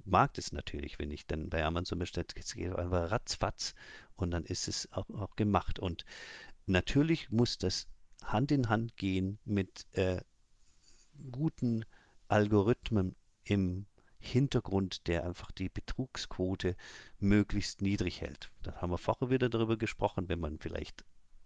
mag 0.05 0.33
das 0.35 0.53
natürlich, 0.53 0.99
wenn 0.99 1.11
ich 1.11 1.26
dann 1.26 1.51
bei 1.51 1.64
Amazon 1.64 1.99
bestelle, 1.99 2.26
es 2.37 2.55
geht 2.55 2.74
einfach 2.74 3.11
ratzfatz 3.11 3.74
und 4.14 4.30
dann 4.30 4.45
ist 4.45 4.68
es 4.68 4.91
auch, 4.93 5.09
auch, 5.11 5.37
gemacht. 5.37 5.78
Und 5.78 6.05
natürlich 6.66 7.30
muss 7.30 7.59
das 7.59 7.89
Hand 8.22 8.53
in 8.53 8.68
Hand 8.68 8.97
gehen 8.97 9.39
mit 9.45 9.87
äh, 9.93 10.20
guten 11.30 11.85
Algorithmen 12.28 13.16
im 13.45 13.87
Hintergrund, 14.18 15.09
der 15.09 15.24
einfach 15.24 15.51
die 15.51 15.68
Betrugsquote 15.68 16.76
möglichst 17.18 17.83
niedrig 17.83 18.20
hält. 18.20 18.51
Da 18.62 18.76
haben 18.76 18.91
wir 18.91 18.99
vorher 18.99 19.30
wieder 19.30 19.49
darüber 19.49 19.76
gesprochen, 19.76 20.28
wenn 20.28 20.41
man 20.41 20.59
vielleicht 20.59 21.05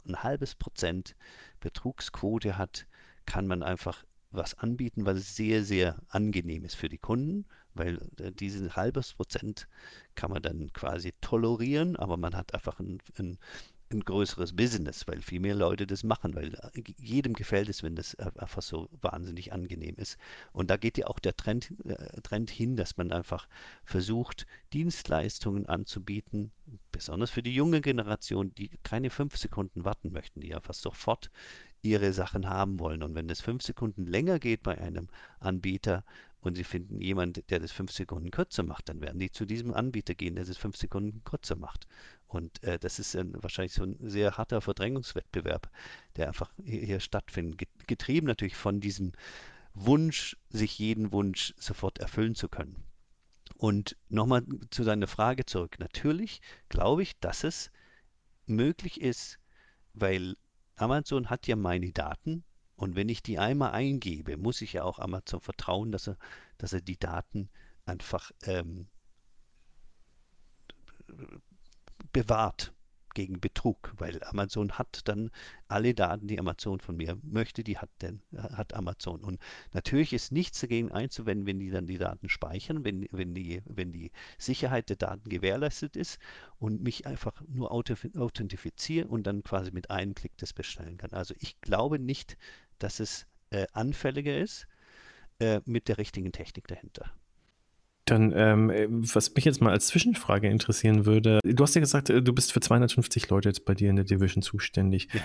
ein 0.09 0.23
halbes 0.23 0.55
Prozent 0.55 1.17
Betrugsquote 1.61 2.59
hat, 2.59 2.87
kann 3.27 3.47
man 3.47 3.63
einfach 3.63 4.05
was 4.31 4.55
anbieten, 4.59 5.07
was 5.07 5.37
sehr, 5.37 5.65
sehr 5.65 5.97
angenehm 6.09 6.65
ist 6.65 6.77
für 6.77 6.89
die 6.89 6.99
Kunden, 6.99 7.47
weil 7.75 7.99
äh, 8.19 8.33
diesen 8.33 8.75
halbes 8.77 9.15
Prozent 9.15 9.69
kann 10.15 10.31
man 10.31 10.43
dann 10.43 10.73
quasi 10.73 11.13
tolerieren, 11.21 11.97
aber 11.97 12.17
man 12.17 12.37
hat 12.37 12.55
einfach 12.55 12.81
ein, 12.81 12.99
ein 13.19 13.39
ein 13.91 14.01
größeres 14.01 14.55
Business, 14.55 15.07
weil 15.07 15.21
viel 15.23 15.41
mehr 15.41 15.55
Leute 15.55 15.87
das 15.87 16.03
machen, 16.03 16.35
weil 16.35 16.55
äh, 16.55 16.83
jedem 16.99 17.35
gefällt 17.35 17.69
es, 17.69 17.83
wenn 17.83 17.95
das 17.95 18.15
einfach 18.17 18.63
so 18.63 18.89
wahnsinnig 19.01 19.53
angenehm 19.53 19.95
ist. 19.97 20.19
Und 20.53 20.71
da 20.71 20.77
geht 20.77 20.99
ja 20.99 21.07
auch 21.07 21.19
der 21.19 21.37
Trend, 21.37 21.73
äh, 21.85 22.21
Trend 22.23 22.51
hin, 22.51 22.77
dass 22.77 22.97
man 22.97 23.13
einfach 23.13 23.49
versucht, 23.85 24.47
Dienstleistungen 24.73 25.67
anzubieten, 25.67 26.51
besonders 26.91 27.31
für 27.31 27.43
die 27.43 27.55
junge 27.55 27.81
Generation, 27.81 28.55
die 28.55 28.71
keine 28.83 29.11
fünf 29.11 29.37
Sekunden 29.37 29.85
warten 29.85 30.13
möchten, 30.13 30.41
die 30.41 30.55
einfach 30.55 30.75
sofort 30.75 31.31
ihre 31.83 32.13
Sachen 32.13 32.49
haben 32.49 32.81
wollen. 32.81 33.03
Und 33.03 33.15
wenn 33.15 33.31
es 33.31 33.41
fünf 33.41 33.63
Sekunden 33.63 34.07
länger 34.07 34.39
geht 34.41 34.63
bei 34.63 34.77
einem 34.79 35.09
Anbieter, 35.39 36.05
und 36.47 36.55
sie 36.55 36.65
finden 36.65 37.01
jemanden, 37.01 37.43
der 37.49 37.59
das 37.59 37.73
fünf 37.73 37.91
Sekunden 37.91 38.31
kürzer 38.31 38.63
macht, 38.63 38.89
dann 38.89 39.01
werden 39.01 39.19
die 39.19 39.33
zu 39.33 39.47
diesem 39.47 39.75
Anbieter 39.75 40.15
gehen, 40.15 40.37
der 40.37 40.45
das 40.45 40.57
fünf 40.57 40.77
Sekunden 40.77 41.25
kürzer 41.25 41.57
macht. 41.57 41.89
Und 42.29 42.63
äh, 42.65 42.79
das 42.79 42.99
ist 42.99 43.15
ein, 43.17 43.35
wahrscheinlich 43.43 43.73
so 43.73 43.85
ein 43.85 43.97
sehr 44.01 44.37
harter 44.37 44.61
Verdrängungswettbewerb, 44.61 45.71
der 46.17 46.29
einfach 46.29 46.53
hier, 46.65 46.83
hier 46.83 47.01
stattfindet. 47.01 47.69
Getrieben 47.87 48.27
natürlich 48.27 48.57
von 48.57 48.81
diesem 48.81 49.13
Wunsch, 49.75 50.37
sich 50.51 50.79
jeden 50.79 51.13
Wunsch 51.13 51.55
sofort 51.59 51.99
erfüllen 51.99 52.35
zu 52.35 52.49
können. 52.49 52.83
Und 53.57 53.97
nochmal 54.09 54.45
zu 54.71 54.85
deiner 54.85 55.07
Frage 55.07 55.47
zurück. 55.47 55.79
Natürlich 55.79 56.41
glaube 56.69 57.03
ich, 57.03 57.19
dass 57.21 57.45
es 57.45 57.71
möglich 58.47 59.01
ist, 59.01 59.39
weil 59.95 60.37
Amazon 60.77 61.31
hat 61.31 61.47
ja 61.47 61.57
meine 61.57 61.93
Daten 61.93 62.45
und 62.77 62.95
wenn 62.95 63.09
ich 63.09 63.23
die 63.23 63.39
einmal 63.39 63.73
eingebe, 63.73 64.37
muss 64.37 64.61
ich 64.61 64.75
ja 64.75 64.85
auch 64.85 64.99
Amazon 64.99 65.41
vertrauen, 65.41 65.93
dass 65.93 66.09
er, 66.09 66.19
dass 66.59 66.75
er 66.75 66.83
die 66.83 66.99
Daten 66.99 67.49
einfach 67.87 68.31
ähm, 68.43 68.87
bewahrt 72.23 72.73
gegen 73.17 73.41
Betrug, 73.41 73.95
weil 73.97 74.23
Amazon 74.25 74.73
hat 74.73 75.01
dann 75.09 75.31
alle 75.69 75.95
Daten, 75.95 76.29
die 76.29 76.39
Amazon 76.39 76.81
von 76.81 76.97
mir 76.97 77.19
möchte, 77.23 77.65
die 77.65 77.79
hat, 77.79 77.89
denn, 78.03 78.21
hat 78.37 78.75
Amazon. 78.75 79.25
Und 79.25 79.41
natürlich 79.73 80.13
ist 80.13 80.33
nichts 80.33 80.61
dagegen 80.61 80.93
einzuwenden, 80.93 81.47
wenn 81.47 81.59
die 81.59 81.71
dann 81.71 81.87
die 81.87 81.97
Daten 81.97 82.29
speichern, 82.29 82.85
wenn, 82.85 83.09
wenn, 83.13 83.35
die, 83.35 83.63
wenn 83.65 83.91
die 83.91 84.13
Sicherheit 84.37 84.91
der 84.91 84.97
Daten 84.97 85.31
gewährleistet 85.31 85.97
ist 85.97 86.19
und 86.59 86.83
mich 86.83 87.07
einfach 87.07 87.41
nur 87.49 87.73
authentifizieren 87.73 89.09
und 89.09 89.27
dann 89.27 89.43
quasi 89.43 89.71
mit 89.71 89.91
einem 89.91 90.15
Klick 90.15 90.37
das 90.37 90.53
bestellen 90.53 90.99
kann. 90.99 91.13
Also 91.13 91.35
ich 91.39 91.59
glaube 91.63 91.99
nicht, 91.99 92.37
dass 92.79 93.01
es 93.01 93.27
äh, 93.49 93.67
anfälliger 93.73 94.37
ist 94.37 94.67
äh, 95.39 95.61
mit 95.65 95.89
der 95.89 95.97
richtigen 95.97 96.33
Technik 96.33 96.69
dahinter. 96.69 97.11
Dann, 98.07 98.33
ähm, 98.37 98.73
was 98.89 99.35
mich 99.35 99.45
jetzt 99.45 99.61
mal 99.61 99.73
als 99.73 99.89
Zwischenfrage 99.89 100.49
interessieren 100.49 101.07
würde, 101.07 101.41
du 101.45 101.63
hast 101.63 101.75
ja 101.75 101.81
gesagt, 101.81 102.09
äh, 102.09 102.23
du 102.23 102.33
bist 102.33 102.53
für 102.53 102.61
250 102.61 103.29
Leute 103.29 103.49
jetzt 103.49 103.65
bei 103.65 103.75
dir 103.75 103.91
in 103.91 103.97
der 103.97 104.05
Division 104.05 104.43
zuständig. 104.43 105.09
Ja 105.13 105.21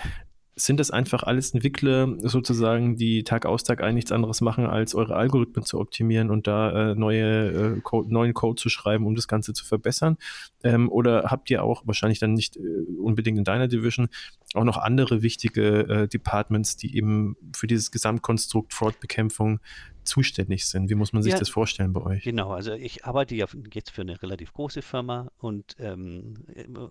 sind 0.54 0.78
das 0.80 0.90
einfach 0.90 1.22
alles 1.22 1.54
Entwickler 1.54 2.14
sozusagen, 2.18 2.96
die 2.96 3.24
Tag 3.24 3.46
aus 3.46 3.64
Tag 3.64 3.82
ein 3.82 3.94
nichts 3.94 4.12
anderes 4.12 4.42
machen, 4.42 4.66
als 4.66 4.94
eure 4.94 5.16
Algorithmen 5.16 5.64
zu 5.64 5.80
optimieren 5.80 6.30
und 6.30 6.46
da 6.46 6.90
äh, 6.90 6.94
neue, 6.94 7.76
äh, 7.76 7.80
Code, 7.80 8.12
neuen 8.12 8.34
Code 8.34 8.60
zu 8.60 8.68
schreiben, 8.68 9.06
um 9.06 9.14
das 9.14 9.28
Ganze 9.28 9.54
zu 9.54 9.64
verbessern? 9.64 10.18
Ähm, 10.62 10.90
oder 10.90 11.24
habt 11.30 11.48
ihr 11.50 11.64
auch 11.64 11.86
wahrscheinlich 11.86 12.18
dann 12.18 12.34
nicht 12.34 12.56
äh, 12.56 12.60
unbedingt 13.00 13.38
in 13.38 13.44
deiner 13.44 13.66
Division 13.66 14.08
auch 14.54 14.64
noch 14.64 14.76
andere 14.76 15.22
wichtige 15.22 15.88
äh, 15.88 16.08
Departments, 16.08 16.76
die 16.76 16.96
eben 16.96 17.36
für 17.54 17.66
dieses 17.66 17.90
Gesamtkonstrukt 17.90 18.74
Fraud-Bekämpfung 18.74 19.60
zuständig 20.04 20.66
sind? 20.66 20.90
Wie 20.90 20.94
muss 20.94 21.14
man 21.14 21.22
sich 21.22 21.32
ja, 21.32 21.38
das 21.38 21.48
vorstellen 21.48 21.94
bei 21.94 22.02
euch? 22.02 22.24
Genau, 22.24 22.50
also 22.50 22.72
ich 22.72 23.06
arbeite 23.06 23.34
ja 23.34 23.46
jetzt 23.72 23.90
für 23.90 24.02
eine 24.02 24.20
relativ 24.22 24.52
große 24.52 24.82
Firma 24.82 25.30
und 25.38 25.76
ähm, 25.78 26.34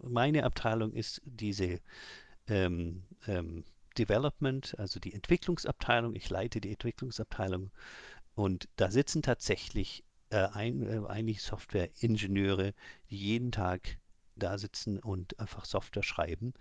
meine 0.07 0.45
Abteilung 0.45 0.93
ist 0.93 1.21
diese 1.25 1.79
ähm, 2.51 3.03
ähm, 3.27 3.63
Development, 3.97 4.77
also 4.77 4.99
die 4.99 5.13
Entwicklungsabteilung. 5.13 6.15
Ich 6.15 6.29
leite 6.29 6.61
die 6.61 6.71
Entwicklungsabteilung 6.71 7.71
und 8.35 8.67
da 8.75 8.91
sitzen 8.91 9.21
tatsächlich 9.21 10.03
äh, 10.29 10.47
ein, 10.53 10.85
äh, 10.85 11.07
eigentlich 11.07 11.41
Software-Ingenieure, 11.41 12.73
die 13.09 13.17
jeden 13.17 13.51
Tag 13.51 13.97
da 14.35 14.57
sitzen 14.57 14.99
und 14.99 15.39
einfach 15.39 15.65
Software 15.65 16.03
schreiben. 16.03 16.53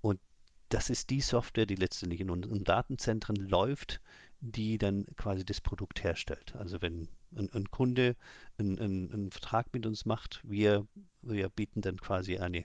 Und 0.00 0.20
das 0.68 0.90
ist 0.90 1.10
die 1.10 1.20
Software, 1.20 1.66
die 1.66 1.76
letztendlich 1.76 2.20
in 2.20 2.30
unseren 2.30 2.64
Datenzentren 2.64 3.36
läuft, 3.36 4.00
die 4.40 4.78
dann 4.78 5.06
quasi 5.16 5.44
das 5.44 5.60
Produkt 5.60 6.02
herstellt. 6.02 6.54
Also 6.56 6.82
wenn 6.82 7.08
ein, 7.36 7.52
ein 7.52 7.70
Kunde 7.70 8.16
einen, 8.58 8.78
einen, 8.78 9.12
einen, 9.12 9.30
Vertrag 9.30 9.72
mit 9.72 9.86
uns 9.86 10.06
macht, 10.06 10.40
wir, 10.44 10.86
wir 11.22 11.48
bieten 11.48 11.80
dann 11.82 11.98
quasi 11.98 12.38
eine, 12.38 12.64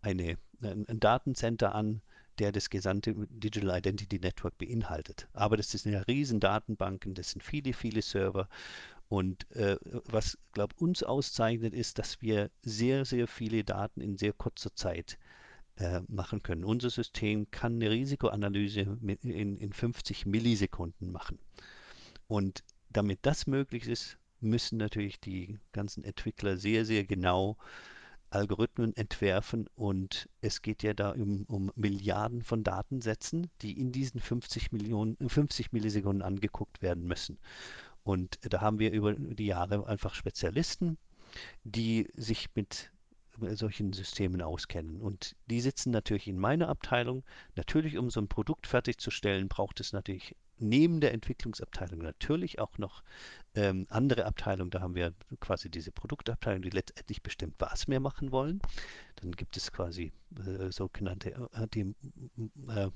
eine, 0.00 0.36
ein, 0.62 0.86
ein 0.88 1.00
Datencenter 1.00 1.74
an, 1.74 2.00
der 2.38 2.52
das 2.52 2.70
gesamte 2.70 3.14
Digital 3.30 3.78
Identity 3.78 4.18
Network 4.18 4.56
beinhaltet. 4.58 5.28
Aber 5.32 5.56
das 5.56 5.70
sind 5.70 5.92
ja 5.92 6.00
riesen 6.02 6.40
Datenbanken, 6.40 7.14
das 7.14 7.30
sind 7.30 7.42
viele, 7.42 7.72
viele 7.72 8.02
Server. 8.02 8.48
Und 9.08 9.50
äh, 9.50 9.76
was, 10.06 10.38
glaube 10.52 10.74
uns 10.78 11.02
auszeichnet, 11.02 11.74
ist, 11.74 11.98
dass 11.98 12.22
wir 12.22 12.50
sehr, 12.62 13.04
sehr 13.04 13.28
viele 13.28 13.62
Daten 13.62 14.00
in 14.00 14.16
sehr 14.16 14.32
kurzer 14.32 14.74
Zeit 14.74 15.18
äh, 15.76 16.00
machen 16.08 16.42
können. 16.42 16.64
Unser 16.64 16.90
System 16.90 17.50
kann 17.50 17.74
eine 17.74 17.90
Risikoanalyse 17.90 18.98
in, 19.22 19.58
in 19.58 19.72
50 19.72 20.26
Millisekunden 20.26 21.12
machen. 21.12 21.38
Und 22.26 22.64
damit 22.90 23.20
das 23.22 23.46
möglich 23.46 23.86
ist, 23.86 24.16
müssen 24.40 24.78
natürlich 24.78 25.20
die 25.20 25.58
ganzen 25.72 26.04
Entwickler 26.04 26.56
sehr, 26.56 26.84
sehr 26.84 27.04
genau 27.04 27.56
Algorithmen 28.32 28.96
entwerfen 28.96 29.68
und 29.74 30.28
es 30.40 30.62
geht 30.62 30.82
ja 30.82 30.94
da 30.94 31.10
um, 31.10 31.44
um, 31.48 31.70
Milliarden 31.76 32.42
von 32.42 32.64
Datensätzen, 32.64 33.50
die 33.60 33.78
in 33.78 33.92
diesen 33.92 34.20
50 34.20 34.72
Millionen, 34.72 35.16
50 35.28 35.72
Millisekunden 35.72 36.22
angeguckt 36.22 36.82
werden 36.82 37.04
müssen. 37.04 37.38
Und 38.04 38.38
da 38.42 38.60
haben 38.60 38.78
wir 38.78 38.92
über 38.92 39.14
die 39.14 39.46
Jahre 39.46 39.86
einfach 39.86 40.14
Spezialisten, 40.14 40.98
die 41.64 42.08
sich 42.14 42.48
mit 42.54 42.90
solchen 43.52 43.92
Systemen 43.92 44.42
auskennen. 44.42 45.00
Und 45.00 45.36
die 45.46 45.60
sitzen 45.60 45.90
natürlich 45.90 46.28
in 46.28 46.38
meiner 46.38 46.68
Abteilung. 46.68 47.24
Natürlich, 47.54 47.96
um 47.96 48.10
so 48.10 48.20
ein 48.20 48.28
Produkt 48.28 48.66
fertigzustellen, 48.66 49.48
braucht 49.48 49.80
es 49.80 49.92
natürlich 49.92 50.36
neben 50.62 51.00
der 51.00 51.12
Entwicklungsabteilung 51.12 52.00
natürlich 52.00 52.58
auch 52.58 52.78
noch 52.78 53.02
ähm, 53.54 53.86
andere 53.90 54.24
Abteilungen. 54.24 54.70
Da 54.70 54.80
haben 54.80 54.94
wir 54.94 55.12
quasi 55.40 55.70
diese 55.70 55.92
Produktabteilung, 55.92 56.62
die 56.62 56.70
letztendlich 56.70 57.22
bestimmt, 57.22 57.54
was 57.58 57.88
wir 57.88 58.00
machen 58.00 58.32
wollen. 58.32 58.60
Dann 59.16 59.32
gibt 59.32 59.56
es 59.56 59.72
quasi 59.72 60.12
äh, 60.38 60.70
sogenannte 60.70 61.30
äh, 61.52 61.66
die, 61.68 61.94
äh, 62.68 62.90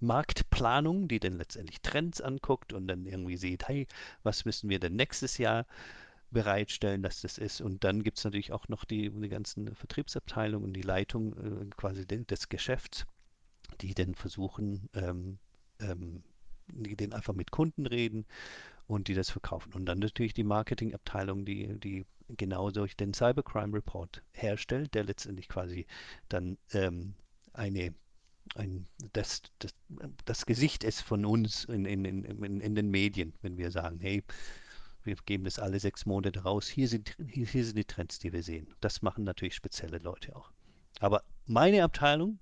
Marktplanung, 0.00 1.08
die 1.08 1.20
dann 1.20 1.38
letztendlich 1.38 1.80
Trends 1.80 2.20
anguckt 2.20 2.72
und 2.72 2.86
dann 2.88 3.06
irgendwie 3.06 3.36
sieht, 3.36 3.68
hey, 3.68 3.86
was 4.22 4.44
müssen 4.44 4.68
wir 4.68 4.78
denn 4.78 4.96
nächstes 4.96 5.38
Jahr 5.38 5.66
bereitstellen, 6.30 7.02
dass 7.02 7.22
das 7.22 7.38
ist. 7.38 7.62
Und 7.62 7.84
dann 7.84 8.02
gibt 8.02 8.18
es 8.18 8.24
natürlich 8.24 8.52
auch 8.52 8.68
noch 8.68 8.84
die, 8.84 9.08
die 9.08 9.28
ganzen 9.28 9.74
Vertriebsabteilungen 9.74 10.66
und 10.66 10.74
die 10.74 10.82
Leitung 10.82 11.32
äh, 11.38 11.70
quasi 11.76 12.06
de, 12.06 12.24
des 12.24 12.50
Geschäfts, 12.50 13.06
die 13.80 13.94
dann 13.94 14.14
versuchen, 14.14 14.90
ähm, 14.94 15.38
ähm, 15.80 16.22
dann 16.68 17.12
einfach 17.12 17.34
mit 17.34 17.50
Kunden 17.50 17.86
reden 17.86 18.26
und 18.86 19.08
die 19.08 19.14
das 19.14 19.30
verkaufen. 19.30 19.72
Und 19.74 19.86
dann 19.86 19.98
natürlich 19.98 20.34
die 20.34 20.44
Marketingabteilung, 20.44 21.44
die, 21.44 21.78
die 21.80 22.06
genau 22.28 22.70
durch 22.70 22.96
den 22.96 23.14
Cybercrime 23.14 23.74
Report 23.74 24.22
herstellt, 24.32 24.94
der 24.94 25.04
letztendlich 25.04 25.48
quasi 25.48 25.86
dann 26.28 26.58
ähm, 26.72 27.14
eine 27.52 27.94
ein, 28.56 28.86
das, 29.12 29.42
das, 29.58 29.74
das 30.26 30.46
Gesicht 30.46 30.84
ist 30.84 31.00
von 31.00 31.24
uns 31.24 31.64
in, 31.64 31.86
in, 31.86 32.04
in, 32.04 32.60
in 32.60 32.74
den 32.74 32.90
Medien, 32.90 33.32
wenn 33.40 33.56
wir 33.56 33.70
sagen, 33.70 33.98
hey, 34.00 34.22
wir 35.02 35.16
geben 35.26 35.44
das 35.44 35.58
alle 35.58 35.80
sechs 35.80 36.06
Monate 36.06 36.42
raus. 36.42 36.68
Hier 36.68 36.88
sind, 36.88 37.16
hier, 37.28 37.46
hier 37.46 37.64
sind 37.64 37.76
die 37.76 37.84
Trends, 37.84 38.18
die 38.18 38.32
wir 38.32 38.42
sehen. 38.42 38.68
Das 38.80 39.02
machen 39.02 39.24
natürlich 39.24 39.54
spezielle 39.54 39.98
Leute 39.98 40.34
auch. 40.36 40.50
Aber 41.00 41.22
meine 41.46 41.82
Abteilung, 41.82 42.38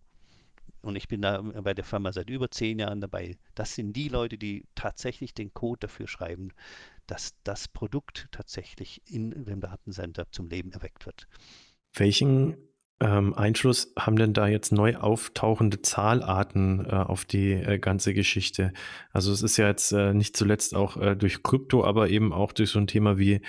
und 0.82 0.96
ich 0.96 1.08
bin 1.08 1.22
da 1.22 1.40
bei 1.40 1.74
der 1.74 1.84
Firma 1.84 2.12
seit 2.12 2.30
über 2.30 2.50
zehn 2.50 2.78
Jahren 2.78 3.00
dabei, 3.00 3.36
das 3.54 3.74
sind 3.74 3.94
die 3.94 4.08
Leute, 4.08 4.36
die 4.38 4.66
tatsächlich 4.74 5.34
den 5.34 5.54
Code 5.54 5.80
dafür 5.80 6.08
schreiben, 6.08 6.50
dass 7.06 7.34
das 7.44 7.68
Produkt 7.68 8.28
tatsächlich 8.30 9.02
in 9.06 9.44
dem 9.44 9.60
Datencenter 9.60 10.26
zum 10.30 10.48
Leben 10.48 10.72
erweckt 10.72 11.06
wird. 11.06 11.26
Welchen 11.94 12.56
ähm, 13.00 13.34
Einfluss 13.34 13.92
haben 13.98 14.16
denn 14.16 14.32
da 14.32 14.46
jetzt 14.46 14.72
neu 14.72 14.96
auftauchende 14.96 15.82
Zahlarten 15.82 16.86
äh, 16.86 16.90
auf 16.90 17.24
die 17.24 17.52
äh, 17.52 17.78
ganze 17.78 18.14
Geschichte? 18.14 18.72
Also 19.12 19.32
es 19.32 19.42
ist 19.42 19.56
ja 19.56 19.66
jetzt 19.66 19.92
äh, 19.92 20.14
nicht 20.14 20.36
zuletzt 20.36 20.74
auch 20.74 20.96
äh, 20.96 21.16
durch 21.16 21.42
Krypto, 21.42 21.84
aber 21.84 22.08
eben 22.08 22.32
auch 22.32 22.52
durch 22.52 22.70
so 22.70 22.78
ein 22.78 22.86
Thema 22.86 23.18
wie 23.18 23.40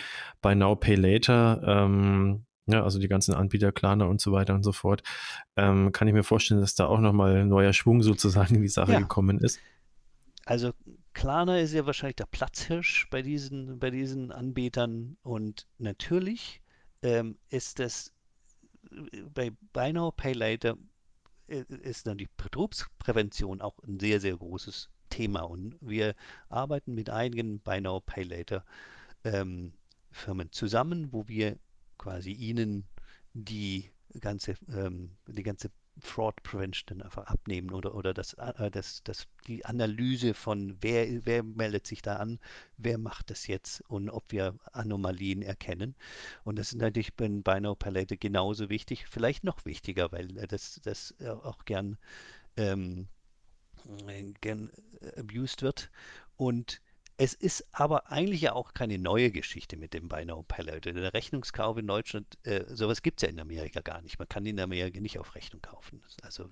Buy 0.42 0.56
Now, 0.56 0.76
Pay 0.76 0.96
Later, 0.96 1.62
ähm, 1.66 2.46
ja, 2.66 2.84
also 2.84 3.00
die 3.00 3.08
ganzen 3.08 3.34
Anbieter, 3.34 3.72
Klarna 3.72 4.06
und 4.06 4.22
so 4.22 4.32
weiter 4.32 4.54
und 4.54 4.64
so 4.64 4.72
fort, 4.72 5.04
ähm, 5.56 5.92
kann 5.92 6.08
ich 6.08 6.14
mir 6.14 6.24
vorstellen, 6.24 6.62
dass 6.62 6.76
da 6.76 6.86
auch 6.88 7.00
nochmal 7.00 7.46
neuer 7.46 7.74
Schwung 7.74 8.02
sozusagen 8.04 8.56
in 8.56 8.62
die 8.62 8.68
Sache 8.68 8.94
ja. 8.94 9.00
gekommen 9.00 9.40
ist. 9.40 9.60
Also 10.46 10.72
Klarna 11.14 11.60
ist 11.60 11.74
ja 11.74 11.86
wahrscheinlich 11.86 12.16
der 12.18 12.26
Platzhirsch 12.26 13.08
bei 13.10 13.22
diesen, 13.22 13.80
bei 13.80 13.92
diesen 13.92 14.32
Anbietern 14.32 15.18
und 15.24 15.68
natürlich 15.78 16.62
ähm, 17.02 17.38
ist 17.50 17.80
das 17.80 18.14
bei 19.34 19.52
Buy 19.74 19.94
Now, 19.94 20.12
Pay 20.12 20.34
Later 20.34 20.78
äh, 21.48 21.64
ist 21.82 22.08
dann 22.08 22.18
die 22.18 22.30
Betrugsprävention 22.38 23.62
auch 23.62 23.78
ein 23.80 24.00
sehr, 24.00 24.20
sehr 24.20 24.38
großes 24.38 24.90
Thema. 25.10 25.42
Und 25.42 25.78
wir 25.82 26.16
arbeiten 26.50 26.94
mit 26.94 27.10
einigen 27.10 27.60
Buy 27.60 27.82
Now, 27.82 28.02
Pay 28.02 28.24
Later 28.24 28.66
ähm, 29.24 29.74
Firmen 30.12 30.52
zusammen, 30.52 31.12
wo 31.12 31.28
wir 31.28 31.58
quasi 32.04 32.32
ihnen 32.32 32.84
die 33.34 33.90
ganze, 34.20 34.56
ähm, 34.68 35.12
die 35.28 35.44
ganze 35.44 35.72
Fraud 36.00 36.44
Prevention 36.44 37.00
dann 37.00 37.02
einfach 37.02 37.28
abnehmen 37.28 37.72
oder, 37.72 37.96
oder 37.96 38.14
das, 38.14 38.34
äh, 38.34 38.70
das, 38.70 39.04
das, 39.04 39.28
die 39.48 39.64
Analyse 39.64 40.34
von 40.34 40.76
wer, 40.82 41.26
wer 41.26 41.44
meldet 41.44 41.88
sich 41.88 42.02
da 42.02 42.18
an, 42.18 42.40
wer 42.78 42.98
macht 42.98 43.30
das 43.30 43.48
jetzt 43.48 43.82
und 43.88 44.10
ob 44.10 44.32
wir 44.34 44.58
Anomalien 44.74 45.42
erkennen. 45.42 45.96
Und 46.44 46.60
das 46.60 46.74
ist 46.74 46.80
natürlich 46.80 47.14
bei 47.14 47.30
Binary 47.30 47.76
Palette 47.78 48.18
genauso 48.18 48.70
wichtig, 48.70 49.06
vielleicht 49.08 49.46
noch 49.46 49.64
wichtiger, 49.66 50.12
weil 50.12 50.28
das, 50.28 50.82
das 50.84 51.16
auch 51.22 51.64
gern, 51.64 51.98
ähm, 52.58 53.08
gern 54.42 54.72
abused 55.16 55.62
wird. 55.62 55.90
Und 56.36 56.82
es 57.24 57.34
ist 57.34 57.66
aber 57.72 58.12
eigentlich 58.12 58.42
ja 58.42 58.52
auch 58.52 58.74
keine 58.74 59.00
neue 59.00 59.32
Geschichte 59.32 59.78
mit 59.78 59.94
dem 59.94 60.10
Buy 60.10 60.26
Now 60.26 60.44
Pay 60.44 60.66
Later. 60.66 60.92
Der 60.92 61.14
Rechnungskauf 61.14 61.78
in 61.78 61.88
Deutschland, 61.88 62.38
äh, 62.44 62.66
sowas 62.68 63.02
gibt 63.02 63.20
es 63.20 63.26
ja 63.26 63.30
in 63.30 63.40
Amerika 63.40 63.80
gar 63.80 64.02
nicht. 64.02 64.20
Man 64.20 64.28
kann 64.28 64.46
in 64.46 64.60
Amerika 64.60 65.00
nicht 65.00 65.18
auf 65.20 65.34
Rechnung 65.34 65.62
kaufen. 65.62 66.02
Also 66.22 66.50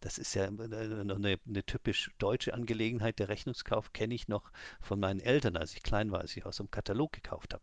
das 0.00 0.18
ist 0.18 0.34
ja 0.34 0.50
noch 0.50 1.14
eine, 1.14 1.38
eine 1.46 1.64
typisch 1.64 2.10
deutsche 2.18 2.54
Angelegenheit. 2.54 3.20
Der 3.20 3.28
Rechnungskauf 3.28 3.92
kenne 3.92 4.14
ich 4.14 4.26
noch 4.26 4.50
von 4.80 4.98
meinen 4.98 5.20
Eltern, 5.20 5.56
als 5.56 5.74
ich 5.74 5.82
klein 5.84 6.10
war, 6.10 6.22
als 6.22 6.36
ich 6.36 6.44
aus 6.44 6.56
dem 6.56 6.72
Katalog 6.72 7.12
gekauft 7.12 7.54
habe. 7.54 7.62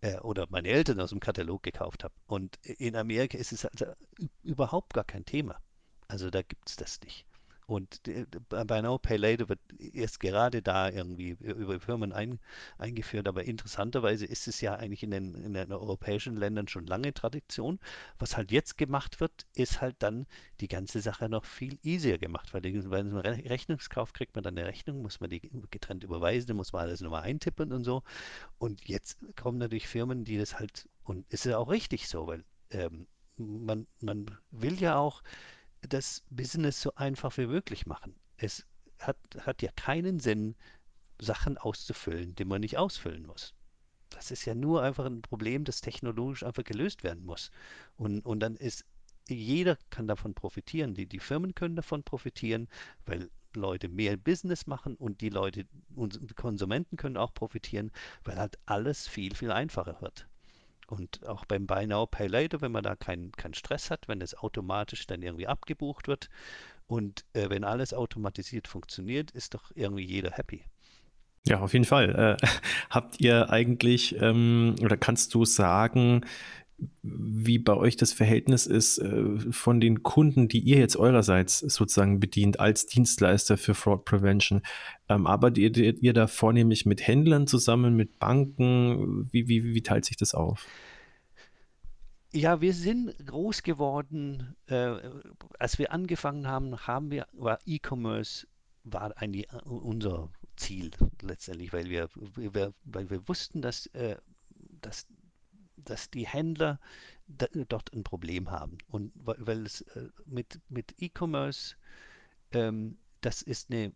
Äh, 0.00 0.18
oder 0.18 0.48
meine 0.50 0.66
Eltern 0.66 1.00
aus 1.00 1.10
dem 1.10 1.20
Katalog 1.20 1.62
gekauft 1.62 2.02
habe. 2.02 2.14
Und 2.26 2.56
in 2.64 2.96
Amerika 2.96 3.38
ist 3.38 3.52
es 3.52 3.64
also 3.64 3.86
überhaupt 4.42 4.94
gar 4.94 5.04
kein 5.04 5.24
Thema. 5.24 5.62
Also 6.08 6.28
da 6.28 6.42
gibt 6.42 6.68
es 6.68 6.74
das 6.74 7.00
nicht. 7.02 7.27
Und 7.68 8.00
bei 8.48 8.80
Now 8.80 8.96
Pay 8.96 9.18
Later 9.18 9.50
wird 9.50 9.60
erst 9.78 10.20
gerade 10.20 10.62
da 10.62 10.88
irgendwie 10.88 11.36
über 11.42 11.78
Firmen 11.78 12.14
ein, 12.14 12.38
eingeführt, 12.78 13.28
aber 13.28 13.44
interessanterweise 13.44 14.24
ist 14.24 14.48
es 14.48 14.62
ja 14.62 14.74
eigentlich 14.74 15.02
in 15.02 15.10
den, 15.10 15.34
in 15.34 15.52
den 15.52 15.70
europäischen 15.70 16.34
Ländern 16.34 16.66
schon 16.68 16.86
lange 16.86 17.12
Tradition. 17.12 17.78
Was 18.18 18.38
halt 18.38 18.52
jetzt 18.52 18.78
gemacht 18.78 19.20
wird, 19.20 19.44
ist 19.54 19.82
halt 19.82 19.96
dann 19.98 20.26
die 20.60 20.68
ganze 20.68 21.02
Sache 21.02 21.28
noch 21.28 21.44
viel 21.44 21.78
easier 21.82 22.16
gemacht, 22.16 22.54
weil 22.54 22.62
bei 22.62 23.00
einem 23.00 23.18
Rechnungskauf 23.18 24.14
kriegt 24.14 24.34
man 24.34 24.44
dann 24.44 24.56
eine 24.56 24.66
Rechnung, 24.66 25.02
muss 25.02 25.20
man 25.20 25.28
die 25.28 25.42
getrennt 25.70 26.04
überweisen, 26.04 26.56
muss 26.56 26.72
man 26.72 26.84
alles 26.84 27.02
nochmal 27.02 27.24
eintippen 27.24 27.70
und 27.74 27.84
so. 27.84 28.02
Und 28.56 28.88
jetzt 28.88 29.18
kommen 29.36 29.58
natürlich 29.58 29.88
Firmen, 29.88 30.24
die 30.24 30.38
das 30.38 30.58
halt, 30.58 30.88
und 31.04 31.26
es 31.28 31.44
ist 31.44 31.50
ja 31.50 31.58
auch 31.58 31.68
richtig 31.68 32.08
so, 32.08 32.26
weil 32.26 32.44
ähm, 32.70 33.06
man, 33.36 33.86
man 34.00 34.26
will 34.50 34.80
ja 34.80 34.96
auch, 34.96 35.22
das 35.82 36.22
Business 36.30 36.80
so 36.80 36.94
einfach 36.94 37.36
wie 37.38 37.46
möglich 37.46 37.86
machen. 37.86 38.14
Es 38.36 38.66
hat, 38.98 39.16
hat 39.40 39.62
ja 39.62 39.70
keinen 39.72 40.20
Sinn, 40.20 40.56
Sachen 41.20 41.58
auszufüllen, 41.58 42.34
die 42.34 42.44
man 42.44 42.60
nicht 42.60 42.78
ausfüllen 42.78 43.26
muss. 43.26 43.54
Das 44.10 44.30
ist 44.30 44.44
ja 44.44 44.54
nur 44.54 44.82
einfach 44.82 45.04
ein 45.04 45.22
Problem, 45.22 45.64
das 45.64 45.80
technologisch 45.80 46.42
einfach 46.42 46.64
gelöst 46.64 47.04
werden 47.04 47.24
muss. 47.24 47.50
Und, 47.96 48.24
und 48.24 48.40
dann 48.40 48.56
ist 48.56 48.84
jeder 49.28 49.76
kann 49.90 50.08
davon 50.08 50.34
profitieren. 50.34 50.94
Die, 50.94 51.06
die 51.06 51.18
Firmen 51.18 51.54
können 51.54 51.76
davon 51.76 52.02
profitieren, 52.02 52.68
weil 53.04 53.30
Leute 53.54 53.88
mehr 53.88 54.16
Business 54.16 54.66
machen 54.66 54.94
und 54.96 55.20
die 55.20 55.28
Leute, 55.28 55.66
und 55.94 56.36
Konsumenten 56.36 56.96
können 56.96 57.16
auch 57.16 57.34
profitieren, 57.34 57.90
weil 58.24 58.36
halt 58.38 58.58
alles 58.66 59.06
viel, 59.06 59.34
viel 59.34 59.50
einfacher 59.50 60.00
wird. 60.00 60.28
Und 60.88 61.26
auch 61.26 61.44
beim 61.44 61.66
Buy 61.66 61.86
Now, 61.86 62.06
Pay 62.06 62.28
Later, 62.28 62.60
wenn 62.62 62.72
man 62.72 62.82
da 62.82 62.96
keinen 62.96 63.30
kein 63.32 63.54
Stress 63.54 63.90
hat, 63.90 64.08
wenn 64.08 64.22
es 64.22 64.34
automatisch 64.34 65.06
dann 65.06 65.22
irgendwie 65.22 65.46
abgebucht 65.46 66.08
wird 66.08 66.30
und 66.86 67.26
äh, 67.34 67.50
wenn 67.50 67.62
alles 67.62 67.92
automatisiert 67.92 68.66
funktioniert, 68.66 69.30
ist 69.30 69.54
doch 69.54 69.70
irgendwie 69.74 70.04
jeder 70.04 70.30
happy. 70.30 70.64
Ja, 71.46 71.60
auf 71.60 71.74
jeden 71.74 71.84
Fall. 71.84 72.38
Äh, 72.40 72.46
habt 72.90 73.20
ihr 73.20 73.50
eigentlich 73.50 74.20
ähm, 74.20 74.74
oder 74.80 74.96
kannst 74.96 75.34
du 75.34 75.44
sagen, 75.44 76.24
wie 77.02 77.58
bei 77.58 77.74
euch 77.74 77.96
das 77.96 78.12
Verhältnis 78.12 78.66
ist 78.66 78.98
äh, 78.98 79.38
von 79.50 79.80
den 79.80 80.02
Kunden, 80.02 80.48
die 80.48 80.60
ihr 80.60 80.78
jetzt 80.78 80.96
eurerseits 80.96 81.58
sozusagen 81.58 82.20
bedient 82.20 82.60
als 82.60 82.86
Dienstleister 82.86 83.56
für 83.56 83.74
Fraud 83.74 84.04
Prevention. 84.04 84.62
Ähm, 85.08 85.26
arbeitet 85.26 85.76
ihr, 85.76 86.02
ihr 86.02 86.12
da 86.12 86.26
vornehmlich 86.26 86.86
mit 86.86 87.06
Händlern 87.06 87.46
zusammen, 87.46 87.96
mit 87.96 88.18
Banken? 88.18 89.28
Wie, 89.32 89.48
wie, 89.48 89.74
wie 89.74 89.82
teilt 89.82 90.04
sich 90.04 90.16
das 90.16 90.34
auf? 90.34 90.66
Ja, 92.32 92.60
wir 92.60 92.74
sind 92.74 93.14
groß 93.26 93.62
geworden. 93.62 94.54
Äh, 94.66 94.96
als 95.58 95.78
wir 95.78 95.92
angefangen 95.92 96.46
haben, 96.46 96.86
haben 96.86 97.10
wir, 97.10 97.26
war 97.32 97.58
E-Commerce 97.66 98.46
war 98.84 99.16
eigentlich 99.16 99.46
unser 99.64 100.30
Ziel 100.56 100.90
letztendlich, 101.22 101.72
weil 101.72 101.88
wir, 101.90 102.08
wir 102.36 102.72
weil 102.84 103.10
wir 103.10 103.28
wussten, 103.28 103.60
dass, 103.62 103.86
äh, 103.86 104.16
dass 104.80 105.06
dass 105.84 106.10
die 106.10 106.26
Händler 106.26 106.80
dort 107.26 107.92
ein 107.92 108.04
Problem 108.04 108.50
haben. 108.50 108.78
Und 108.88 109.12
weil 109.14 109.66
es 109.66 109.82
äh, 109.82 110.08
mit, 110.26 110.60
mit 110.68 110.94
E-Commerce, 110.98 111.76
ähm, 112.52 112.98
das 113.20 113.42
ist 113.42 113.70
eine 113.70 113.92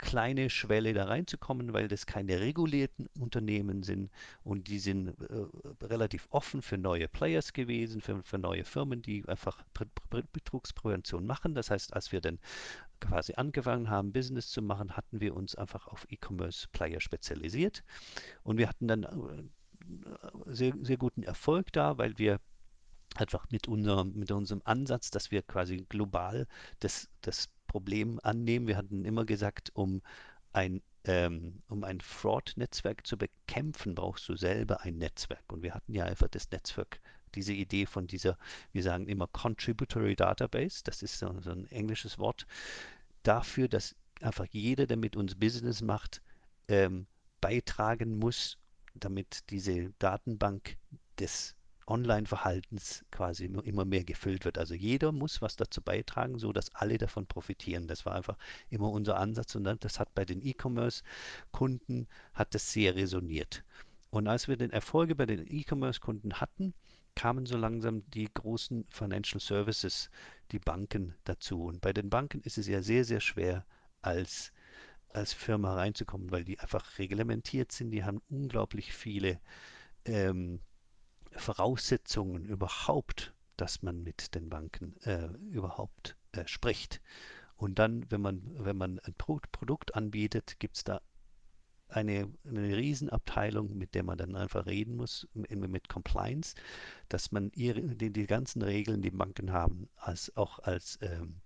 kleine 0.00 0.48
Schwelle 0.48 0.94
da 0.94 1.04
reinzukommen, 1.04 1.74
weil 1.74 1.86
das 1.86 2.06
keine 2.06 2.40
regulierten 2.40 3.06
Unternehmen 3.18 3.82
sind 3.82 4.10
und 4.42 4.68
die 4.68 4.78
sind 4.78 5.08
äh, 5.08 5.84
relativ 5.84 6.26
offen 6.30 6.62
für 6.62 6.78
neue 6.78 7.06
Players 7.06 7.52
gewesen, 7.52 8.00
für, 8.00 8.22
für 8.22 8.38
neue 8.38 8.64
Firmen, 8.64 9.02
die 9.02 9.26
einfach 9.28 9.62
Betrugsprävention 10.32 11.26
machen. 11.26 11.54
Das 11.54 11.70
heißt, 11.70 11.92
als 11.92 12.12
wir 12.12 12.22
dann 12.22 12.38
quasi 13.00 13.34
angefangen 13.34 13.90
haben, 13.90 14.12
Business 14.12 14.48
zu 14.48 14.62
machen, 14.62 14.96
hatten 14.96 15.20
wir 15.20 15.36
uns 15.36 15.54
einfach 15.54 15.86
auf 15.86 16.06
E-Commerce-Player 16.08 17.00
spezialisiert 17.00 17.84
und 18.42 18.56
wir 18.56 18.68
hatten 18.68 18.88
dann 18.88 19.02
äh, 19.02 19.42
sehr, 20.46 20.74
sehr 20.82 20.96
guten 20.96 21.22
Erfolg 21.22 21.72
da, 21.72 21.98
weil 21.98 22.18
wir 22.18 22.40
einfach 23.16 23.46
mit 23.50 23.68
unserem, 23.68 24.14
mit 24.14 24.30
unserem 24.30 24.62
Ansatz, 24.64 25.10
dass 25.10 25.30
wir 25.30 25.42
quasi 25.42 25.84
global 25.88 26.46
das, 26.78 27.08
das 27.22 27.48
Problem 27.66 28.20
annehmen. 28.22 28.66
Wir 28.66 28.76
hatten 28.76 29.04
immer 29.04 29.24
gesagt, 29.24 29.70
um 29.74 30.02
ein, 30.52 30.82
ähm, 31.04 31.62
um 31.68 31.84
ein 31.84 32.00
Fraud-Netzwerk 32.00 33.06
zu 33.06 33.16
bekämpfen, 33.16 33.94
brauchst 33.94 34.28
du 34.28 34.36
selber 34.36 34.82
ein 34.82 34.98
Netzwerk. 34.98 35.52
Und 35.52 35.62
wir 35.62 35.74
hatten 35.74 35.94
ja 35.94 36.04
einfach 36.04 36.28
das 36.28 36.50
Netzwerk, 36.50 37.00
diese 37.34 37.52
Idee 37.52 37.86
von 37.86 38.06
dieser, 38.06 38.36
wir 38.72 38.82
sagen 38.82 39.06
immer 39.06 39.28
Contributory 39.28 40.16
Database, 40.16 40.82
das 40.84 41.02
ist 41.02 41.18
so, 41.18 41.40
so 41.40 41.50
ein 41.50 41.66
englisches 41.70 42.18
Wort, 42.18 42.46
dafür, 43.22 43.68
dass 43.68 43.94
einfach 44.20 44.46
jeder, 44.50 44.86
der 44.86 44.96
mit 44.96 45.16
uns 45.16 45.34
Business 45.36 45.80
macht, 45.80 46.22
ähm, 46.68 47.06
beitragen 47.40 48.18
muss, 48.18 48.58
damit 48.94 49.50
diese 49.50 49.90
Datenbank 49.98 50.76
des 51.18 51.54
Online-Verhaltens 51.86 53.04
quasi 53.10 53.46
immer 53.46 53.84
mehr 53.84 54.04
gefüllt 54.04 54.44
wird. 54.44 54.58
Also 54.58 54.74
jeder 54.74 55.10
muss 55.12 55.42
was 55.42 55.56
dazu 55.56 55.82
beitragen, 55.82 56.38
so 56.38 56.52
dass 56.52 56.74
alle 56.74 56.98
davon 56.98 57.26
profitieren. 57.26 57.88
Das 57.88 58.06
war 58.06 58.14
einfach 58.14 58.38
immer 58.68 58.90
unser 58.90 59.18
Ansatz 59.18 59.54
und 59.56 59.64
das 59.64 59.98
hat 59.98 60.14
bei 60.14 60.24
den 60.24 60.40
E-Commerce-Kunden 60.40 62.06
hat 62.32 62.54
das 62.54 62.72
sehr 62.72 62.94
resoniert. 62.94 63.64
Und 64.10 64.28
als 64.28 64.48
wir 64.48 64.56
den 64.56 64.70
Erfolge 64.70 65.14
bei 65.14 65.26
den 65.26 65.46
E-Commerce-Kunden 65.46 66.40
hatten, 66.40 66.74
kamen 67.16 67.44
so 67.46 67.56
langsam 67.56 68.08
die 68.10 68.28
großen 68.32 68.86
Financial 68.88 69.40
Services, 69.40 70.10
die 70.52 70.58
Banken 70.60 71.14
dazu. 71.24 71.64
Und 71.64 71.80
bei 71.80 71.92
den 71.92 72.08
Banken 72.08 72.40
ist 72.42 72.56
es 72.56 72.66
ja 72.68 72.82
sehr, 72.82 73.04
sehr 73.04 73.20
schwer 73.20 73.64
als 74.00 74.52
als 75.12 75.32
Firma 75.32 75.74
reinzukommen, 75.74 76.30
weil 76.30 76.44
die 76.44 76.58
einfach 76.58 76.98
reglementiert 76.98 77.72
sind. 77.72 77.90
Die 77.90 78.04
haben 78.04 78.22
unglaublich 78.28 78.92
viele 78.92 79.40
ähm, 80.04 80.60
Voraussetzungen 81.32 82.44
überhaupt, 82.44 83.34
dass 83.56 83.82
man 83.82 84.02
mit 84.02 84.34
den 84.34 84.48
Banken 84.48 84.96
äh, 85.02 85.28
überhaupt 85.50 86.16
äh, 86.32 86.46
spricht. 86.46 87.00
Und 87.56 87.78
dann, 87.78 88.10
wenn 88.10 88.22
man, 88.22 88.42
wenn 88.64 88.76
man 88.76 88.98
ein 89.00 89.14
Produkt 89.16 89.94
anbietet, 89.94 90.58
gibt 90.60 90.76
es 90.76 90.84
da 90.84 91.00
eine, 91.88 92.32
eine 92.46 92.76
Riesenabteilung, 92.76 93.76
mit 93.76 93.94
der 93.94 94.04
man 94.04 94.16
dann 94.16 94.36
einfach 94.36 94.66
reden 94.66 94.96
muss, 94.96 95.28
mit 95.34 95.88
Compliance, 95.88 96.54
dass 97.08 97.32
man 97.32 97.50
ihre, 97.54 97.82
die, 97.82 98.10
die 98.12 98.26
ganzen 98.26 98.62
Regeln, 98.62 99.02
die 99.02 99.10
Banken 99.10 99.52
haben, 99.52 99.88
als 99.96 100.34
auch 100.36 100.60
als, 100.60 100.98
ähm, 101.02 101.40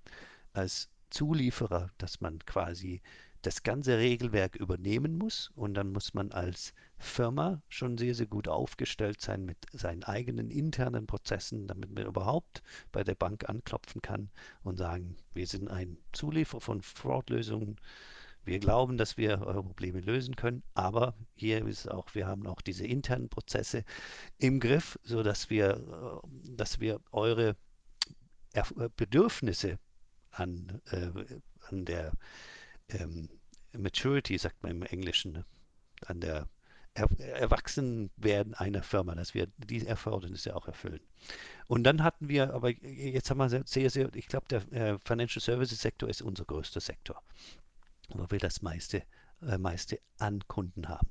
als 0.52 0.90
Zulieferer, 1.10 1.90
dass 1.98 2.20
man 2.20 2.38
quasi 2.40 3.00
das 3.46 3.62
ganze 3.62 3.98
Regelwerk 3.98 4.56
übernehmen 4.56 5.18
muss 5.18 5.50
und 5.54 5.74
dann 5.74 5.92
muss 5.92 6.14
man 6.14 6.32
als 6.32 6.72
Firma 6.98 7.60
schon 7.68 7.98
sehr, 7.98 8.14
sehr 8.14 8.26
gut 8.26 8.48
aufgestellt 8.48 9.20
sein 9.20 9.44
mit 9.44 9.58
seinen 9.72 10.02
eigenen 10.02 10.50
internen 10.50 11.06
Prozessen, 11.06 11.66
damit 11.66 11.90
man 11.90 12.06
überhaupt 12.06 12.62
bei 12.90 13.04
der 13.04 13.14
Bank 13.14 13.48
anklopfen 13.48 14.00
kann 14.00 14.30
und 14.62 14.78
sagen, 14.78 15.16
wir 15.34 15.46
sind 15.46 15.68
ein 15.68 15.98
Zulieferer 16.12 16.62
von 16.62 16.80
Fraud-Lösungen. 16.80 17.76
Wir 18.44 18.58
glauben, 18.58 18.96
dass 18.96 19.16
wir 19.18 19.42
eure 19.42 19.62
Probleme 19.62 20.00
lösen 20.00 20.36
können, 20.36 20.62
aber 20.72 21.14
hier 21.34 21.66
ist 21.66 21.90
auch, 21.90 22.14
wir 22.14 22.26
haben 22.26 22.46
auch 22.46 22.62
diese 22.62 22.86
internen 22.86 23.28
Prozesse 23.28 23.84
im 24.38 24.58
Griff, 24.58 24.98
sodass 25.02 25.50
wir, 25.50 26.22
äh, 26.24 26.56
dass 26.56 26.80
wir 26.80 27.00
eure 27.12 27.56
Bedürfnisse 28.96 29.78
an, 30.30 30.80
äh, 30.90 31.10
an 31.68 31.84
der 31.84 32.12
ähm, 32.90 33.28
Maturity, 33.76 34.38
sagt 34.38 34.62
man 34.62 34.72
im 34.72 34.82
Englischen, 34.82 35.32
ne? 35.32 35.44
an 36.06 36.20
der 36.20 36.48
er 36.94 37.10
Erwachsenwerden 37.18 38.54
einer 38.54 38.82
Firma, 38.82 39.14
dass 39.14 39.34
wir 39.34 39.48
diese 39.58 39.88
Erfordernisse 39.88 40.54
auch 40.54 40.68
erfüllen. 40.68 41.00
Und 41.66 41.84
dann 41.84 42.04
hatten 42.04 42.28
wir, 42.28 42.54
aber 42.54 42.70
jetzt 42.70 43.30
haben 43.30 43.38
wir 43.38 43.64
sehr, 43.66 43.90
sehr, 43.90 44.14
ich 44.14 44.28
glaube, 44.28 44.46
der 44.48 44.72
äh, 44.72 44.98
Financial 45.04 45.42
Services 45.42 45.80
Sektor 45.80 46.08
ist 46.08 46.22
unser 46.22 46.44
größter 46.44 46.80
Sektor, 46.80 47.20
wo 48.10 48.30
wir 48.30 48.38
das 48.38 48.62
meiste, 48.62 49.02
äh, 49.42 49.58
meiste 49.58 49.98
an 50.18 50.40
Kunden 50.46 50.88
haben. 50.88 51.08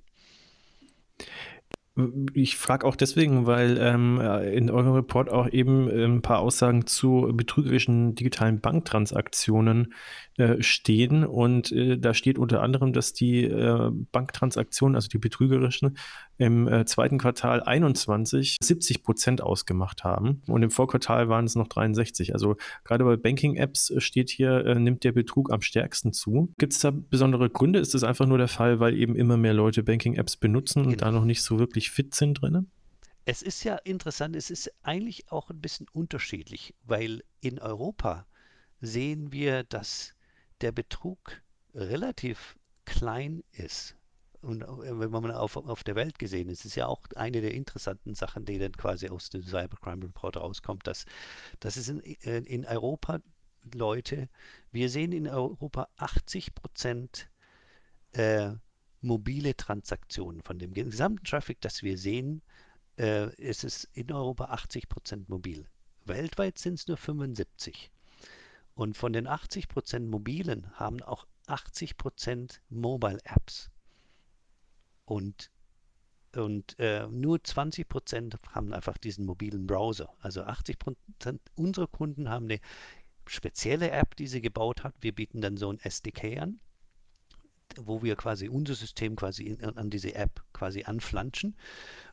Ich 2.34 2.58
frage 2.58 2.88
auch 2.88 2.96
deswegen, 2.96 3.46
weil 3.46 3.78
ähm, 3.78 4.20
in 4.20 4.72
eurem 4.72 4.94
Report 4.94 5.30
auch 5.30 5.48
eben 5.50 5.92
ähm, 5.92 6.16
ein 6.16 6.22
paar 6.24 6.40
Aussagen 6.40 6.88
zu 6.88 7.32
betrügerischen 7.36 8.16
digitalen 8.16 8.62
Banktransaktionen 8.62 9.94
äh, 10.38 10.64
stehen. 10.64 11.26
Und 11.26 11.72
äh, 11.72 11.98
da 11.98 12.14
steht 12.14 12.40
unter 12.40 12.62
anderem, 12.62 12.92
dass 12.92 13.14
die 13.14 13.44
äh, 13.44 13.92
Banktransaktionen, 14.12 14.96
also 14.96 15.08
die 15.08 15.20
betrügerischen, 15.20 15.98
im 16.38 16.68
äh, 16.68 16.86
zweiten 16.86 17.20
Quartal 17.20 17.62
21 17.62 18.58
70 18.62 19.04
Prozent 19.04 19.42
ausgemacht 19.42 20.04
haben. 20.04 20.42
Und 20.48 20.64
im 20.64 20.72
Vorquartal 20.72 21.30
waren 21.30 21.46
es 21.46 21.56
noch 21.56 21.68
63. 21.68 22.34
Also 22.34 22.56
gerade 22.84 23.04
bei 23.04 23.16
Banking-Apps 23.16 23.94
steht 23.98 24.30
hier, 24.30 24.66
äh, 24.66 24.76
nimmt 24.76 25.04
der 25.04 25.12
Betrug 25.12 25.52
am 25.52 25.62
stärksten 25.62 26.14
zu. 26.14 26.52
Gibt 26.58 26.74
es 26.74 26.80
da 26.80 26.92
besondere 26.92 27.50
Gründe? 27.50 27.80
Ist 27.80 27.94
das 27.94 28.04
einfach 28.04 28.26
nur 28.26 28.40
der 28.40 28.48
Fall, 28.48 28.80
weil 28.80 28.98
eben 28.98 29.16
immer 29.16 29.38
mehr 29.38 29.54
Leute 29.54 29.84
Banking-Apps 29.84 30.38
benutzen 30.38 30.80
und 30.80 30.94
genau. 30.94 31.06
da 31.06 31.12
noch 31.12 31.26
nicht 31.26 31.44
so 31.44 31.60
wirklich 31.60 31.92
fit 31.92 32.16
sind 32.16 32.42
drin? 32.42 32.68
Es 33.26 33.42
ist 33.42 33.64
ja 33.64 33.76
interessant, 33.76 34.36
es 34.36 34.50
ist 34.50 34.72
eigentlich 34.82 35.32
auch 35.32 35.50
ein 35.50 35.62
bisschen 35.62 35.88
unterschiedlich, 35.94 36.74
weil 36.84 37.24
in 37.40 37.60
Europa 37.60 38.26
sehen 38.82 39.32
wir, 39.32 39.64
dass 39.64 40.13
der 40.64 40.72
Betrug 40.72 41.42
relativ 41.76 42.58
klein 42.86 43.44
ist. 43.52 43.96
Und 44.42 44.62
äh, 44.62 45.00
wenn 45.00 45.12
man 45.12 45.32
auf, 45.32 45.56
auf 45.58 45.84
der 45.84 45.96
Welt 45.96 46.20
gesehen 46.20 46.50
ist, 46.50 46.66
ist 46.66 46.76
ja 46.76 46.88
auch 46.88 47.02
eine 47.16 47.42
der 47.42 47.54
interessanten 47.54 48.16
Sachen, 48.16 48.46
die 48.46 48.60
dann 48.60 48.74
quasi 48.74 49.10
aus 49.10 49.30
dem 49.30 49.44
Cybercrime 49.44 50.06
Report 50.06 50.38
rauskommt, 50.38 50.88
dass, 50.88 51.06
dass 51.60 51.78
es 51.78 51.90
in, 51.90 52.02
äh, 52.02 52.40
in 52.40 52.66
Europa 52.66 53.20
Leute, 53.74 54.28
wir 54.72 54.90
sehen 54.90 55.14
in 55.14 55.28
Europa 55.28 55.88
80 55.98 56.54
Prozent 56.54 57.30
äh, 58.12 58.52
mobile 59.02 59.56
Transaktionen. 59.56 60.42
Von 60.44 60.60
dem 60.60 60.74
gesamten 60.74 61.24
Traffic, 61.24 61.62
das 61.62 61.82
wir 61.82 61.98
sehen, 61.98 62.42
äh, 62.98 63.34
ist 63.36 63.64
es 63.64 63.86
in 63.94 64.12
Europa 64.12 64.46
80 64.46 64.90
Prozent 64.90 65.30
mobil. 65.30 65.66
Weltweit 66.06 66.58
sind 66.58 66.76
es 66.76 66.88
nur 66.88 66.98
75. 66.98 67.92
Und 68.76 68.98
von 68.98 69.14
den 69.14 69.28
80% 69.28 70.08
mobilen 70.08 70.72
haben 70.74 71.02
auch 71.04 71.28
80% 71.48 72.60
Mobile 72.70 73.20
Apps. 73.24 73.70
Und, 75.06 75.52
und 76.36 76.80
äh, 76.80 77.08
nur 77.08 77.38
20% 77.38 78.36
haben 78.50 78.74
einfach 78.74 78.98
diesen 78.98 79.26
mobilen 79.26 79.68
Browser. 79.68 80.14
Also 80.22 80.44
80% 80.44 80.96
unserer 81.56 81.88
Kunden 81.88 82.30
haben 82.30 82.46
eine 82.46 82.60
spezielle 83.28 83.92
App, 83.92 84.16
die 84.16 84.28
sie 84.28 84.42
gebaut 84.42 84.84
hat. 84.84 84.96
Wir 85.02 85.14
bieten 85.14 85.42
dann 85.42 85.58
so 85.58 85.72
ein 85.72 85.80
SDK 85.80 86.40
an, 86.40 86.60
wo 87.78 88.02
wir 88.02 88.16
quasi 88.16 88.50
unser 88.50 88.76
System 88.76 89.16
quasi 89.16 89.44
in, 89.44 89.64
an 89.64 89.90
diese 89.90 90.16
App 90.16 90.44
quasi 90.54 90.84
anflanschen 90.84 91.56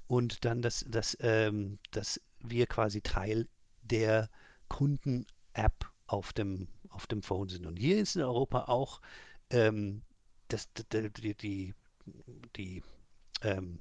und 0.07 0.45
dann, 0.45 0.63
dass, 0.63 0.85
dass, 0.89 1.17
ähm, 1.21 1.79
dass 1.93 2.21
wir 2.41 2.67
quasi 2.67 3.01
Teil 3.01 3.49
der 3.83 4.29
Kunden-App 4.69 5.91
auf 6.13 6.33
dem, 6.33 6.67
auf 6.89 7.07
dem 7.07 7.23
Phone 7.23 7.49
sind. 7.49 7.67
Und 7.67 7.77
hier 7.77 7.99
ist 7.99 8.17
in 8.17 8.23
Europa 8.23 8.65
auch 8.65 9.01
ähm, 9.51 10.03
das, 10.49 10.69
die, 10.93 11.35
die, 11.35 11.75
die, 12.57 12.83
ähm, 13.43 13.79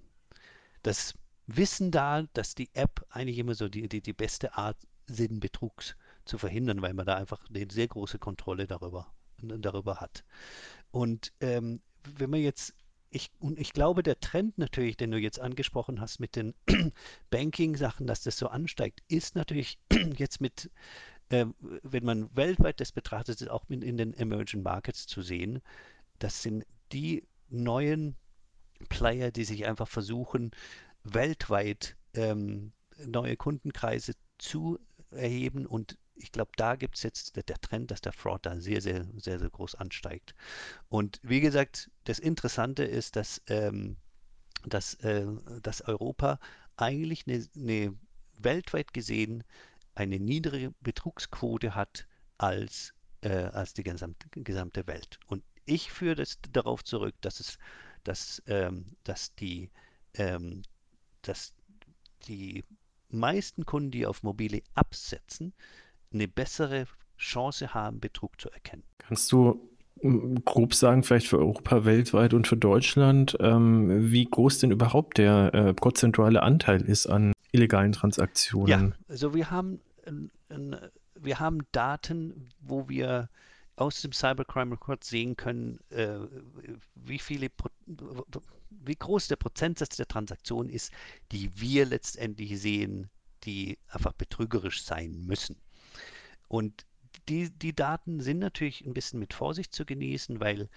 das 0.83 1.15
Wissen 1.47 1.89
da, 1.89 2.23
dass 2.33 2.53
die 2.53 2.69
App 2.73 3.03
eigentlich 3.09 3.39
immer 3.39 3.55
so 3.55 3.67
die, 3.67 3.89
die, 3.89 4.01
die 4.01 4.13
beste 4.13 4.55
Art 4.55 4.77
sind, 5.07 5.39
Betrugs 5.39 5.95
zu 6.25 6.37
verhindern, 6.37 6.83
weil 6.83 6.93
man 6.93 7.07
da 7.07 7.15
einfach 7.15 7.43
eine 7.49 7.65
sehr 7.71 7.87
große 7.87 8.19
Kontrolle 8.19 8.67
darüber, 8.67 9.11
darüber 9.41 9.99
hat. 9.99 10.23
Und 10.91 11.33
ähm, 11.39 11.81
wenn 12.03 12.29
man 12.29 12.41
jetzt 12.41 12.75
ich, 13.11 13.31
und 13.39 13.57
ich 13.57 13.73
glaube, 13.73 14.03
der 14.03 14.19
Trend 14.19 14.59
natürlich, 14.59 14.95
den 14.95 15.09
du 15.09 15.17
jetzt 15.17 15.39
angesprochen 15.39 15.99
hast 15.99 16.19
mit 16.19 16.35
den 16.35 16.53
Banking-Sachen, 17.31 18.05
dass 18.05 18.21
das 18.21 18.37
so 18.37 18.47
ansteigt, 18.49 19.01
ist 19.07 19.35
natürlich 19.35 19.79
jetzt 20.17 20.41
mit 20.41 20.69
äh, 21.29 21.45
wenn 21.59 22.05
man 22.05 22.35
weltweit 22.35 22.79
das 22.79 22.91
betrachtet, 22.91 23.41
ist 23.41 23.49
auch 23.49 23.63
in, 23.69 23.81
in 23.81 23.97
den 23.97 24.13
Emerging 24.13 24.63
Markets 24.63 25.07
zu 25.07 25.21
sehen. 25.21 25.61
Das 26.19 26.41
sind 26.41 26.65
die 26.91 27.27
neuen 27.49 28.15
Player, 28.89 29.31
die 29.31 29.43
sich 29.43 29.65
einfach 29.65 29.87
versuchen, 29.87 30.51
weltweit 31.03 31.95
ähm, 32.13 32.71
neue 33.05 33.37
Kundenkreise 33.37 34.13
zu 34.37 34.79
erheben 35.11 35.65
und 35.65 35.97
ich 36.21 36.31
glaube, 36.31 36.51
da 36.57 36.75
gibt 36.75 36.97
es 36.97 37.03
jetzt 37.03 37.35
der, 37.35 37.43
der, 37.43 37.59
Trend, 37.61 37.91
dass 37.91 38.01
der 38.01 38.11
Fraud 38.11 38.45
da 38.45 38.59
sehr, 38.59 38.81
sehr, 38.81 39.05
sehr, 39.15 39.39
sehr 39.39 39.49
groß 39.49 39.75
ansteigt. 39.75 40.35
Und 40.89 41.19
wie 41.23 41.39
gesagt, 41.39 41.89
das 42.03 42.19
Interessante 42.19 42.83
ist, 42.83 43.15
dass, 43.15 43.41
ähm, 43.47 43.95
dass, 44.65 44.95
äh, 44.95 45.25
dass 45.61 45.81
Europa 45.81 46.39
eigentlich 46.75 47.25
eine, 47.25 47.45
eine 47.55 47.95
weltweit 48.37 48.93
gesehen 48.93 49.43
eine 49.99 50.19
niedrige 50.19 50.73
Betrugsquote 50.79 51.75
hat 51.75 52.07
als, 52.37 52.93
äh, 53.21 53.29
als 53.29 53.73
die 53.73 53.83
gesamte, 53.83 54.29
gesamte 54.31 54.87
Welt. 54.87 55.19
Und 55.27 55.43
ich 55.65 55.91
führe 55.91 56.15
das 56.15 56.39
darauf 56.53 56.83
zurück, 56.83 57.15
dass 57.21 57.39
es, 57.39 57.57
dass, 58.05 58.41
ähm, 58.47 58.85
dass 59.03 59.35
die, 59.35 59.69
ähm, 60.13 60.61
dass 61.21 61.53
die 62.27 62.63
meisten 63.09 63.65
Kunden, 63.65 63.91
die 63.91 64.05
auf 64.05 64.23
mobile 64.23 64.61
absetzen, 64.73 65.53
eine 66.13 66.27
bessere 66.27 66.85
Chance 67.17 67.73
haben, 67.73 67.99
Betrug 67.99 68.39
zu 68.39 68.49
erkennen. 68.49 68.83
Kannst 68.99 69.31
du 69.33 69.69
hm, 69.99 70.43
grob 70.45 70.73
sagen, 70.73 71.03
vielleicht 71.03 71.27
für 71.27 71.39
Europa 71.39 71.83
weltweit 71.83 72.33
und 72.33 72.47
für 72.47 72.55
Deutschland, 72.57 73.35
ähm, 73.41 74.11
wie 74.11 74.23
groß 74.23 74.59
denn 74.59 74.71
überhaupt 74.71 75.17
der 75.17 75.53
äh, 75.53 75.73
prozentuale 75.73 76.41
Anteil 76.41 76.81
ist 76.81 77.05
an 77.07 77.33
illegalen 77.51 77.91
Transaktionen? 77.91 78.67
Ja, 78.67 78.91
also 79.09 79.33
wir 79.33 79.51
haben, 79.51 79.81
wir 81.15 81.39
haben 81.39 81.59
Daten, 81.71 82.49
wo 82.59 82.87
wir 82.89 83.29
aus 83.75 84.01
dem 84.01 84.11
Cybercrime 84.11 84.73
Report 84.73 85.03
sehen 85.03 85.37
können, 85.37 85.79
äh, 85.89 86.19
wie 86.95 87.19
viele, 87.19 87.49
wie 88.69 88.95
groß 88.95 89.27
der 89.27 89.37
Prozentsatz 89.37 89.95
der 89.95 90.07
Transaktionen 90.07 90.69
ist, 90.69 90.91
die 91.31 91.49
wir 91.59 91.85
letztendlich 91.85 92.59
sehen, 92.59 93.09
die 93.45 93.77
einfach 93.87 94.13
betrügerisch 94.13 94.83
sein 94.83 95.25
müssen. 95.25 95.55
Und 96.49 96.85
die, 97.29 97.49
die 97.51 97.73
Daten 97.73 98.19
sind 98.21 98.39
natürlich 98.39 98.85
ein 98.85 98.93
bisschen 98.93 99.19
mit 99.19 99.33
Vorsicht 99.33 99.73
zu 99.73 99.85
genießen, 99.85 100.39
weil 100.39 100.69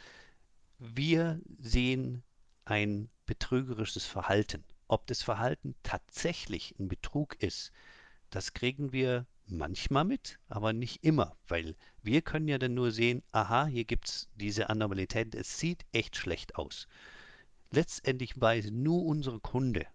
wir 0.78 1.40
sehen 1.58 2.22
ein 2.64 3.08
betrügerisches 3.26 4.04
Verhalten. 4.04 4.64
Ob 4.86 5.06
das 5.06 5.22
Verhalten 5.22 5.74
tatsächlich 5.82 6.74
ein 6.78 6.88
Betrug 6.88 7.34
ist, 7.42 7.72
das 8.34 8.54
kriegen 8.54 8.92
wir 8.92 9.26
manchmal 9.46 10.04
mit, 10.04 10.38
aber 10.48 10.72
nicht 10.72 11.04
immer, 11.04 11.36
weil 11.48 11.76
wir 12.02 12.22
können 12.22 12.48
ja 12.48 12.58
dann 12.58 12.74
nur 12.74 12.90
sehen, 12.90 13.22
aha, 13.32 13.66
hier 13.66 13.84
gibt 13.84 14.08
es 14.08 14.28
diese 14.34 14.70
Anormalität, 14.70 15.34
es 15.34 15.58
sieht 15.58 15.84
echt 15.92 16.16
schlecht 16.16 16.56
aus. 16.56 16.88
Letztendlich 17.70 18.40
weiß 18.40 18.70
nur 18.70 19.04
unsere 19.04 19.40
Kunde, 19.40 19.86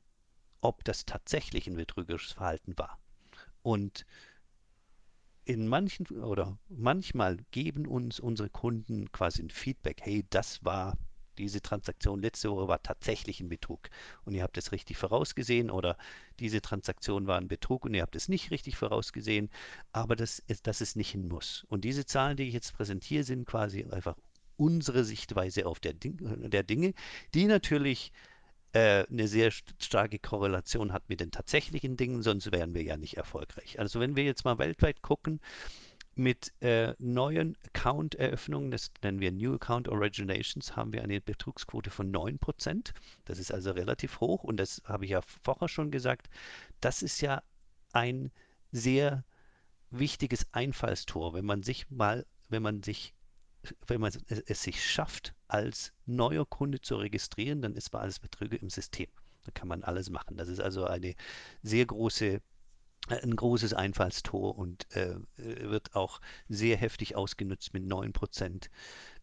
ob 0.61 0.83
das 0.83 1.05
tatsächlich 1.05 1.67
ein 1.67 1.75
betrügerisches 1.75 2.33
Verhalten 2.33 2.77
war. 2.77 2.99
Und 3.63 4.05
in 5.45 5.67
manchen 5.67 6.05
oder 6.07 6.57
manchmal 6.69 7.38
geben 7.51 7.88
uns 7.88 8.19
unsere 8.19 8.49
Kunden 8.49 9.11
quasi 9.11 9.41
ein 9.41 9.49
Feedback, 9.49 10.01
hey, 10.01 10.25
das 10.29 10.63
war 10.63 10.97
diese 11.38 11.61
Transaktion 11.61 12.21
letzte 12.21 12.51
Woche 12.51 12.67
war 12.67 12.81
tatsächlich 12.81 13.39
ein 13.39 13.49
Betrug 13.49 13.89
und 14.25 14.33
ihr 14.33 14.43
habt 14.43 14.57
es 14.57 14.71
richtig 14.71 14.97
vorausgesehen 14.97 15.69
oder 15.69 15.97
diese 16.39 16.61
Transaktion 16.61 17.27
war 17.27 17.38
ein 17.38 17.47
Betrug 17.47 17.85
und 17.85 17.93
ihr 17.93 18.01
habt 18.01 18.15
es 18.15 18.27
nicht 18.27 18.51
richtig 18.51 18.75
vorausgesehen, 18.77 19.49
aber 19.91 20.15
das 20.15 20.39
ist, 20.47 20.67
das 20.67 20.81
ist 20.81 20.95
nicht 20.95 21.15
ein 21.15 21.27
Muss. 21.27 21.65
Und 21.69 21.83
diese 21.83 22.05
Zahlen, 22.05 22.38
die 22.38 22.43
ich 22.43 22.53
jetzt 22.53 22.73
präsentiere, 22.73 23.23
sind 23.23 23.45
quasi 23.45 23.85
einfach 23.85 24.15
unsere 24.57 25.03
Sichtweise 25.05 25.65
auf 25.65 25.79
der, 25.79 25.93
Ding, 25.93 26.17
der 26.49 26.63
Dinge, 26.63 26.93
die 27.33 27.45
natürlich 27.45 28.11
äh, 28.73 29.05
eine 29.09 29.27
sehr 29.27 29.51
starke 29.51 30.19
Korrelation 30.19 30.93
hat 30.93 31.07
mit 31.09 31.19
den 31.19 31.31
tatsächlichen 31.31 31.95
Dingen, 31.95 32.23
sonst 32.23 32.51
wären 32.51 32.73
wir 32.73 32.83
ja 32.83 32.97
nicht 32.97 33.17
erfolgreich. 33.17 33.79
Also 33.79 33.99
wenn 33.99 34.15
wir 34.15 34.23
jetzt 34.23 34.45
mal 34.45 34.57
weltweit 34.57 35.01
gucken, 35.01 35.39
mit 36.18 36.51
äh, 36.61 36.93
neuen 36.99 37.57
Account-Eröffnungen, 37.68 38.72
das 38.72 38.91
nennen 39.03 39.20
wir 39.20 39.32
New 39.32 39.55
Account 39.55 39.88
Originations, 39.88 40.76
haben 40.76 40.93
wir 40.93 41.03
eine 41.03 41.22
Betrugsquote 41.22 41.89
von 41.89 42.11
9%. 42.11 42.91
Das 43.26 43.39
ist 43.39 43.51
also 43.51 43.72
relativ 43.72 44.20
hoch 44.20 44.43
und 44.43 44.57
das 44.57 44.82
habe 44.86 45.05
ich 45.05 45.11
ja 45.11 45.22
vorher 45.43 45.68
schon 45.68 45.91
gesagt. 45.91 46.30
Das 46.82 47.01
ist 47.01 47.22
ja 47.22 47.41
ein 47.93 48.32
sehr 48.72 49.24
wichtiges 49.91 50.47
Einfallstor, 50.51 51.34
wenn 51.34 51.45
man 51.45 51.63
sich 51.63 51.89
mal, 51.89 52.26
wenn 52.49 52.63
man 52.63 52.84
sich 52.84 53.13
wenn 53.88 53.99
man 54.01 54.13
es 54.28 54.63
sich 54.63 54.84
schafft, 54.84 55.34
als 55.47 55.91
neuer 56.05 56.45
Kunde 56.45 56.80
zu 56.80 56.95
registrieren, 56.95 57.61
dann 57.61 57.76
ist 57.76 57.91
man 57.91 58.03
alles 58.03 58.20
Betrüger 58.20 58.61
im 58.61 58.70
System. 58.70 59.07
Da 59.43 59.51
kann 59.51 59.68
man 59.68 59.84
alles 59.84 60.09
machen. 60.09 60.38
Das 60.38 60.47
ist 60.47 60.59
also 60.59 60.86
eine 60.86 61.15
sehr 61.63 61.86
große 61.86 62.41
ein 63.07 63.35
großes 63.35 63.73
Einfallstor 63.73 64.57
und 64.57 64.87
äh, 64.95 65.15
wird 65.37 65.95
auch 65.95 66.19
sehr 66.49 66.77
heftig 66.77 67.15
ausgenutzt 67.15 67.73
mit 67.73 67.83
9% 67.83 68.69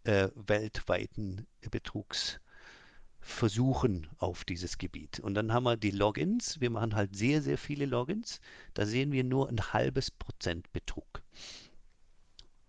äh, 0.05 0.29
weltweiten 0.35 1.47
Betrugsversuchen 1.71 4.09
auf 4.19 4.45
dieses 4.45 4.79
Gebiet. 4.79 5.21
Und 5.21 5.35
dann 5.35 5.53
haben 5.53 5.65
wir 5.65 5.77
die 5.77 5.91
Logins. 5.91 6.61
Wir 6.61 6.71
machen 6.71 6.95
halt 6.95 7.17
sehr, 7.17 7.43
sehr 7.43 7.59
viele 7.59 7.87
Logins. 7.87 8.41
Da 8.73 8.87
sehen 8.87 9.13
wir 9.13 9.25
nur 9.25 9.49
ein 9.49 9.73
halbes 9.73 10.11
Prozent 10.11 10.73
Betrug. 10.73 11.23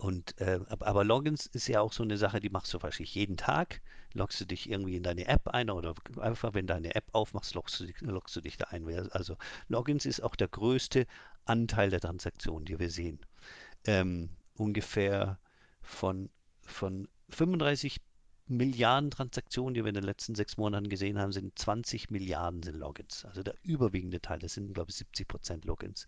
Und, 0.06 0.40
äh, 0.40 0.60
aber 0.70 1.04
Logins 1.04 1.48
ist 1.48 1.68
ja 1.68 1.82
auch 1.82 1.92
so 1.92 2.04
eine 2.04 2.18
Sache, 2.18 2.40
die 2.40 2.52
machst 2.52 2.72
du 2.72 2.84
wahrscheinlich 2.84 3.16
jeden 3.16 3.38
Tag. 3.38 3.82
Loggst 4.14 4.40
du 4.40 4.46
dich 4.46 4.70
irgendwie 4.70 4.98
in 4.98 5.02
deine 5.02 5.26
App 5.26 5.48
ein 5.48 5.72
oder 5.72 5.96
einfach, 6.22 6.54
wenn 6.54 6.68
deine 6.68 6.94
App 6.94 7.06
aufmachst, 7.14 7.56
loggst 7.56 7.80
du, 7.80 7.88
loggst 8.02 8.36
du 8.36 8.42
dich 8.42 8.56
da 8.56 8.66
ein. 8.66 8.88
Also 9.10 9.36
Logins 9.68 10.06
ist 10.06 10.22
auch 10.22 10.36
der 10.36 10.48
größte 10.48 11.08
Anteil 11.46 11.90
der 11.90 12.02
Transaktionen, 12.02 12.66
die 12.66 12.78
wir 12.78 12.92
sehen. 12.92 13.18
Ähm, 13.86 14.30
ungefähr 14.58 15.40
von, 15.82 16.30
von 16.62 17.08
35 17.30 18.00
Milliarden 18.48 19.10
Transaktionen, 19.10 19.74
die 19.74 19.84
wir 19.84 19.90
in 19.90 19.96
den 19.96 20.04
letzten 20.04 20.36
sechs 20.36 20.56
Monaten 20.56 20.88
gesehen 20.88 21.18
haben, 21.18 21.32
sind 21.32 21.58
20 21.58 22.12
Milliarden 22.12 22.62
sind 22.62 22.78
Logins. 22.78 23.26
Also 23.26 23.42
der 23.42 23.56
überwiegende 23.64 24.22
Teil, 24.22 24.38
das 24.38 24.54
sind, 24.54 24.72
glaube 24.72 24.92
ich, 24.92 24.98
70 24.98 25.28
Prozent 25.28 25.66
Logins. 25.66 26.06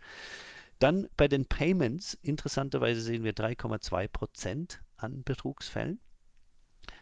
Dann 0.80 1.08
bei 1.18 1.28
den 1.28 1.46
Payments, 1.46 2.14
interessanterweise 2.22 3.02
sehen 3.02 3.24
wir 3.24 3.34
3,2 3.34 4.08
Prozent 4.08 4.82
an 4.96 5.24
Betrugsfällen. 5.24 6.00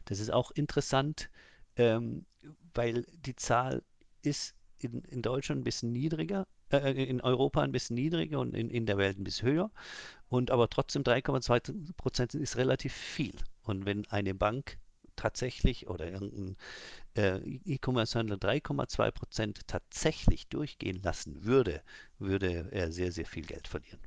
Das 0.06 0.20
ist 0.20 0.32
auch 0.32 0.52
interessant, 0.52 1.30
ähm, 1.76 2.26
weil 2.74 3.06
die 3.26 3.36
Zahl 3.36 3.84
ist 4.22 4.56
in, 4.80 5.02
in 5.04 5.22
Deutschland 5.22 5.62
ein 5.62 5.64
bisschen 5.64 5.92
niedriger, 5.92 6.48
äh, 6.72 6.92
in 7.04 7.22
Europa 7.22 7.62
ein 7.62 7.72
bisschen 7.72 7.96
niedriger 7.96 8.40
und 8.40 8.54
in, 8.54 8.70
in 8.70 8.86
der 8.86 8.98
Welt 8.98 9.18
ein 9.18 9.24
bisschen 9.24 9.50
höher. 9.50 9.72
Und 10.30 10.52
aber 10.52 10.70
trotzdem 10.70 11.04
3,2 11.04 11.94
Prozent 11.98 12.34
ist 12.34 12.58
relativ 12.58 12.94
viel. 12.94 13.36
Und 13.64 13.86
wenn 13.86 14.06
eine 14.08 14.34
Bank 14.34 14.78
tatsächlich 15.16 15.88
oder 15.88 16.12
irgendein 16.12 16.58
äh, 17.16 17.38
E-Commerce-Händler 17.66 18.38
3,2 18.38 19.12
Prozent 19.12 19.68
tatsächlich 19.68 20.48
durchgehen 20.48 21.02
lassen 21.02 21.46
würde, 21.46 21.82
würde 22.20 22.70
er 22.72 22.92
sehr, 22.92 23.12
sehr 23.12 23.26
viel 23.26 23.46
Geld 23.46 23.68
verlieren. 23.68 24.00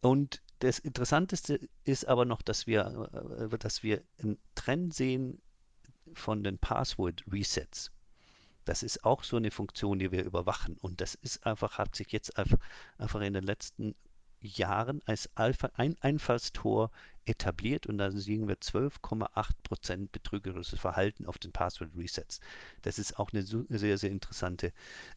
Und 0.00 0.42
das 0.58 0.78
Interessanteste 0.78 1.60
ist 1.84 2.06
aber 2.06 2.24
noch, 2.24 2.42
dass 2.42 2.66
wir, 2.66 3.48
äh, 3.52 3.58
dass 3.58 3.82
wir 3.82 4.02
einen 4.22 4.38
Trend 4.54 4.94
sehen 4.94 5.40
von 6.14 6.42
den 6.42 6.58
Password-Resets. 6.58 7.90
Das 8.64 8.82
ist 8.82 9.04
auch 9.04 9.24
so 9.24 9.36
eine 9.36 9.50
Funktion, 9.50 9.98
die 9.98 10.12
wir 10.12 10.24
überwachen. 10.24 10.76
Und 10.80 11.00
das 11.00 11.14
ist 11.16 11.44
einfach, 11.46 11.78
hat 11.78 11.96
sich 11.96 12.12
jetzt 12.12 12.36
einfach 12.36 13.20
in 13.20 13.32
den 13.32 13.44
letzten 13.44 13.94
Jahren 14.42 15.00
als 15.06 15.30
ein 15.36 15.96
Einfallstor 16.00 16.90
etabliert 17.24 17.86
und 17.86 17.98
da 17.98 18.10
sehen 18.10 18.48
wir 18.48 18.56
12,8% 18.56 20.08
betrügerisches 20.10 20.80
Verhalten 20.80 21.26
auf 21.26 21.38
den 21.38 21.52
Password 21.52 21.90
Resets. 21.96 22.40
Das 22.82 22.98
ist 22.98 23.18
auch 23.18 23.32
eine 23.32 23.42
sehr, 23.42 23.98
sehr 23.98 24.10
interessante 24.10 24.72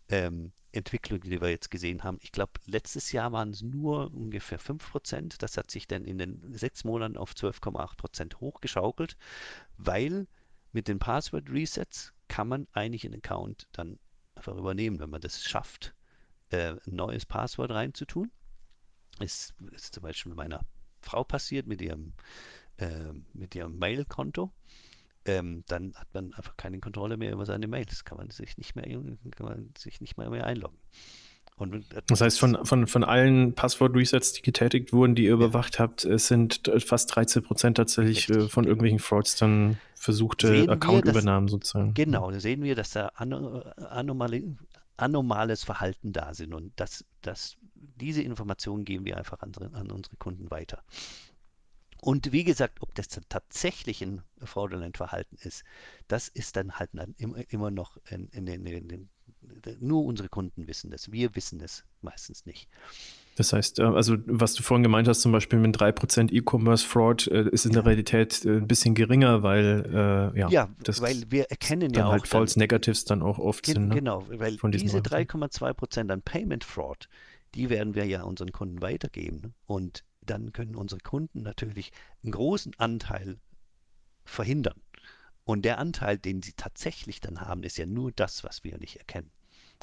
ähm, 0.09 0.51
Entwicklung, 0.71 1.21
die 1.21 1.41
wir 1.41 1.49
jetzt 1.49 1.71
gesehen 1.71 2.03
haben. 2.03 2.19
Ich 2.21 2.31
glaube, 2.31 2.53
letztes 2.65 3.11
Jahr 3.11 3.31
waren 3.31 3.49
es 3.49 3.61
nur 3.61 4.13
ungefähr 4.13 4.59
5%. 4.59 5.35
Das 5.39 5.57
hat 5.57 5.71
sich 5.71 5.87
dann 5.87 6.05
in 6.05 6.17
den 6.17 6.53
sechs 6.53 6.83
Monaten 6.83 7.17
auf 7.17 7.31
12,8% 7.33 8.39
hochgeschaukelt, 8.39 9.17
weil 9.77 10.27
mit 10.73 10.87
den 10.87 10.99
Password 10.99 11.49
Resets 11.49 12.13
kann 12.27 12.47
man 12.47 12.67
eigentlich 12.73 13.05
einen 13.05 13.15
Account 13.15 13.67
dann 13.71 13.97
einfach 14.35 14.55
übernehmen, 14.57 14.99
wenn 14.99 15.09
man 15.09 15.21
das 15.21 15.43
schafft, 15.43 15.95
äh, 16.49 16.75
ein 16.85 16.95
neues 16.95 17.25
Passwort 17.25 17.71
reinzutun 17.71 18.31
ist, 19.19 19.53
ist 19.71 19.93
zum 19.93 20.03
Beispiel 20.03 20.33
meiner 20.33 20.61
Frau 21.01 21.23
passiert 21.23 21.67
mit 21.67 21.81
ihrem, 21.81 22.13
äh, 22.77 23.13
mit 23.33 23.55
ihrem 23.55 23.77
Mail-Konto. 23.77 24.51
Ähm, 25.27 25.63
dann 25.67 25.93
hat 25.95 26.07
man 26.13 26.33
einfach 26.33 26.55
keine 26.55 26.79
Kontrolle 26.79 27.17
mehr 27.17 27.31
über 27.31 27.45
seine 27.45 27.67
Mails. 27.67 28.05
Kann 28.05 28.17
man 28.17 28.29
sich 28.29 28.57
nicht 28.57 28.75
mehr, 28.75 28.85
kann 29.31 29.45
man 29.45 29.73
sich 29.77 30.01
nicht 30.01 30.17
mehr, 30.17 30.29
mehr 30.29 30.45
einloggen. 30.45 30.77
Und, 31.57 31.85
das 32.07 32.19
heißt, 32.19 32.37
von, 32.37 32.65
von, 32.65 32.85
von 32.85 33.03
allen 33.05 33.53
Passwort-Resets, 33.53 34.33
die 34.33 34.41
getätigt 34.41 34.91
wurden, 34.91 35.15
die 35.15 35.23
ihr 35.23 35.29
ja. 35.29 35.35
überwacht 35.35 35.79
habt, 35.79 36.03
es 36.03 36.27
sind 36.27 36.69
fast 36.85 37.15
13 37.15 37.43
Prozent 37.43 37.77
tatsächlich 37.77 38.29
Richtig. 38.29 38.51
von 38.51 38.65
irgendwelchen 38.65 38.99
Frauds 38.99 39.37
dann 39.37 39.79
versuchte 39.95 40.67
Account-Übernahmen 40.69 41.47
sozusagen. 41.47 41.93
Genau, 41.93 42.29
da 42.29 42.41
sehen 42.41 42.61
wir, 42.61 42.75
dass 42.75 42.91
da 42.91 43.07
Anomali 43.15 44.57
anormales 44.97 45.63
Verhalten 45.63 46.13
da 46.13 46.33
sind. 46.33 46.53
Und 46.53 46.73
das, 46.77 47.05
das, 47.21 47.57
diese 47.75 48.21
Informationen 48.21 48.85
geben 48.85 49.05
wir 49.05 49.17
einfach 49.17 49.41
an, 49.41 49.53
an 49.73 49.91
unsere 49.91 50.15
Kunden 50.17 50.49
weiter. 50.51 50.83
Und 52.01 52.31
wie 52.31 52.43
gesagt, 52.43 52.81
ob 52.81 52.93
das 52.93 53.07
tatsächlich 53.29 54.01
ein 54.03 54.21
fraudulent 54.37 54.97
Verhalten 54.97 55.37
ist, 55.37 55.63
das 56.07 56.27
ist 56.27 56.55
dann 56.55 56.73
halt 56.73 56.91
immer 57.49 57.71
noch 57.71 57.97
in, 58.09 58.27
in, 58.27 58.47
in, 58.47 59.09
nur 59.79 60.05
unsere 60.05 60.29
Kunden 60.29 60.67
wissen 60.67 60.91
das. 60.91 61.11
Wir 61.11 61.35
wissen 61.35 61.59
es 61.61 61.83
meistens 62.01 62.45
nicht. 62.45 62.69
Das 63.35 63.51
heißt, 63.51 63.79
äh, 63.79 63.83
also 63.83 64.15
was 64.25 64.53
du 64.53 64.63
vorhin 64.63 64.83
gemeint 64.83 65.07
hast, 65.07 65.21
zum 65.21 65.31
Beispiel 65.31 65.59
mit 65.59 65.77
3% 65.77 66.31
E-Commerce-Fraud, 66.31 67.27
äh, 67.27 67.49
ist 67.49 67.65
in 67.65 67.73
der 67.73 67.85
Realität 67.85 68.45
äh, 68.45 68.57
ein 68.57 68.67
bisschen 68.67 68.95
geringer, 68.95 69.43
weil 69.43 69.85
äh, 70.33 70.39
ja, 70.39 70.49
ja 70.49 70.69
das 70.83 71.01
weil 71.01 71.23
wir 71.29 71.45
erkennen 71.51 71.93
ja 71.93 72.07
auch 72.07 72.11
halt 72.11 72.27
False 72.27 72.57
Negatives 72.57 73.03
dann 73.05 73.21
auch 73.21 73.37
oft 73.37 73.65
sind. 73.65 73.89
Ne? 73.89 73.95
Genau, 73.95 74.25
weil 74.29 74.57
diese 74.71 74.99
3,2% 74.99 76.11
an 76.11 76.21
Payment 76.21 76.63
Fraud, 76.63 77.09
die 77.55 77.69
werden 77.69 77.93
wir 77.93 78.05
ja 78.05 78.23
unseren 78.23 78.51
Kunden 78.51 78.81
weitergeben. 78.81 79.41
Ne? 79.43 79.53
Und 79.65 80.05
dann 80.21 80.53
können 80.53 80.75
unsere 80.75 81.01
Kunden 81.01 81.43
natürlich 81.43 81.91
einen 82.23 82.31
großen 82.31 82.73
Anteil 82.77 83.37
verhindern. 84.23 84.81
Und 85.43 85.63
der 85.63 85.77
Anteil, 85.77 86.17
den 86.17 86.41
sie 86.41 86.53
tatsächlich 86.53 87.19
dann 87.19 87.41
haben, 87.41 87.63
ist 87.63 87.77
ja 87.77 87.85
nur 87.85 88.11
das, 88.11 88.43
was 88.43 88.63
wir 88.63 88.77
nicht 88.79 88.95
erkennen. 88.95 89.29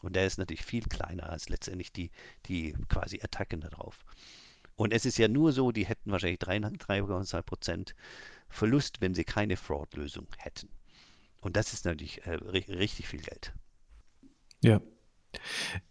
Und 0.03 0.16
der 0.16 0.26
ist 0.26 0.38
natürlich 0.38 0.64
viel 0.64 0.84
kleiner 0.84 1.28
als 1.28 1.49
letztendlich 1.49 1.93
die, 1.93 2.11
die 2.47 2.74
quasi 2.88 3.20
Attacken 3.22 3.61
darauf. 3.61 4.05
Und 4.76 4.93
es 4.93 5.05
ist 5.05 5.18
ja 5.18 5.28
nur 5.28 5.53
so, 5.53 5.70
die 5.70 5.86
hätten 5.86 6.11
wahrscheinlich 6.11 6.40
3,2% 6.40 7.95
Verlust, 8.49 9.01
wenn 9.01 9.14
sie 9.14 9.24
keine 9.24 9.57
Fraud-Lösung 9.57 10.26
hätten. 10.38 10.68
Und 11.40 11.57
das 11.57 11.72
ist 11.72 11.84
natürlich 11.84 12.24
äh, 12.26 12.34
richtig 12.34 13.09
viel 13.09 13.20
Geld. 13.20 13.53
Ja, 14.61 14.80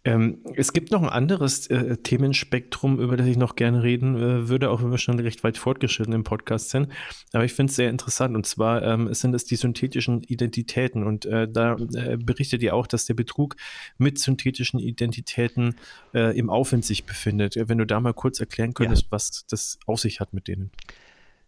ähm, 0.04 0.38
es 0.54 0.72
gibt 0.72 0.90
noch 0.90 1.02
ein 1.02 1.08
anderes 1.08 1.66
äh, 1.68 1.96
Themenspektrum, 1.96 3.00
über 3.00 3.16
das 3.16 3.26
ich 3.26 3.36
noch 3.36 3.56
gerne 3.56 3.82
reden 3.82 4.16
äh, 4.16 4.48
würde, 4.48 4.70
auch 4.70 4.82
wenn 4.82 4.90
wir 4.90 4.98
schon 4.98 5.18
recht 5.18 5.44
weit 5.44 5.58
fortgeschritten 5.58 6.12
im 6.12 6.24
Podcast 6.24 6.70
sind. 6.70 6.88
Aber 7.32 7.44
ich 7.44 7.52
finde 7.52 7.70
es 7.70 7.76
sehr 7.76 7.90
interessant 7.90 8.36
und 8.36 8.46
zwar 8.46 8.82
ähm, 8.82 9.12
sind 9.14 9.34
es 9.34 9.44
die 9.44 9.56
synthetischen 9.56 10.22
Identitäten 10.22 11.04
und 11.04 11.26
äh, 11.26 11.48
da 11.50 11.76
äh, 11.94 12.16
berichtet 12.16 12.62
ihr 12.62 12.74
auch, 12.74 12.86
dass 12.86 13.06
der 13.06 13.14
Betrug 13.14 13.56
mit 13.98 14.18
synthetischen 14.18 14.80
Identitäten 14.80 15.76
äh, 16.14 16.36
im 16.36 16.50
Aufwind 16.50 16.84
sich 16.84 17.04
befindet. 17.04 17.56
Wenn 17.56 17.78
du 17.78 17.86
da 17.86 18.00
mal 18.00 18.14
kurz 18.14 18.40
erklären 18.40 18.74
könntest, 18.74 19.04
ja. 19.04 19.08
was 19.10 19.46
das 19.46 19.78
auf 19.86 20.00
sich 20.00 20.20
hat 20.20 20.32
mit 20.32 20.48
denen. 20.48 20.70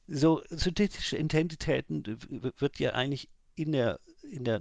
So, 0.07 0.43
synthetische 0.51 1.17
Identitäten 1.17 2.19
wird 2.59 2.79
ja 2.79 2.93
eigentlich 2.93 3.31
in 3.57 3.73
der, 3.73 4.01
in 4.31 4.45
der 4.45 4.61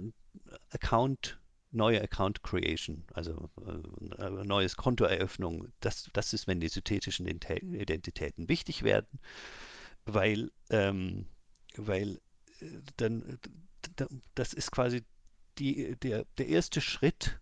Account 0.70 1.38
neue 1.74 2.00
Account 2.00 2.42
Creation, 2.42 3.04
also 3.12 3.50
äh, 3.66 4.44
neues 4.44 4.76
Kontoeröffnung, 4.76 5.68
das, 5.80 6.08
das 6.12 6.32
ist, 6.32 6.46
wenn 6.46 6.60
die 6.60 6.68
synthetischen 6.68 7.26
Identitäten 7.26 8.48
wichtig 8.48 8.82
werden, 8.82 9.20
weil, 10.04 10.50
ähm, 10.70 11.26
weil 11.76 12.20
äh, 12.60 12.66
dann, 12.96 13.38
das 14.34 14.52
ist 14.52 14.70
quasi 14.70 15.04
die, 15.58 15.96
der, 15.96 16.24
der 16.38 16.48
erste 16.48 16.80
Schritt, 16.80 17.40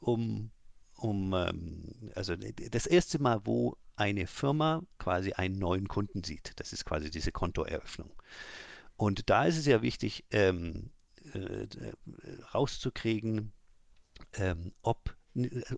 um, 0.00 0.50
um 0.96 1.32
ähm, 1.34 2.12
also 2.14 2.36
das 2.36 2.86
erste 2.86 3.18
Mal, 3.18 3.40
wo 3.44 3.76
eine 3.96 4.26
Firma 4.26 4.82
quasi 4.98 5.32
einen 5.32 5.58
neuen 5.58 5.88
Kunden 5.88 6.24
sieht. 6.24 6.52
Das 6.56 6.72
ist 6.72 6.84
quasi 6.84 7.10
diese 7.10 7.32
Kontoeröffnung. 7.32 8.12
Und 8.96 9.28
da 9.30 9.44
ist 9.44 9.56
es 9.56 9.66
ja 9.66 9.82
wichtig, 9.82 10.24
ähm, 10.30 10.90
äh, 11.34 11.66
rauszukriegen, 12.54 13.52
ähm, 14.34 14.72
ob, 14.82 15.16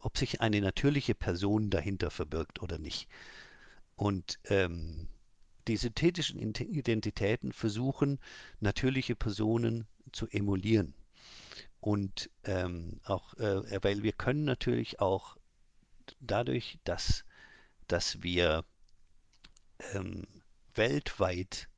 ob 0.00 0.16
sich 0.18 0.40
eine 0.40 0.60
natürliche 0.60 1.14
Person 1.14 1.70
dahinter 1.70 2.10
verbirgt 2.10 2.62
oder 2.62 2.78
nicht. 2.78 3.08
Und 3.96 4.38
ähm, 4.44 5.08
die 5.68 5.76
synthetischen 5.76 6.38
Identitäten 6.38 7.52
versuchen, 7.52 8.20
natürliche 8.60 9.16
Personen 9.16 9.86
zu 10.12 10.28
emulieren. 10.28 10.94
Und 11.80 12.30
ähm, 12.44 13.00
auch, 13.04 13.34
äh, 13.34 13.82
weil 13.82 14.02
wir 14.02 14.12
können 14.12 14.44
natürlich 14.44 15.00
auch 15.00 15.36
dadurch, 16.20 16.78
dass, 16.84 17.24
dass 17.86 18.22
wir 18.22 18.64
ähm, 19.92 20.26
weltweit 20.74 21.68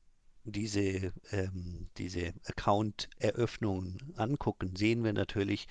diese, 0.51 1.13
ähm, 1.31 1.89
diese 1.97 2.33
Account-Eröffnungen 2.45 4.13
angucken, 4.15 4.75
sehen 4.75 5.03
wir 5.03 5.13
natürlich 5.13 5.67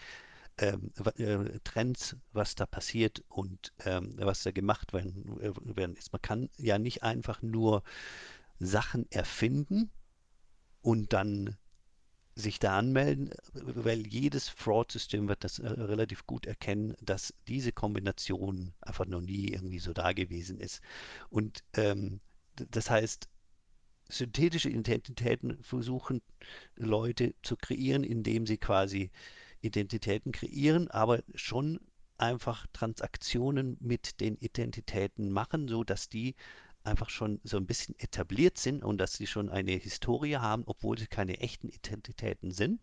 ähm, 0.59 0.93
äh, 1.17 1.59
Trends, 1.65 2.17
was 2.33 2.55
da 2.55 2.67
passiert 2.67 3.23
und 3.29 3.73
ähm, 3.85 4.15
was 4.19 4.43
da 4.43 4.51
gemacht 4.51 4.93
werden, 4.93 5.41
äh, 5.41 5.53
werden 5.77 5.97
ist. 5.97 6.13
Man 6.13 6.23
kann 6.23 6.51
ja 6.57 6.79
nicht 6.79 7.03
einfach 7.03 7.43
nur 7.43 7.83
Sachen 8.59 9.11
erfinden 9.11 9.91
und 10.83 11.13
dann 11.13 11.57
sich 12.35 12.61
da 12.61 12.79
anmelden, 12.79 13.31
weil 13.53 14.07
jedes 14.07 14.49
Fraud-System 14.49 15.29
wird 15.29 15.43
das 15.43 15.59
äh, 15.59 15.69
relativ 15.69 16.27
gut 16.27 16.47
erkennen, 16.47 16.95
dass 17.01 17.35
diese 17.49 17.73
Kombination 17.73 18.73
einfach 18.81 19.07
noch 19.07 19.21
nie 19.21 19.49
irgendwie 19.49 19.81
so 19.81 19.93
da 19.93 20.13
gewesen 20.13 20.61
ist. 20.61 20.81
Und 21.31 21.65
ähm, 21.75 22.21
das 22.71 22.91
heißt, 22.91 23.29
synthetische 24.09 24.71
Identitäten 24.71 25.63
versuchen 25.63 26.23
Leute 26.77 27.35
zu 27.43 27.57
kreieren, 27.57 28.05
indem 28.05 28.47
sie 28.47 28.59
quasi 28.59 29.11
Identitäten 29.61 30.33
kreieren, 30.33 30.89
aber 30.89 31.23
schon 31.35 31.81
einfach 32.17 32.67
Transaktionen 32.73 33.77
mit 33.81 34.21
den 34.21 34.37
Identitäten 34.37 35.31
machen, 35.31 35.69
so 35.69 35.85
dass 35.85 36.09
die 36.09 36.35
einfach 36.85 37.11
schon 37.11 37.41
so 37.45 37.57
ein 37.57 37.67
bisschen 37.67 37.99
etabliert 37.99 38.59
sind 38.59 38.83
und 38.83 38.99
dass 38.99 39.15
sie 39.15 39.27
schon 39.27 39.51
eine 39.51 39.73
Historie 39.73 40.37
haben, 40.37 40.63
obwohl 40.67 40.99
sie 40.99 41.07
keine 41.07 41.39
echten 41.41 41.69
Identitäten 41.69 42.51
sind 42.51 42.81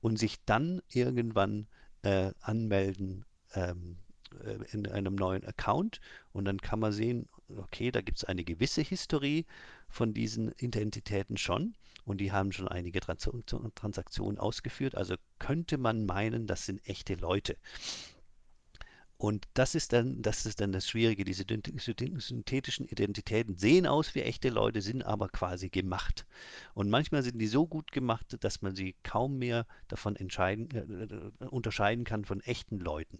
und 0.00 0.18
sich 0.18 0.36
dann 0.44 0.80
irgendwann 0.88 1.66
äh, 2.02 2.32
anmelden 2.40 3.24
ähm, 3.54 3.98
äh, 4.44 4.58
in 4.72 4.86
einem 4.86 5.14
neuen 5.14 5.44
Account. 5.44 6.00
Und 6.32 6.44
dann 6.44 6.60
kann 6.60 6.78
man 6.78 6.92
sehen, 6.92 7.28
okay, 7.56 7.90
da 7.90 8.00
gibt 8.00 8.18
es 8.18 8.24
eine 8.24 8.44
gewisse 8.44 8.82
Historie 8.82 9.46
von 9.88 10.12
diesen 10.14 10.52
Identitäten 10.58 11.36
schon 11.36 11.74
und 12.04 12.20
die 12.20 12.32
haben 12.32 12.52
schon 12.52 12.68
einige 12.68 13.00
Transaktionen 13.00 14.38
ausgeführt. 14.38 14.94
Also 14.94 15.14
könnte 15.38 15.78
man 15.78 16.06
meinen, 16.06 16.46
das 16.46 16.66
sind 16.66 16.86
echte 16.88 17.14
Leute. 17.14 17.56
Und 19.18 19.48
das 19.54 19.74
ist 19.74 19.92
dann, 19.92 20.22
das 20.22 20.46
ist 20.46 20.60
dann 20.60 20.70
das 20.70 20.88
Schwierige. 20.88 21.24
Diese 21.24 21.44
synthetischen 21.44 22.86
Identitäten 22.86 23.56
sehen 23.56 23.86
aus 23.88 24.14
wie 24.14 24.22
echte 24.22 24.48
Leute, 24.48 24.80
sind 24.80 25.02
aber 25.02 25.28
quasi 25.28 25.70
gemacht. 25.70 26.24
Und 26.72 26.88
manchmal 26.88 27.24
sind 27.24 27.38
die 27.38 27.48
so 27.48 27.66
gut 27.66 27.90
gemacht, 27.90 28.36
dass 28.40 28.62
man 28.62 28.76
sie 28.76 28.94
kaum 29.02 29.38
mehr 29.38 29.66
davon 29.88 30.14
entscheiden, 30.14 30.70
äh, 30.70 31.46
unterscheiden 31.46 32.04
kann 32.04 32.24
von 32.24 32.40
echten 32.42 32.78
Leuten. 32.78 33.18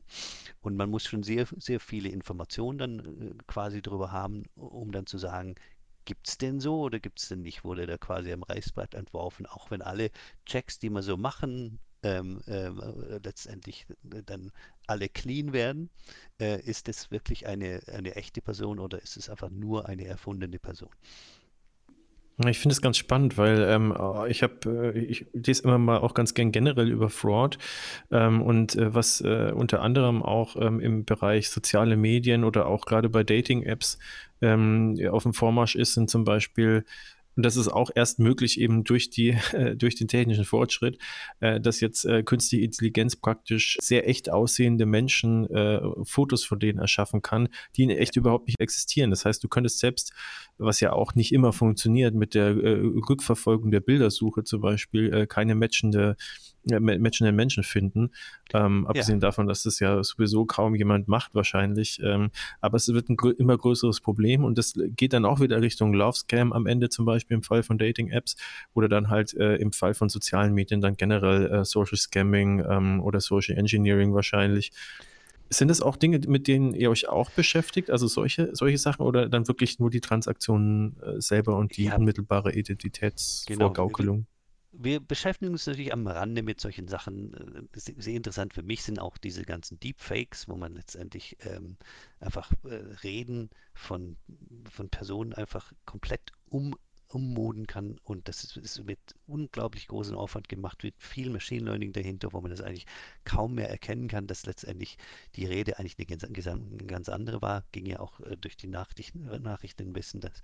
Und 0.61 0.77
man 0.77 0.89
muss 0.89 1.05
schon 1.05 1.25
sehr, 1.25 1.47
sehr 1.57 1.81
viele 1.81 2.11
Informationen 2.11 2.79
dann 2.79 2.99
äh, 3.01 3.35
quasi 3.49 3.83
darüber 3.83 4.13
haben, 4.13 4.45
um 4.55 4.93
dann 4.93 5.07
zu 5.07 5.19
sagen, 5.19 5.57
Gibt 6.05 6.27
es 6.27 6.39
denn 6.39 6.59
so 6.59 6.81
oder 6.81 7.01
gibt 7.01 7.21
es 7.21 7.29
denn 7.29 7.43
nicht? 7.43 7.65
Wurde 7.65 7.87
da 7.87 7.99
quasi 7.99 8.33
am 8.33 8.43
Reißbrett 8.43 8.95
entworfen, 8.95 9.45
auch 9.45 9.71
wenn 9.71 9.83
alle 9.83 10.11
Checks, 10.47 10.79
die 10.79 10.89
wir 10.89 11.03
so 11.03 11.19
machen, 11.19 11.81
ähm, 12.03 12.41
ähm, 12.47 12.81
äh, 12.81 13.19
letztendlich 13.23 13.87
dann 14.03 14.53
alle 14.87 15.09
clean 15.09 15.53
werden. 15.53 15.91
Äh, 16.41 16.61
ist 16.63 16.89
es 16.89 17.11
wirklich 17.11 17.47
eine, 17.47 17.81
eine 17.93 18.17
echte 18.17 18.41
Person 18.41 18.79
oder 18.79 19.03
ist 19.03 19.17
es 19.17 19.29
einfach 19.29 19.51
nur 19.51 19.89
eine 19.89 20.07
erfundene 20.07 20.59
Person? 20.59 20.91
Ich 22.47 22.61
finde 22.61 22.73
es 22.73 22.81
ganz 22.81 22.97
spannend, 22.97 23.37
weil 23.37 23.61
ähm, 23.63 23.93
ich 24.29 24.45
habe, 24.45 24.95
äh, 24.95 24.99
ich 25.01 25.27
lese 25.33 25.65
immer 25.65 25.79
mal 25.79 25.99
auch 25.99 26.15
ganz 26.15 26.35
gern 26.35 26.53
generell 26.53 26.89
über 26.89 27.11
Fraud 27.11 27.59
ähm, 28.13 28.43
und 28.43 28.77
äh, 28.77 28.95
was 28.95 29.21
äh, 29.23 29.51
unter 29.53 29.83
anderem 29.83 30.23
auch 30.23 30.55
ähm, 30.55 30.79
im 30.79 31.05
Bereich 31.05 31.51
soziale 31.51 31.97
Medien 31.97 32.45
oder 32.45 32.67
auch 32.67 32.87
gerade 32.87 33.09
bei 33.09 33.25
Dating-Apps 33.25 33.99
ähm, 34.41 34.97
auf 35.11 35.25
dem 35.25 35.35
Vormarsch 35.35 35.75
ist, 35.75 35.95
sind 35.95 36.11
zum 36.11 36.23
Beispiel 36.23 36.85
und 37.39 37.45
das 37.45 37.57
ist 37.57 37.69
auch 37.69 37.91
erst 37.95 38.19
möglich 38.19 38.61
eben 38.61 38.83
durch 38.83 39.11
die, 39.11 39.29
äh, 39.53 39.77
durch 39.77 39.95
den 39.95 40.09
technischen 40.09 40.45
Fortschritt, 40.45 40.99
äh, 41.39 41.61
dass 41.61 41.79
jetzt 41.79 42.05
äh, 42.05 42.25
künstliche 42.25 42.65
Intelligenz 42.65 43.15
praktisch 43.15 43.79
sehr 43.81 44.09
echt 44.09 44.29
aussehende 44.29 44.87
Menschen 44.87 45.49
äh, 45.49 45.81
Fotos 46.03 46.43
von 46.43 46.59
denen 46.59 46.81
erschaffen 46.81 47.23
kann, 47.23 47.49
die 47.77 47.85
in 47.85 47.91
echt 47.91 48.17
überhaupt 48.17 48.49
nicht 48.49 48.61
existieren. 48.61 49.11
Das 49.11 49.25
heißt, 49.25 49.43
du 49.45 49.47
könntest 49.47 49.79
selbst, 49.79 50.13
was 50.59 50.81
ja 50.81 50.93
auch 50.93 51.15
nicht 51.15 51.33
immer 51.33 51.53
funktioniert, 51.53 52.13
mit 52.13 52.35
der 52.35 52.49
äh, 52.49 52.81
Rückverfolgung 53.09 53.71
der 53.71 53.81
Bildersuche 53.81 54.43
zum 54.43 54.61
Beispiel 54.61 55.15
äh, 55.15 55.27
keine 55.29 55.55
matchende 55.55 56.17
matchenden 56.65 57.35
Menschen 57.35 57.63
finden. 57.63 58.11
Ähm, 58.53 58.87
abgesehen 58.87 59.19
ja. 59.19 59.29
davon, 59.29 59.47
dass 59.47 59.63
das 59.63 59.81
ja 59.81 60.03
sowieso 60.03 60.45
kaum 60.45 60.75
jemand 60.75 61.09
macht 61.09 61.35
wahrscheinlich. 61.35 62.01
Ähm, 62.03 62.31
aber 62.61 62.77
es 62.77 62.89
wird 62.89 63.09
ein 63.09 63.17
gr 63.17 63.39
immer 63.39 63.57
größeres 63.57 64.01
Problem 64.01 64.45
und 64.45 64.59
das 64.59 64.75
geht 64.77 65.13
dann 65.13 65.25
auch 65.25 65.41
wieder 65.41 65.61
Richtung 65.61 65.93
Love 65.93 66.17
Scam 66.17 66.53
am 66.53 66.67
Ende 66.67 66.89
zum 66.89 67.05
Beispiel 67.05 67.37
im 67.37 67.43
Fall 67.43 67.63
von 67.63 67.79
Dating-Apps 67.79 68.37
oder 68.75 68.89
dann 68.89 69.09
halt 69.09 69.35
äh, 69.35 69.57
im 69.57 69.73
Fall 69.73 69.95
von 69.95 70.09
sozialen 70.09 70.55
Medien 70.55 70.81
dann 70.81 70.97
generell 70.97 71.47
äh, 71.47 71.65
Social 71.65 71.97
Scamming 71.97 72.65
ähm, 72.69 73.01
oder 73.01 73.21
Social 73.21 73.57
Engineering 73.57 74.15
wahrscheinlich. 74.15 74.73
Sind 75.51 75.69
das 75.69 75.81
auch 75.81 75.97
Dinge, 75.97 76.21
mit 76.27 76.47
denen 76.47 76.75
ihr 76.75 76.91
euch 76.91 77.09
auch 77.09 77.31
beschäftigt? 77.31 77.91
Also 77.91 78.07
solche, 78.07 78.51
solche 78.53 78.77
Sachen 78.77 79.03
oder 79.03 79.31
dann 79.31 79.49
wirklich 79.49 79.79
nur 79.79 79.89
die 79.89 80.01
Transaktionen 80.01 81.01
äh, 81.01 81.21
selber 81.21 81.57
und 81.57 81.77
die 81.77 81.85
ja, 81.85 81.97
unmittelbare. 81.97 82.53
Identitätsvorgaukelung? 82.53 84.17
Genau 84.17 84.28
wir 84.81 85.01
beschäftigen 85.01 85.53
uns 85.53 85.67
natürlich 85.67 85.93
am 85.93 86.07
Rande 86.07 86.43
mit 86.43 86.61
solchen 86.61 86.89
Sachen. 86.89 87.69
Äh, 87.75 87.93
sehr 87.97 88.15
interessant 88.15 88.55
für 88.55 88.63
mich 88.63 88.83
sind 88.85 89.01
auch 89.01 89.19
diese 89.19 89.43
ganzen 89.45 89.79
Deepfakes, 89.81 90.49
wo 90.49 90.57
man 90.57 90.75
letztendlich 90.75 91.37
ähm, 91.41 91.77
einfach 92.21 92.53
äh, 92.65 92.75
Reden 93.03 93.51
von, 93.75 94.17
von 94.71 94.89
Personen 94.89 95.35
einfach 95.35 95.73
komplett 95.85 96.33
um 96.49 96.77
ummoden 97.09 97.67
kann. 97.67 97.99
Und 98.05 98.29
das 98.29 98.45
ist, 98.45 98.57
ist 98.57 98.85
mit 98.85 98.99
unglaublich 99.27 99.89
großem 99.89 100.17
Aufwand 100.17 100.49
gemacht, 100.49 100.83
mit 100.83 100.95
viel 100.99 101.31
Machine 101.31 101.65
Learning 101.65 101.93
dahinter, 101.93 102.33
wo 102.33 102.41
man 102.41 102.51
das 102.51 102.61
eigentlich 102.61 102.87
kaum 103.25 103.55
mehr 103.55 103.71
erkennen 103.71 104.09
kann, 104.09 104.27
dass 104.27 104.47
letztendlich 104.47 104.99
die 105.35 105.47
Rede 105.47 105.79
eigentlich 105.79 105.97
eine 105.99 106.07
ganz, 106.07 106.47
eine 106.47 106.87
ganz 106.87 107.09
andere 107.09 107.43
war. 107.43 107.65
Ging 107.73 107.87
ja 107.87 108.01
auch 108.01 108.21
äh, 108.21 108.37
durch 108.37 108.57
die 108.57 108.69
Nachrichten, 108.69 109.25
Nachrichten 109.43 109.95
wissen, 109.95 110.21
dass, 110.21 110.43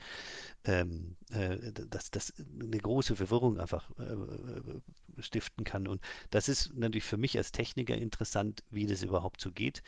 ähm, 0.65 1.17
äh, 1.31 1.73
dass 1.73 2.11
das 2.11 2.33
eine 2.61 2.79
große 2.79 3.17
Verwirrung 3.17 3.59
einfach 3.59 3.91
äh, 3.99 5.23
stiften 5.23 5.65
kann. 5.65 5.87
Und 5.87 6.01
das 6.31 6.49
ist 6.49 6.75
natürlich 6.75 7.05
für 7.05 7.17
mich 7.19 7.37
als 7.37 7.53
Techniker 7.53 7.97
interessant, 7.97 8.63
wie 8.71 8.87
das 8.87 9.03
überhaupt 9.03 9.41
so 9.41 9.53
geht. 9.53 9.83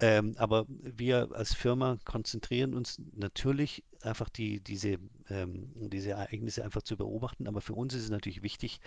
Ähm, 0.00 0.34
aber 0.38 0.66
wir 0.68 1.30
als 1.34 1.54
Firma 1.54 1.98
konzentrieren 2.04 2.74
uns 2.74 3.00
natürlich 3.14 3.84
einfach 4.04 4.28
die, 4.28 4.60
diese, 4.60 4.98
ähm, 5.28 5.72
diese 5.74 6.10
Ereignisse 6.10 6.64
einfach 6.64 6.82
zu 6.82 6.96
beobachten. 6.96 7.46
Aber 7.46 7.60
für 7.60 7.74
uns 7.74 7.94
ist 7.94 8.04
es 8.04 8.10
natürlich 8.10 8.42
wichtig, 8.42 8.80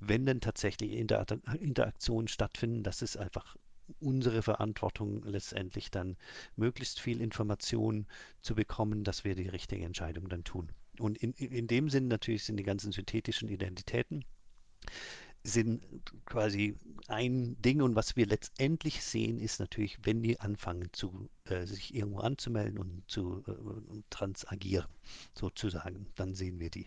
wenn 0.00 0.26
denn 0.26 0.40
tatsächlich 0.40 0.92
Inter 0.92 1.26
Interaktionen 1.60 2.28
stattfinden, 2.28 2.82
dass 2.82 3.02
es 3.02 3.16
einfach 3.16 3.56
unsere 4.00 4.42
Verantwortung 4.42 5.22
letztendlich 5.22 5.90
dann 5.90 6.16
möglichst 6.56 7.00
viel 7.00 7.20
Information 7.20 8.06
zu 8.40 8.54
bekommen, 8.54 9.04
dass 9.04 9.24
wir 9.24 9.34
die 9.34 9.48
richtige 9.48 9.84
Entscheidung 9.84 10.28
dann 10.28 10.44
tun. 10.44 10.70
Und 10.98 11.18
in, 11.18 11.32
in 11.32 11.66
dem 11.66 11.88
Sinn 11.88 12.08
natürlich 12.08 12.44
sind 12.44 12.56
die 12.56 12.64
ganzen 12.64 12.92
synthetischen 12.92 13.48
Identitäten 13.48 14.24
sind 15.46 15.82
quasi 16.24 16.76
ein 17.08 17.56
Ding 17.62 17.82
und 17.82 17.94
was 17.94 18.16
wir 18.16 18.26
letztendlich 18.26 19.02
sehen, 19.02 19.38
ist 19.38 19.60
natürlich, 19.60 19.98
wenn 20.02 20.22
die 20.22 20.40
anfangen 20.40 20.88
zu 20.92 21.28
äh, 21.44 21.64
sich 21.66 21.94
irgendwo 21.94 22.18
anzumelden 22.18 22.78
und 22.78 23.02
zu 23.06 23.44
äh, 23.46 24.02
transagieren, 24.10 24.86
sozusagen, 25.34 26.06
dann 26.16 26.34
sehen 26.34 26.58
wir 26.58 26.70
die. 26.70 26.86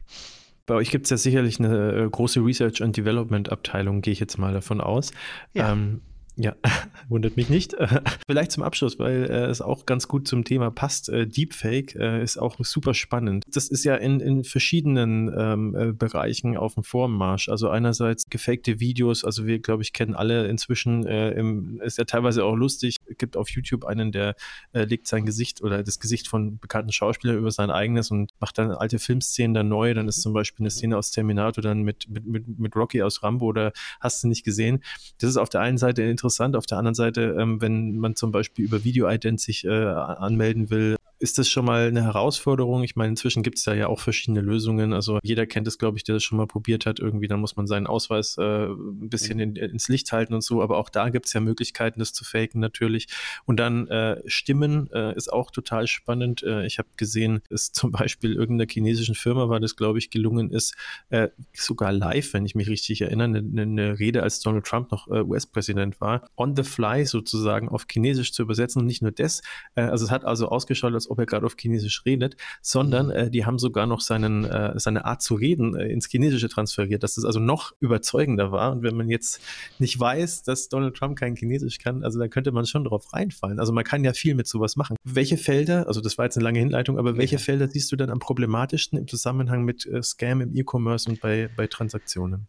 Bei 0.65 0.75
euch 0.75 0.91
gibt 0.91 1.05
es 1.05 1.09
ja 1.09 1.17
sicherlich 1.17 1.59
eine 1.59 1.93
äh, 1.93 2.09
große 2.09 2.41
Research 2.41 2.83
and 2.83 2.95
Development 2.95 3.49
Abteilung, 3.49 4.01
gehe 4.01 4.13
ich 4.13 4.19
jetzt 4.19 4.37
mal 4.37 4.53
davon 4.53 4.81
aus. 4.81 5.11
Ja. 5.53 5.71
Ähm, 5.71 6.01
ja, 6.39 6.55
wundert 7.09 7.35
mich 7.35 7.49
nicht. 7.49 7.75
Vielleicht 8.27 8.53
zum 8.53 8.63
Abschluss, 8.63 8.97
weil 8.97 9.25
äh, 9.29 9.45
es 9.47 9.61
auch 9.61 9.85
ganz 9.85 10.07
gut 10.07 10.25
zum 10.27 10.45
Thema 10.45 10.71
passt. 10.71 11.09
Äh, 11.09 11.27
Deepfake 11.27 11.95
äh, 11.95 12.23
ist 12.23 12.37
auch 12.37 12.55
super 12.59 12.93
spannend. 12.93 13.43
Das 13.51 13.67
ist 13.67 13.83
ja 13.83 13.95
in, 13.95 14.21
in 14.21 14.45
verschiedenen 14.45 15.29
ähm, 15.37 15.75
äh, 15.75 15.91
Bereichen 15.91 16.55
auf 16.55 16.75
dem 16.75 16.83
Vormarsch. 16.83 17.49
Also 17.49 17.69
einerseits 17.69 18.25
gefakte 18.29 18.79
Videos, 18.79 19.25
also 19.25 19.45
wir, 19.47 19.59
glaube 19.59 19.83
ich, 19.83 19.91
kennen 19.91 20.15
alle 20.15 20.47
inzwischen, 20.47 21.05
äh, 21.05 21.31
im, 21.31 21.81
ist 21.81 21.97
ja 21.97 22.05
teilweise 22.05 22.45
auch 22.45 22.55
lustig. 22.55 22.95
Es 23.05 23.17
gibt 23.17 23.35
auf 23.35 23.49
YouTube 23.49 23.83
einen, 23.83 24.13
der 24.13 24.35
äh, 24.71 24.85
legt 24.85 25.07
sein 25.07 25.25
Gesicht 25.25 25.61
oder 25.61 25.83
das 25.83 25.99
Gesicht 25.99 26.29
von 26.29 26.57
bekannten 26.57 26.93
Schauspielern 26.93 27.37
über 27.37 27.51
sein 27.51 27.69
eigenes 27.69 28.11
und 28.11 28.31
macht 28.39 28.57
dann 28.57 28.71
alte 28.71 28.97
Filmszenen 28.97 29.53
dann 29.53 29.67
neu. 29.67 29.93
Dann 29.93 30.07
ist 30.07 30.21
zum 30.21 30.31
Beispiel 30.31 30.63
eine 30.63 30.71
Szene 30.71 30.97
aus 30.97 31.11
Terminator 31.11 31.61
dann 31.61 31.81
mit, 31.81 32.07
mit, 32.09 32.25
mit, 32.25 32.59
mit 32.59 32.75
Rocky 32.77 33.03
aus 33.03 33.23
Rambo 33.23 33.47
oder 33.47 33.73
hast 33.99 34.23
du 34.23 34.29
nicht 34.29 34.45
gesehen. 34.45 34.81
Das 35.17 35.29
ist 35.29 35.37
auf 35.37 35.49
der 35.49 35.59
einen 35.59 35.77
Seite 35.77 36.03
interessant 36.03 36.28
interessant. 36.29 36.55
Auf 36.55 36.65
der 36.67 36.77
anderen 36.77 36.95
Seite, 36.95 37.35
ähm, 37.39 37.61
wenn 37.61 37.97
man 37.97 38.15
zum 38.15 38.31
Beispiel 38.31 38.65
über 38.65 38.83
Video-Ident 38.83 39.41
sich 39.41 39.65
äh, 39.65 39.69
anmelden 39.69 40.69
will, 40.69 40.95
ist 41.19 41.37
das 41.37 41.49
schon 41.49 41.65
mal 41.65 41.87
eine 41.87 42.01
Herausforderung? 42.01 42.83
Ich 42.83 42.95
meine, 42.95 43.09
inzwischen 43.09 43.43
gibt 43.43 43.57
es 43.57 43.65
da 43.65 43.73
ja 43.73 43.87
auch 43.87 43.99
verschiedene 43.99 44.39
Lösungen. 44.39 44.93
Also 44.93 45.19
jeder 45.21 45.45
kennt 45.45 45.67
es, 45.67 45.77
glaube 45.77 45.97
ich, 45.97 46.05
der 46.05 46.15
das 46.15 46.23
schon 46.23 46.37
mal 46.37 46.47
probiert 46.47 46.85
hat. 46.85 46.99
Irgendwie, 46.99 47.27
dann 47.27 47.41
muss 47.41 47.57
man 47.57 47.67
seinen 47.67 47.87
Ausweis 47.87 48.37
äh, 48.37 48.67
ein 48.67 49.09
bisschen 49.09 49.35
mhm. 49.35 49.43
in, 49.43 49.55
ins 49.57 49.89
Licht 49.89 50.09
halten 50.13 50.33
und 50.33 50.43
so. 50.43 50.61
Aber 50.61 50.77
auch 50.77 50.89
da 50.89 51.09
gibt 51.09 51.25
es 51.25 51.33
ja 51.33 51.41
Möglichkeiten, 51.41 51.99
das 51.99 52.13
zu 52.13 52.23
faken 52.23 52.61
natürlich. 52.61 53.07
Und 53.45 53.59
dann 53.59 53.87
äh, 53.87 54.21
Stimmen 54.27 54.89
äh, 54.93 55.13
ist 55.13 55.31
auch 55.31 55.51
total 55.51 55.87
spannend. 55.87 56.41
Äh, 56.43 56.65
ich 56.65 56.79
habe 56.79 56.87
gesehen, 56.95 57.41
dass 57.49 57.71
zum 57.73 57.91
Beispiel 57.91 58.33
irgendeiner 58.33 58.71
chinesischen 58.71 59.15
Firma 59.15 59.49
war 59.49 59.59
das, 59.59 59.75
glaube 59.75 59.99
ich, 59.99 60.11
gelungen 60.11 60.51
ist, 60.51 60.75
äh, 61.09 61.27
sogar 61.53 61.91
live, 61.91 62.33
wenn 62.33 62.45
ich 62.45 62.55
mich 62.55 62.69
richtig 62.69 63.01
erinnere, 63.01 63.27
eine, 63.27 63.61
eine 63.61 63.99
Rede, 63.99 64.23
als 64.23 64.39
Donald 64.39 64.65
Trump 64.65 64.89
noch 64.91 65.09
äh, 65.09 65.21
US-Präsident 65.21 65.99
war, 65.99 66.29
on 66.37 66.55
the 66.55 66.63
fly 66.63 67.05
sozusagen 67.05 67.67
auf 67.67 67.87
Chinesisch 67.91 68.31
zu 68.31 68.41
übersetzen. 68.41 68.81
Und 68.81 68.85
nicht 68.85 69.01
nur 69.01 69.11
das, 69.11 69.41
also 69.75 70.05
es 70.05 70.11
hat 70.11 70.23
also 70.23 70.47
ausgeschaut, 70.47 70.93
als 70.93 71.08
ob 71.09 71.19
er 71.19 71.25
gerade 71.25 71.45
auf 71.45 71.55
Chinesisch 71.59 72.05
redet, 72.05 72.35
sondern 72.61 73.07
mhm. 73.07 73.11
äh, 73.11 73.29
die 73.29 73.45
haben 73.45 73.59
sogar 73.59 73.85
noch 73.85 74.01
seinen, 74.01 74.45
äh, 74.45 74.79
seine 74.79 75.05
Art 75.05 75.21
zu 75.21 75.35
reden 75.35 75.75
äh, 75.75 75.87
ins 75.87 76.07
Chinesische 76.07 76.49
transferiert, 76.49 77.03
dass 77.03 77.15
das 77.15 77.25
also 77.25 77.39
noch 77.39 77.73
überzeugender 77.79 78.51
war. 78.51 78.71
Und 78.71 78.83
wenn 78.83 78.95
man 78.95 79.09
jetzt 79.09 79.41
nicht 79.79 79.99
weiß, 79.99 80.43
dass 80.43 80.69
Donald 80.69 80.95
Trump 80.95 81.17
kein 81.17 81.35
Chinesisch 81.35 81.79
kann, 81.79 82.03
also 82.03 82.19
da 82.19 82.27
könnte 82.27 82.51
man 82.51 82.65
schon 82.65 82.83
drauf 82.83 83.13
reinfallen. 83.13 83.59
Also 83.59 83.73
man 83.73 83.83
kann 83.83 84.03
ja 84.03 84.13
viel 84.13 84.35
mit 84.35 84.47
sowas 84.47 84.75
machen. 84.75 84.95
Welche 85.03 85.37
Felder, 85.37 85.87
also 85.87 86.01
das 86.01 86.17
war 86.17 86.25
jetzt 86.25 86.37
eine 86.37 86.43
lange 86.43 86.59
Hinleitung, 86.59 86.97
aber 86.97 87.17
welche 87.17 87.35
ja. 87.35 87.39
Felder 87.39 87.67
siehst 87.67 87.91
du 87.91 87.95
dann 87.95 88.09
am 88.09 88.19
problematischsten 88.19 88.97
im 88.99 89.07
Zusammenhang 89.07 89.63
mit 89.63 89.85
äh, 89.85 90.01
Scam 90.01 90.41
im 90.41 90.55
E-Commerce 90.55 91.09
und 91.09 91.21
bei, 91.21 91.49
bei 91.55 91.67
Transaktionen? 91.67 92.47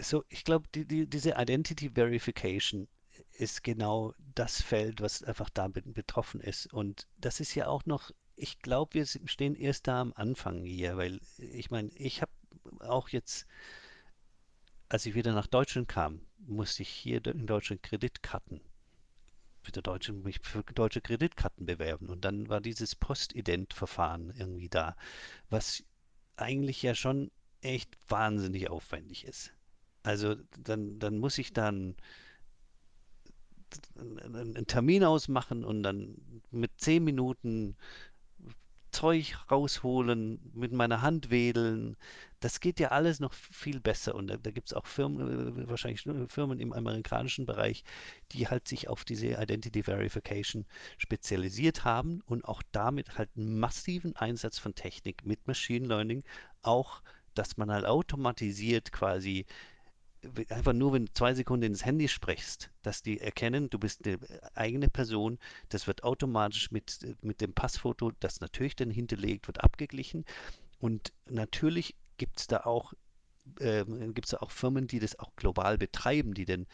So, 0.00 0.24
ich 0.28 0.44
glaube, 0.44 0.66
die, 0.74 0.84
die, 0.84 1.06
diese 1.06 1.34
Identity 1.38 1.90
Verification 1.90 2.88
ist 3.42 3.64
genau 3.64 4.14
das 4.36 4.62
Feld, 4.62 5.00
was 5.00 5.24
einfach 5.24 5.50
da 5.50 5.66
betroffen 5.66 6.40
ist. 6.40 6.72
Und 6.72 7.08
das 7.18 7.40
ist 7.40 7.56
ja 7.56 7.66
auch 7.66 7.84
noch, 7.86 8.12
ich 8.36 8.60
glaube, 8.60 8.94
wir 8.94 9.06
stehen 9.06 9.56
erst 9.56 9.88
da 9.88 10.00
am 10.00 10.12
Anfang 10.14 10.62
hier, 10.64 10.96
weil 10.96 11.20
ich 11.38 11.70
meine, 11.70 11.90
ich 11.94 12.22
habe 12.22 12.30
auch 12.78 13.08
jetzt, 13.08 13.46
als 14.88 15.06
ich 15.06 15.16
wieder 15.16 15.32
nach 15.32 15.48
Deutschland 15.48 15.88
kam, 15.88 16.20
musste 16.38 16.82
ich 16.82 16.88
hier 16.88 17.24
in 17.26 17.48
Deutschland 17.48 17.82
Kreditkarten 17.82 18.60
für 19.62 19.72
deutsche, 19.72 20.12
mich 20.12 20.38
für 20.42 20.62
deutsche 20.62 21.00
Kreditkarten 21.00 21.66
bewerben. 21.66 22.10
Und 22.10 22.24
dann 22.24 22.48
war 22.48 22.60
dieses 22.60 22.94
Postident-Verfahren 22.94 24.32
irgendwie 24.36 24.68
da, 24.68 24.94
was 25.50 25.82
eigentlich 26.36 26.80
ja 26.82 26.94
schon 26.94 27.32
echt 27.60 27.96
wahnsinnig 28.08 28.70
aufwendig 28.70 29.24
ist. 29.24 29.52
Also 30.04 30.36
dann, 30.58 31.00
dann 31.00 31.18
muss 31.18 31.38
ich 31.38 31.52
dann 31.52 31.96
einen 33.98 34.66
Termin 34.66 35.04
ausmachen 35.04 35.64
und 35.64 35.82
dann 35.82 36.16
mit 36.50 36.72
zehn 36.76 37.04
Minuten 37.04 37.76
Zeug 38.92 39.34
rausholen, 39.50 40.38
mit 40.52 40.72
meiner 40.72 41.00
Hand 41.00 41.30
wedeln. 41.30 41.96
Das 42.40 42.60
geht 42.60 42.78
ja 42.78 42.88
alles 42.88 43.20
noch 43.20 43.32
viel 43.32 43.80
besser. 43.80 44.14
Und 44.14 44.26
da, 44.28 44.36
da 44.36 44.50
gibt 44.50 44.68
es 44.68 44.74
auch 44.74 44.86
Firmen, 44.86 45.58
äh, 45.58 45.68
wahrscheinlich 45.68 46.06
Firmen 46.28 46.60
im 46.60 46.74
amerikanischen 46.74 47.46
Bereich, 47.46 47.84
die 48.32 48.48
halt 48.48 48.68
sich 48.68 48.88
auf 48.88 49.04
diese 49.04 49.28
Identity 49.28 49.82
Verification 49.84 50.66
spezialisiert 50.98 51.84
haben 51.84 52.20
und 52.26 52.44
auch 52.44 52.62
damit 52.72 53.16
halt 53.16 53.30
einen 53.36 53.58
massiven 53.58 54.14
Einsatz 54.16 54.58
von 54.58 54.74
Technik 54.74 55.24
mit 55.24 55.46
Machine 55.46 55.86
Learning 55.86 56.22
auch 56.60 57.02
dass 57.34 57.56
man 57.56 57.70
halt 57.70 57.86
automatisiert 57.86 58.92
quasi 58.92 59.46
einfach 60.48 60.72
nur, 60.72 60.92
wenn 60.92 61.06
du 61.06 61.12
zwei 61.12 61.34
Sekunden 61.34 61.66
ins 61.66 61.84
Handy 61.84 62.08
sprichst, 62.08 62.70
dass 62.82 63.02
die 63.02 63.20
erkennen, 63.20 63.70
du 63.70 63.78
bist 63.78 64.06
eine 64.06 64.18
eigene 64.54 64.88
Person. 64.88 65.38
Das 65.68 65.86
wird 65.86 66.04
automatisch 66.04 66.70
mit, 66.70 67.00
mit 67.22 67.40
dem 67.40 67.52
Passfoto, 67.52 68.12
das 68.20 68.40
natürlich 68.40 68.76
dann 68.76 68.90
hinterlegt 68.90 69.48
wird, 69.48 69.62
abgeglichen. 69.62 70.24
Und 70.78 71.12
natürlich 71.28 71.96
gibt 72.18 72.40
es 72.40 72.46
da 72.46 72.58
auch 72.58 72.92
ähm, 73.60 74.14
gibt 74.14 74.28
es 74.28 74.34
auch 74.34 74.50
Firmen, 74.50 74.86
die 74.86 75.00
das 75.00 75.18
auch 75.18 75.34
global 75.36 75.78
betreiben, 75.78 76.34
die 76.34 76.44
dann 76.44 76.66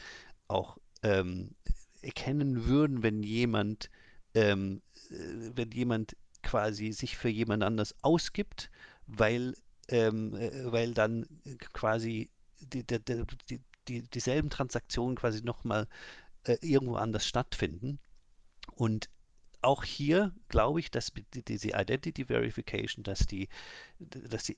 auch 0.49 0.79
ähm, 1.03 1.55
erkennen 2.03 2.67
würden, 2.67 3.03
wenn 3.03 3.23
jemand, 3.23 3.91
ähm, 4.35 4.83
äh, 5.11 5.51
wenn 5.55 5.71
jemand 5.71 6.17
quasi 6.43 6.93
sich 6.93 7.17
für 7.17 7.29
jemand 7.29 7.63
anders 7.63 7.95
ausgibt, 8.03 8.71
weil, 9.07 9.55
ähm, 9.89 10.35
äh, 10.35 10.71
weil 10.71 10.95
dann 10.95 11.27
quasi 11.73 12.31
die, 12.61 12.85
die, 12.87 12.99
die, 13.51 13.61
die, 13.89 14.03
dieselben 14.03 14.51
Transaktionen 14.51 15.17
quasi 15.17 15.43
nochmal 15.43 15.89
äh, 16.45 16.57
irgendwo 16.61 16.97
anders 16.97 17.27
stattfinden. 17.27 17.99
Und 18.75 19.09
auch 19.61 19.83
hier 19.83 20.33
glaube 20.49 20.81
ich, 20.81 20.91
dass 20.91 21.13
diese 21.33 21.71
Identity 21.71 22.27
Verification, 22.27 23.03
dass 23.03 23.27
die, 23.27 23.49
dass 23.99 24.45
die 24.45 24.57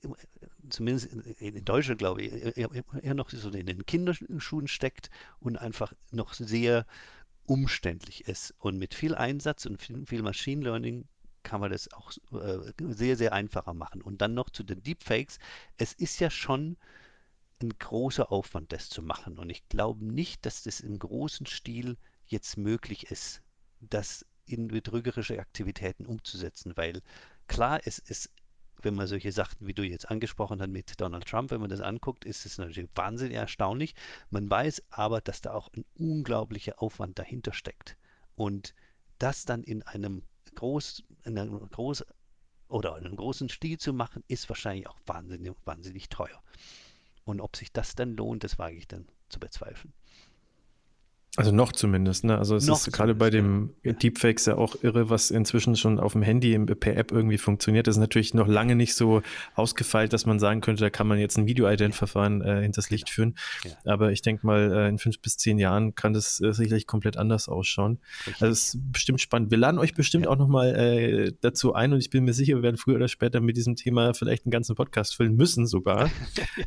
zumindest 0.69 1.07
in 1.39 1.65
Deutschland 1.65 1.97
glaube 1.97 2.21
ich 2.21 2.57
eher, 2.57 3.13
noch 3.15 3.29
so 3.31 3.49
in 3.49 3.65
den 3.65 3.85
Kinderschuhen 3.85 4.67
steckt 4.67 5.09
und 5.39 5.57
einfach 5.57 5.93
noch 6.11 6.33
sehr 6.33 6.85
umständlich 7.45 8.27
ist. 8.27 8.53
Und 8.59 8.77
mit 8.77 8.93
viel 8.93 9.15
Einsatz 9.15 9.65
und 9.65 9.81
viel, 9.81 10.05
viel 10.05 10.21
Machine 10.21 10.63
Learning 10.63 11.05
kann 11.43 11.61
man 11.61 11.71
das 11.71 11.91
auch 11.91 12.11
äh, 12.33 12.71
sehr, 12.93 13.17
sehr 13.17 13.33
einfacher 13.33 13.73
machen. 13.73 14.01
Und 14.01 14.21
dann 14.21 14.35
noch 14.35 14.51
zu 14.51 14.63
den 14.63 14.83
Deepfakes. 14.83 15.39
Es 15.77 15.93
ist 15.93 16.19
ja 16.19 16.29
schon 16.29 16.77
ein 17.61 17.77
großer 17.77 18.31
Aufwand, 18.31 18.71
das 18.71 18.89
zu 18.89 19.01
machen. 19.01 19.37
Und 19.37 19.49
ich 19.49 19.67
glaube 19.69 20.05
nicht, 20.05 20.45
dass 20.45 20.63
das 20.63 20.79
im 20.79 20.99
großen 20.99 21.45
Stil 21.45 21.97
jetzt 22.25 22.57
möglich 22.57 23.11
ist. 23.11 23.41
das 23.79 24.25
in 24.45 24.67
betrügerische 24.67 25.39
Aktivitäten 25.39 26.05
umzusetzen, 26.05 26.73
weil 26.75 27.01
klar, 27.47 27.79
es 27.85 27.99
ist 27.99 28.29
wenn 28.83 28.95
man 28.95 29.07
solche 29.07 29.31
Sachen, 29.31 29.67
wie 29.67 29.73
du 29.73 29.83
jetzt 29.83 30.09
angesprochen 30.09 30.61
hast 30.61 30.69
mit 30.69 30.99
Donald 30.99 31.27
Trump, 31.27 31.51
wenn 31.51 31.61
man 31.61 31.69
das 31.69 31.81
anguckt, 31.81 32.25
ist 32.25 32.45
es 32.45 32.57
natürlich 32.57 32.89
wahnsinnig 32.95 33.35
erstaunlich. 33.35 33.93
Man 34.29 34.49
weiß 34.49 34.83
aber, 34.89 35.21
dass 35.21 35.41
da 35.41 35.53
auch 35.53 35.69
ein 35.73 35.85
unglaublicher 35.97 36.81
Aufwand 36.81 37.19
dahinter 37.19 37.53
steckt. 37.53 37.97
Und 38.35 38.73
das 39.19 39.45
dann 39.45 39.63
in 39.63 39.83
einem 39.83 40.23
groß, 40.55 41.03
in 41.23 41.37
einem 41.37 41.69
groß 41.69 42.05
oder 42.67 42.97
in 42.97 43.05
einem 43.05 43.17
großen 43.17 43.49
Stil 43.49 43.77
zu 43.77 43.93
machen, 43.93 44.23
ist 44.27 44.49
wahrscheinlich 44.49 44.87
auch 44.87 44.99
wahnsinnig, 45.05 45.53
wahnsinnig 45.65 46.09
teuer. 46.09 46.41
Und 47.25 47.41
ob 47.41 47.55
sich 47.55 47.71
das 47.71 47.95
dann 47.95 48.15
lohnt, 48.15 48.43
das 48.43 48.57
wage 48.57 48.75
ich 48.75 48.87
dann 48.87 49.07
zu 49.29 49.39
bezweifeln. 49.39 49.93
Also 51.37 51.53
noch 51.53 51.71
zumindest, 51.71 52.25
ne? 52.25 52.37
Also 52.37 52.57
es 52.57 52.67
noch 52.67 52.85
ist 52.85 52.91
gerade 52.91 53.15
bei 53.15 53.29
dem 53.29 53.69
ja. 53.83 53.93
Deepfakes 53.93 54.47
ja 54.47 54.57
auch 54.57 54.75
irre, 54.83 55.09
was 55.09 55.31
inzwischen 55.31 55.77
schon 55.77 55.97
auf 55.97 56.11
dem 56.11 56.23
Handy 56.23 56.59
per 56.59 56.97
App 56.97 57.13
irgendwie 57.13 57.37
funktioniert. 57.37 57.87
Das 57.87 57.95
ist 57.95 58.01
natürlich 58.01 58.33
noch 58.33 58.49
lange 58.49 58.75
nicht 58.75 58.95
so 58.95 59.21
ausgefeilt, 59.55 60.11
dass 60.11 60.25
man 60.25 60.39
sagen 60.39 60.59
könnte, 60.59 60.83
da 60.83 60.89
kann 60.89 61.07
man 61.07 61.19
jetzt 61.19 61.37
ein 61.37 61.47
Video-Ident-Verfahren 61.47 62.41
äh, 62.41 62.61
hinters 62.63 62.89
Licht 62.89 63.09
führen. 63.09 63.35
Ja. 63.63 63.93
Aber 63.93 64.11
ich 64.11 64.21
denke 64.21 64.45
mal, 64.45 64.73
äh, 64.73 64.89
in 64.89 64.97
fünf 64.97 65.21
bis 65.21 65.37
zehn 65.37 65.57
Jahren 65.57 65.95
kann 65.95 66.11
das 66.11 66.41
äh, 66.41 66.51
sicherlich 66.51 66.85
komplett 66.85 67.15
anders 67.15 67.47
ausschauen. 67.47 67.99
Richtig. 68.27 68.41
Also 68.41 68.51
es 68.51 68.73
ist 68.73 68.91
bestimmt 68.91 69.21
spannend. 69.21 69.51
Wir 69.51 69.57
laden 69.57 69.79
euch 69.79 69.93
bestimmt 69.93 70.25
ja. 70.25 70.31
auch 70.31 70.37
nochmal 70.37 70.75
äh, 70.75 71.31
dazu 71.39 71.73
ein 71.73 71.93
und 71.93 71.99
ich 71.99 72.09
bin 72.09 72.25
mir 72.25 72.33
sicher, 72.33 72.55
wir 72.55 72.63
werden 72.63 72.77
früher 72.77 72.97
oder 72.97 73.07
später 73.07 73.39
mit 73.39 73.55
diesem 73.55 73.77
Thema 73.77 74.13
vielleicht 74.13 74.45
einen 74.45 74.51
ganzen 74.51 74.75
Podcast 74.75 75.15
füllen 75.15 75.37
müssen 75.37 75.65
sogar. 75.65 76.11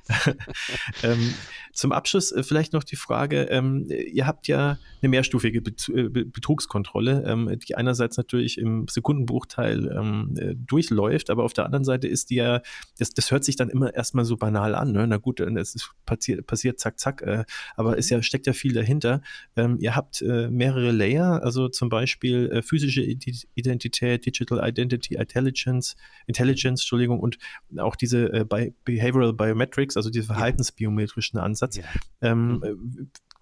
ähm, 1.02 1.34
zum 1.74 1.92
Abschluss 1.92 2.32
äh, 2.32 2.42
vielleicht 2.42 2.72
noch 2.72 2.84
die 2.84 2.96
Frage, 2.96 3.42
ähm, 3.50 3.86
ihr 3.90 4.26
habt 4.26 4.48
ja 4.48 4.53
ja 4.54 4.78
eine 5.02 5.10
mehrstufige 5.10 5.58
äh, 5.58 6.08
Betrugskontrolle, 6.08 7.24
ähm, 7.26 7.58
die 7.66 7.74
einerseits 7.74 8.16
natürlich 8.16 8.58
im 8.58 8.86
Sekundenbruchteil 8.88 9.94
ähm, 9.94 10.34
äh, 10.38 10.54
durchläuft, 10.54 11.30
aber 11.30 11.44
auf 11.44 11.52
der 11.52 11.66
anderen 11.66 11.84
Seite 11.84 12.08
ist 12.08 12.30
die 12.30 12.36
ja, 12.36 12.62
das, 12.98 13.10
das 13.10 13.30
hört 13.30 13.44
sich 13.44 13.56
dann 13.56 13.68
immer 13.68 13.94
erstmal 13.94 14.24
so 14.24 14.36
banal 14.36 14.74
an. 14.74 14.92
Ne? 14.92 15.06
Na 15.06 15.18
gut, 15.18 15.40
es 15.40 15.74
ist 15.74 15.92
passiert, 16.06 16.46
passiert 16.46 16.80
zack, 16.80 16.98
zack, 16.98 17.22
äh, 17.22 17.44
aber 17.76 17.98
es 17.98 18.08
ja, 18.08 18.22
steckt 18.22 18.46
ja 18.46 18.52
viel 18.52 18.72
dahinter. 18.72 19.20
Ähm, 19.56 19.76
ihr 19.80 19.94
habt 19.94 20.22
äh, 20.22 20.48
mehrere 20.48 20.90
Layer, 20.90 21.42
also 21.42 21.68
zum 21.68 21.88
Beispiel 21.88 22.50
äh, 22.50 22.62
physische 22.62 23.02
Identität, 23.02 24.24
Digital 24.24 24.66
Identity 24.66 25.16
Intelligence, 25.16 25.96
Intelligence, 26.26 26.82
Entschuldigung, 26.82 27.20
und 27.20 27.38
auch 27.76 27.96
diese 27.96 28.46
Behavioral 28.84 29.32
Biometrics, 29.32 29.96
also 29.96 30.10
diese 30.10 30.26
verhaltensbiometrischen 30.26 31.38
Ansatz. 31.38 31.76
Ja. 31.76 31.84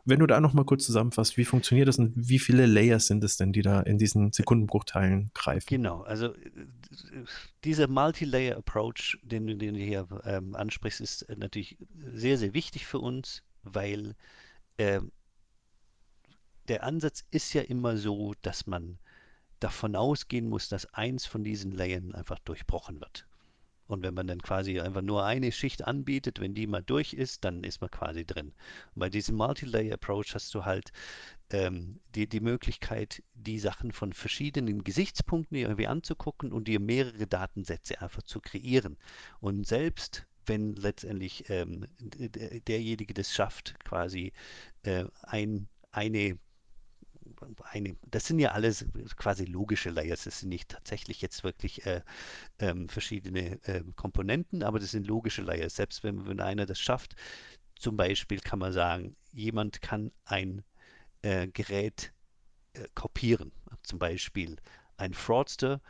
Wenn 0.04 0.18
du 0.18 0.26
da 0.26 0.40
noch 0.40 0.52
mal 0.52 0.64
kurz 0.64 0.84
zusammenfasst, 0.84 1.36
wie 1.36 1.44
funktioniert 1.44 1.86
das 1.86 1.98
und 1.98 2.12
wie 2.16 2.40
viele 2.40 2.66
Layers 2.66 3.06
sind 3.06 3.22
es 3.22 3.36
denn, 3.36 3.52
die 3.52 3.62
da 3.62 3.80
in 3.80 3.98
diesen 3.98 4.32
Sekundenbruchteilen 4.32 5.30
greifen? 5.32 5.66
Genau, 5.68 6.02
also 6.02 6.34
dieser 7.62 7.86
Multi-Layer-Approach, 7.86 9.18
den, 9.22 9.46
den, 9.46 9.74
du 9.74 9.80
hier 9.80 10.08
ähm, 10.24 10.56
ansprichst, 10.56 11.00
ist 11.00 11.26
natürlich 11.36 11.78
sehr, 12.14 12.36
sehr 12.36 12.52
wichtig 12.52 12.86
für 12.86 12.98
uns, 12.98 13.44
weil 13.62 14.16
äh, 14.76 15.00
der 16.66 16.82
Ansatz 16.82 17.24
ist 17.30 17.52
ja 17.52 17.62
immer 17.62 17.96
so, 17.96 18.34
dass 18.42 18.66
man 18.66 18.98
davon 19.60 19.94
ausgehen 19.94 20.48
muss, 20.48 20.68
dass 20.68 20.92
eins 20.94 21.26
von 21.26 21.44
diesen 21.44 21.70
Layern 21.70 22.14
einfach 22.14 22.40
durchbrochen 22.40 23.00
wird. 23.00 23.26
Und 23.92 24.02
wenn 24.02 24.14
man 24.14 24.26
dann 24.26 24.40
quasi 24.40 24.80
einfach 24.80 25.02
nur 25.02 25.22
eine 25.26 25.52
Schicht 25.52 25.86
anbietet, 25.86 26.40
wenn 26.40 26.54
die 26.54 26.66
mal 26.66 26.82
durch 26.82 27.12
ist, 27.12 27.44
dann 27.44 27.62
ist 27.62 27.82
man 27.82 27.90
quasi 27.90 28.24
drin. 28.24 28.54
Und 28.94 29.00
bei 29.00 29.10
diesem 29.10 29.36
Multi-Layer-Approach 29.36 30.34
hast 30.34 30.54
du 30.54 30.64
halt 30.64 30.92
ähm, 31.50 32.00
die, 32.14 32.26
die 32.26 32.40
Möglichkeit, 32.40 33.22
die 33.34 33.58
Sachen 33.58 33.92
von 33.92 34.14
verschiedenen 34.14 34.82
Gesichtspunkten 34.82 35.58
irgendwie 35.58 35.88
anzugucken 35.88 36.52
und 36.52 36.68
dir 36.68 36.80
mehrere 36.80 37.26
Datensätze 37.26 38.00
einfach 38.00 38.22
zu 38.22 38.40
kreieren. 38.40 38.96
Und 39.40 39.66
selbst 39.66 40.26
wenn 40.46 40.74
letztendlich 40.74 41.50
ähm, 41.50 41.86
derjenige 42.00 43.12
das 43.12 43.30
schafft, 43.30 43.78
quasi 43.84 44.32
äh, 44.84 45.04
ein, 45.22 45.68
eine 45.90 46.38
eine, 47.64 47.96
das 48.10 48.26
sind 48.26 48.38
ja 48.38 48.52
alles 48.52 48.84
quasi 49.16 49.44
logische 49.44 49.90
Layers. 49.90 50.24
Das 50.24 50.40
sind 50.40 50.48
nicht 50.48 50.68
tatsächlich 50.70 51.20
jetzt 51.20 51.44
wirklich 51.44 51.86
äh, 51.86 52.02
ähm, 52.58 52.88
verschiedene 52.88 53.62
äh, 53.64 53.82
Komponenten, 53.96 54.62
aber 54.62 54.78
das 54.78 54.90
sind 54.90 55.06
logische 55.06 55.42
Layers. 55.42 55.76
Selbst 55.76 56.02
wenn, 56.04 56.26
wenn 56.26 56.40
einer 56.40 56.66
das 56.66 56.80
schafft, 56.80 57.14
zum 57.78 57.96
Beispiel 57.96 58.40
kann 58.40 58.58
man 58.58 58.72
sagen, 58.72 59.16
jemand 59.32 59.82
kann 59.82 60.12
ein 60.24 60.62
äh, 61.22 61.48
Gerät 61.48 62.12
äh, 62.74 62.86
kopieren. 62.94 63.52
Zum 63.82 63.98
Beispiel 63.98 64.56
ein 64.96 65.14
Fraudster 65.14 65.80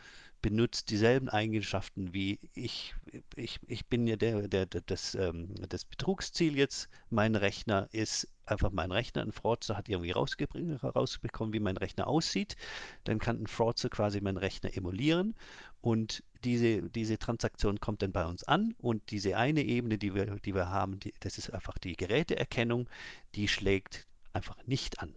benutzt 0.43 0.91
dieselben 0.91 1.29
Eigenschaften 1.29 2.13
wie 2.13 2.39
ich. 2.55 2.95
Ich, 3.37 3.61
ich 3.69 3.87
bin 3.87 4.07
ja 4.07 4.17
der, 4.17 4.49
der, 4.49 4.67
der 4.67 4.83
das, 4.83 5.15
ähm, 5.15 5.55
das 5.69 5.85
Betrugsziel 5.85 6.59
jetzt. 6.59 6.89
Mein 7.11 7.37
Rechner 7.37 7.89
ist 7.93 8.29
einfach 8.45 8.73
mein 8.73 8.91
Rechner. 8.91 9.23
Ein 9.23 9.33
Fraudster 9.33 9.77
hat 9.77 9.89
irgendwie 9.89 10.11
rausbekommen, 10.11 11.55
wie 11.55 11.61
mein 11.61 11.77
Rechner 11.77 12.09
aussieht. 12.09 12.57
Dann 13.05 13.21
kann 13.21 13.41
ein 13.43 13.47
Fraudster 13.47 13.89
quasi 13.89 14.21
meinen 14.21 14.37
Rechner 14.37 14.77
emulieren 14.77 15.35
und 15.81 16.23
diese, 16.45 16.83
diese 16.91 17.19
Transaktion 17.19 17.81
kommt 17.81 18.03
dann 18.03 18.13
bei 18.13 18.25
uns 18.25 18.45
an 18.45 18.75
und 18.79 19.11
diese 19.11 19.37
eine 19.37 19.63
Ebene, 19.63 19.99
die 19.99 20.15
wir, 20.15 20.27
die 20.27 20.55
wir 20.55 20.69
haben, 20.69 20.99
die, 20.99 21.15
das 21.21 21.39
ist 21.39 21.51
einfach 21.51 21.79
die 21.79 21.97
Geräteerkennung, 21.97 22.89
die 23.35 23.49
schlägt 23.49 24.07
einfach 24.33 24.57
nicht 24.67 25.01
an. 25.01 25.15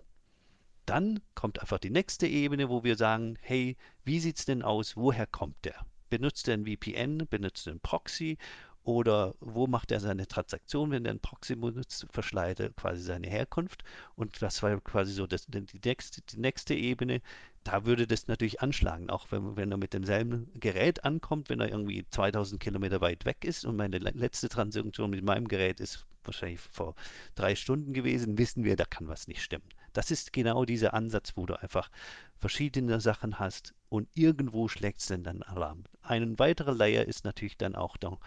Dann 0.86 1.20
kommt 1.34 1.60
einfach 1.62 1.80
die 1.80 1.90
nächste 1.90 2.28
Ebene, 2.28 2.70
wo 2.70 2.84
wir 2.84 2.96
sagen, 2.96 3.38
hey, 3.42 3.76
wie 4.04 4.20
sieht 4.20 4.38
es 4.38 4.46
denn 4.46 4.62
aus? 4.62 4.96
Woher 4.96 5.26
kommt 5.28 5.66
der? 5.66 5.86
Benutzt 6.10 6.48
er 6.48 6.56
ein 6.56 6.66
VPN? 6.66 7.28
Benutzt 7.28 7.68
er 7.68 7.74
ein 7.74 7.80
Proxy? 7.80 8.38
Oder 8.86 9.34
wo 9.40 9.66
macht 9.66 9.92
er 9.92 10.00
seine 10.00 10.28
Transaktion, 10.28 10.92
wenn 10.92 11.06
er 11.06 11.12
ein 11.12 11.20
Proxy 11.20 11.56
benutzt, 11.56 12.06
verschleiert 12.12 12.60
er 12.60 12.70
quasi 12.70 13.02
seine 13.02 13.28
Herkunft. 13.28 13.84
Und 14.16 14.40
das 14.44 14.62
war 14.62 14.80
quasi 14.80 15.12
so 15.12 15.26
das, 15.26 15.48
die, 15.48 15.66
nächste, 15.84 16.22
die 16.22 16.40
nächste 16.40 16.76
Ebene. 16.76 17.22
Da 17.64 17.86
würde 17.88 18.06
das 18.06 18.28
natürlich 18.28 18.62
anschlagen, 18.62 19.10
auch 19.10 19.32
wenn, 19.32 19.58
wenn 19.58 19.72
er 19.72 19.78
mit 19.78 19.94
demselben 19.94 20.52
Gerät 20.60 21.04
ankommt, 21.04 21.50
wenn 21.50 21.62
er 21.62 21.70
irgendwie 21.70 22.06
2000 22.08 22.62
Kilometer 22.62 23.02
weit 23.02 23.26
weg 23.26 23.44
ist 23.44 23.66
und 23.66 23.76
meine 23.76 23.98
letzte 23.98 24.50
Transaktion 24.50 25.10
mit 25.10 25.24
meinem 25.24 25.48
Gerät 25.48 25.80
ist 25.80 26.06
wahrscheinlich 26.24 26.60
vor 26.60 26.94
drei 27.34 27.56
Stunden 27.56 27.92
gewesen, 27.92 28.38
wissen 28.38 28.64
wir, 28.64 28.76
da 28.76 28.86
kann 28.86 29.08
was 29.08 29.28
nicht 29.28 29.42
stimmen. 29.42 29.68
Das 29.96 30.12
ist 30.12 30.34
genau 30.34 30.66
dieser 30.66 30.93
Ansatz, 30.93 31.38
wo 31.38 31.46
du 31.46 31.58
einfach 31.60 31.89
verschiedene 32.38 33.00
Sachen 33.00 33.39
hast 33.39 33.74
und 33.88 34.10
irgendwo 34.14 34.68
schlägt 34.68 35.00
es 35.00 35.08
dann 35.08 35.41
Alarm. 35.41 35.86
Ein 36.02 36.38
weiterer 36.38 36.74
Layer 36.74 37.06
ist 37.06 37.24
natürlich 37.24 37.58
dann 37.58 37.76
auch 37.76 37.96
noch 38.04 38.20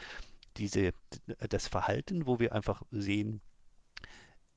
diese, 0.56 0.92
das 1.50 1.68
Verhalten, 1.68 2.26
wo 2.26 2.40
wir 2.40 2.54
einfach 2.54 2.82
sehen, 2.90 3.42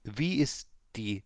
wie 0.04 0.36
ist 0.38 0.70
die 0.96 1.24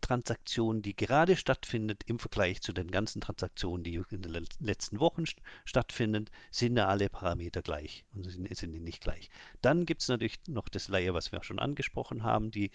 Transaktion, 0.00 0.82
die 0.82 0.94
gerade 0.94 1.36
stattfindet, 1.36 2.04
im 2.06 2.18
Vergleich 2.18 2.60
zu 2.60 2.72
den 2.72 2.90
ganzen 2.90 3.20
Transaktionen, 3.20 3.84
die 3.84 3.94
in 4.10 4.22
den 4.22 4.46
letzten 4.60 5.00
Wochen 5.00 5.24
stattfinden, 5.64 6.26
sind 6.50 6.76
da 6.76 6.86
alle 6.86 7.08
Parameter 7.08 7.62
gleich 7.62 8.04
und 8.14 8.30
sind, 8.30 8.54
sind 8.56 8.72
die 8.72 8.80
nicht 8.80 9.02
gleich. 9.02 9.30
Dann 9.62 9.86
gibt 9.86 10.02
es 10.02 10.08
natürlich 10.08 10.38
noch 10.48 10.68
das 10.68 10.88
Layer, 10.88 11.14
was 11.14 11.32
wir 11.32 11.42
schon 11.42 11.58
angesprochen 11.58 12.22
haben, 12.22 12.50
die, 12.50 12.70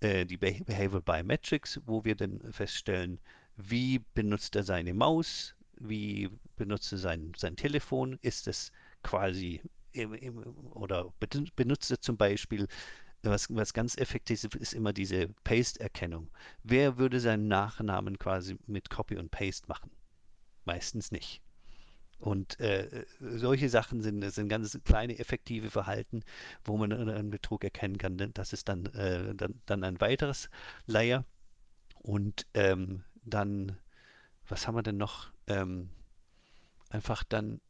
äh, 0.00 0.26
die 0.26 0.36
Behavioral 0.36 1.02
Biometrics, 1.02 1.80
wo 1.86 2.04
wir 2.04 2.16
dann 2.16 2.40
feststellen, 2.52 3.18
wie 3.56 4.00
benutzt 4.14 4.56
er 4.56 4.64
seine 4.64 4.94
Maus, 4.94 5.54
wie 5.78 6.30
benutzt 6.56 6.92
er 6.92 6.98
sein, 6.98 7.32
sein 7.36 7.56
Telefon, 7.56 8.18
ist 8.22 8.48
es 8.48 8.72
quasi 9.02 9.62
im, 9.92 10.14
im, 10.14 10.38
oder 10.72 11.12
benutzt 11.56 11.90
er 11.90 12.00
zum 12.00 12.16
Beispiel 12.16 12.68
was, 13.30 13.54
was 13.54 13.72
ganz 13.72 13.96
effektiv 13.96 14.44
ist, 14.44 14.54
ist 14.54 14.72
immer 14.74 14.92
diese 14.92 15.28
Paste-Erkennung. 15.44 16.30
Wer 16.62 16.98
würde 16.98 17.20
seinen 17.20 17.48
Nachnamen 17.48 18.18
quasi 18.18 18.58
mit 18.66 18.90
Copy 18.90 19.16
und 19.16 19.30
Paste 19.30 19.68
machen? 19.68 19.90
Meistens 20.64 21.12
nicht. 21.12 21.42
Und 22.18 22.58
äh, 22.60 23.04
solche 23.20 23.68
Sachen 23.68 24.00
sind, 24.00 24.22
sind 24.30 24.48
ganz 24.48 24.78
kleine 24.84 25.18
effektive 25.18 25.70
Verhalten, 25.70 26.22
wo 26.64 26.76
man 26.76 26.92
einen 26.92 27.30
Betrug 27.30 27.62
erkennen 27.62 27.98
kann. 27.98 28.16
Das 28.32 28.52
ist 28.52 28.68
dann, 28.68 28.86
äh, 28.86 29.34
dann, 29.34 29.60
dann 29.66 29.84
ein 29.84 30.00
weiteres 30.00 30.48
Layer. 30.86 31.24
Und 31.98 32.46
ähm, 32.54 33.04
dann, 33.24 33.78
was 34.48 34.66
haben 34.66 34.76
wir 34.76 34.82
denn 34.82 34.96
noch? 34.96 35.30
Ähm, 35.46 35.90
einfach 36.88 37.22
dann 37.24 37.60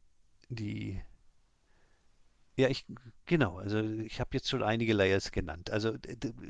die 0.49 1.01
ja, 2.57 2.69
ich, 2.69 2.85
genau. 3.25 3.57
Also 3.57 3.79
ich 3.79 4.19
habe 4.19 4.31
jetzt 4.33 4.49
schon 4.49 4.63
einige 4.63 4.93
Layers 4.93 5.31
genannt. 5.31 5.69
Also 5.69 5.95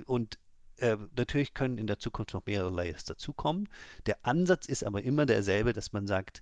und 0.05 0.39
äh, 0.77 0.97
natürlich 1.15 1.53
können 1.53 1.77
in 1.77 1.87
der 1.87 1.99
Zukunft 1.99 2.33
noch 2.33 2.45
mehrere 2.45 2.71
Layers 2.71 3.03
dazukommen. 3.03 3.67
Der 4.05 4.17
Ansatz 4.23 4.67
ist 4.67 4.83
aber 4.83 5.03
immer 5.03 5.25
derselbe, 5.25 5.73
dass 5.73 5.93
man 5.93 6.07
sagt, 6.07 6.41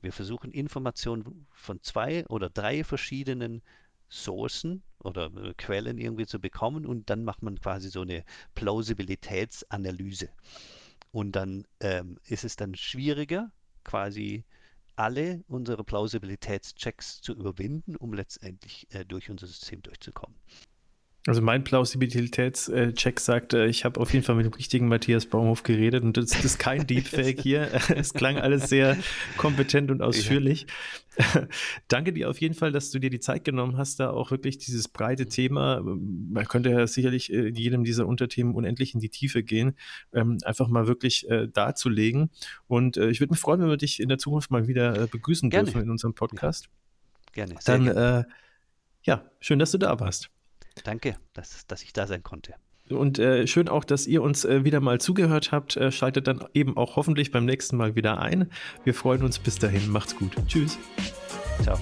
wir 0.00 0.12
versuchen 0.12 0.50
Informationen 0.52 1.46
von 1.52 1.82
zwei 1.82 2.26
oder 2.26 2.48
drei 2.48 2.84
verschiedenen 2.84 3.62
Sourcen 4.08 4.82
oder 5.00 5.30
äh, 5.36 5.54
Quellen 5.54 5.98
irgendwie 5.98 6.26
zu 6.26 6.40
bekommen 6.40 6.86
und 6.86 7.10
dann 7.10 7.24
macht 7.24 7.42
man 7.42 7.60
quasi 7.60 7.90
so 7.90 8.02
eine 8.02 8.24
Plausibilitätsanalyse. 8.54 10.28
Und 11.12 11.32
dann 11.32 11.66
ähm, 11.80 12.18
ist 12.24 12.44
es 12.44 12.56
dann 12.56 12.74
schwieriger, 12.74 13.50
quasi 13.84 14.44
alle 14.96 15.44
unsere 15.48 15.84
Plausibilitätschecks 15.84 17.20
zu 17.20 17.32
überwinden, 17.34 17.96
um 17.96 18.12
letztendlich 18.14 18.86
äh, 18.94 19.04
durch 19.04 19.30
unser 19.30 19.46
System 19.46 19.82
durchzukommen. 19.82 20.36
Also 21.26 21.42
mein 21.42 21.64
Plausibilitätscheck 21.64 23.18
sagt, 23.18 23.52
ich 23.52 23.84
habe 23.84 24.00
auf 24.00 24.12
jeden 24.12 24.24
Fall 24.24 24.36
mit 24.36 24.46
dem 24.46 24.52
richtigen 24.52 24.86
Matthias 24.86 25.26
Baumhof 25.26 25.64
geredet 25.64 26.04
und 26.04 26.16
das, 26.16 26.26
das 26.30 26.44
ist 26.44 26.58
kein 26.58 26.86
Deepfake 26.86 27.40
hier. 27.40 27.68
Es 27.96 28.14
klang 28.14 28.38
alles 28.38 28.68
sehr 28.68 28.96
kompetent 29.36 29.90
und 29.90 30.02
ausführlich. 30.02 30.62
Ja. 30.62 30.74
Danke 31.88 32.12
dir 32.12 32.30
auf 32.30 32.40
jeden 32.40 32.54
Fall, 32.54 32.72
dass 32.72 32.90
du 32.90 32.98
dir 32.98 33.10
die 33.10 33.20
Zeit 33.20 33.44
genommen 33.44 33.76
hast, 33.76 34.00
da 34.00 34.10
auch 34.10 34.30
wirklich 34.30 34.58
dieses 34.58 34.88
breite 34.88 35.26
Thema, 35.26 35.82
man 35.82 36.44
könnte 36.46 36.70
ja 36.70 36.86
sicherlich 36.86 37.32
in 37.32 37.54
jedem 37.54 37.84
dieser 37.84 38.06
Unterthemen 38.06 38.54
unendlich 38.54 38.94
in 38.94 39.00
die 39.00 39.08
Tiefe 39.08 39.42
gehen, 39.42 39.76
ähm, 40.12 40.38
einfach 40.44 40.68
mal 40.68 40.86
wirklich 40.86 41.28
äh, 41.30 41.48
darzulegen. 41.48 42.30
Und 42.66 42.96
äh, 42.96 43.08
ich 43.10 43.20
würde 43.20 43.32
mich 43.32 43.40
freuen, 43.40 43.60
wenn 43.60 43.68
wir 43.68 43.76
dich 43.76 44.00
in 44.00 44.08
der 44.08 44.18
Zukunft 44.18 44.50
mal 44.50 44.68
wieder 44.68 45.02
äh, 45.02 45.06
begrüßen 45.06 45.50
gerne. 45.50 45.64
dürfen 45.64 45.82
in 45.82 45.90
unserem 45.90 46.14
Podcast. 46.14 46.66
Ja. 46.66 47.44
Gerne. 47.44 47.54
Dann, 47.64 47.84
gerne. 47.84 48.26
ja, 49.02 49.30
schön, 49.40 49.58
dass 49.58 49.70
du 49.70 49.78
da 49.78 49.98
warst. 50.00 50.30
Danke, 50.84 51.16
dass, 51.32 51.66
dass 51.66 51.82
ich 51.82 51.92
da 51.92 52.06
sein 52.06 52.22
konnte. 52.22 52.54
Und 52.88 53.18
äh, 53.18 53.46
schön 53.46 53.68
auch, 53.68 53.84
dass 53.84 54.06
ihr 54.06 54.22
uns 54.22 54.44
äh, 54.44 54.64
wieder 54.64 54.80
mal 54.80 55.00
zugehört 55.00 55.50
habt. 55.50 55.76
Äh, 55.76 55.90
schaltet 55.90 56.28
dann 56.28 56.44
eben 56.54 56.76
auch 56.76 56.96
hoffentlich 56.96 57.32
beim 57.32 57.44
nächsten 57.44 57.76
Mal 57.76 57.96
wieder 57.96 58.20
ein. 58.20 58.50
Wir 58.84 58.94
freuen 58.94 59.22
uns 59.22 59.38
bis 59.38 59.58
dahin. 59.58 59.90
Macht's 59.90 60.16
gut. 60.16 60.36
Tschüss. 60.46 60.78
Ciao. 61.62 61.78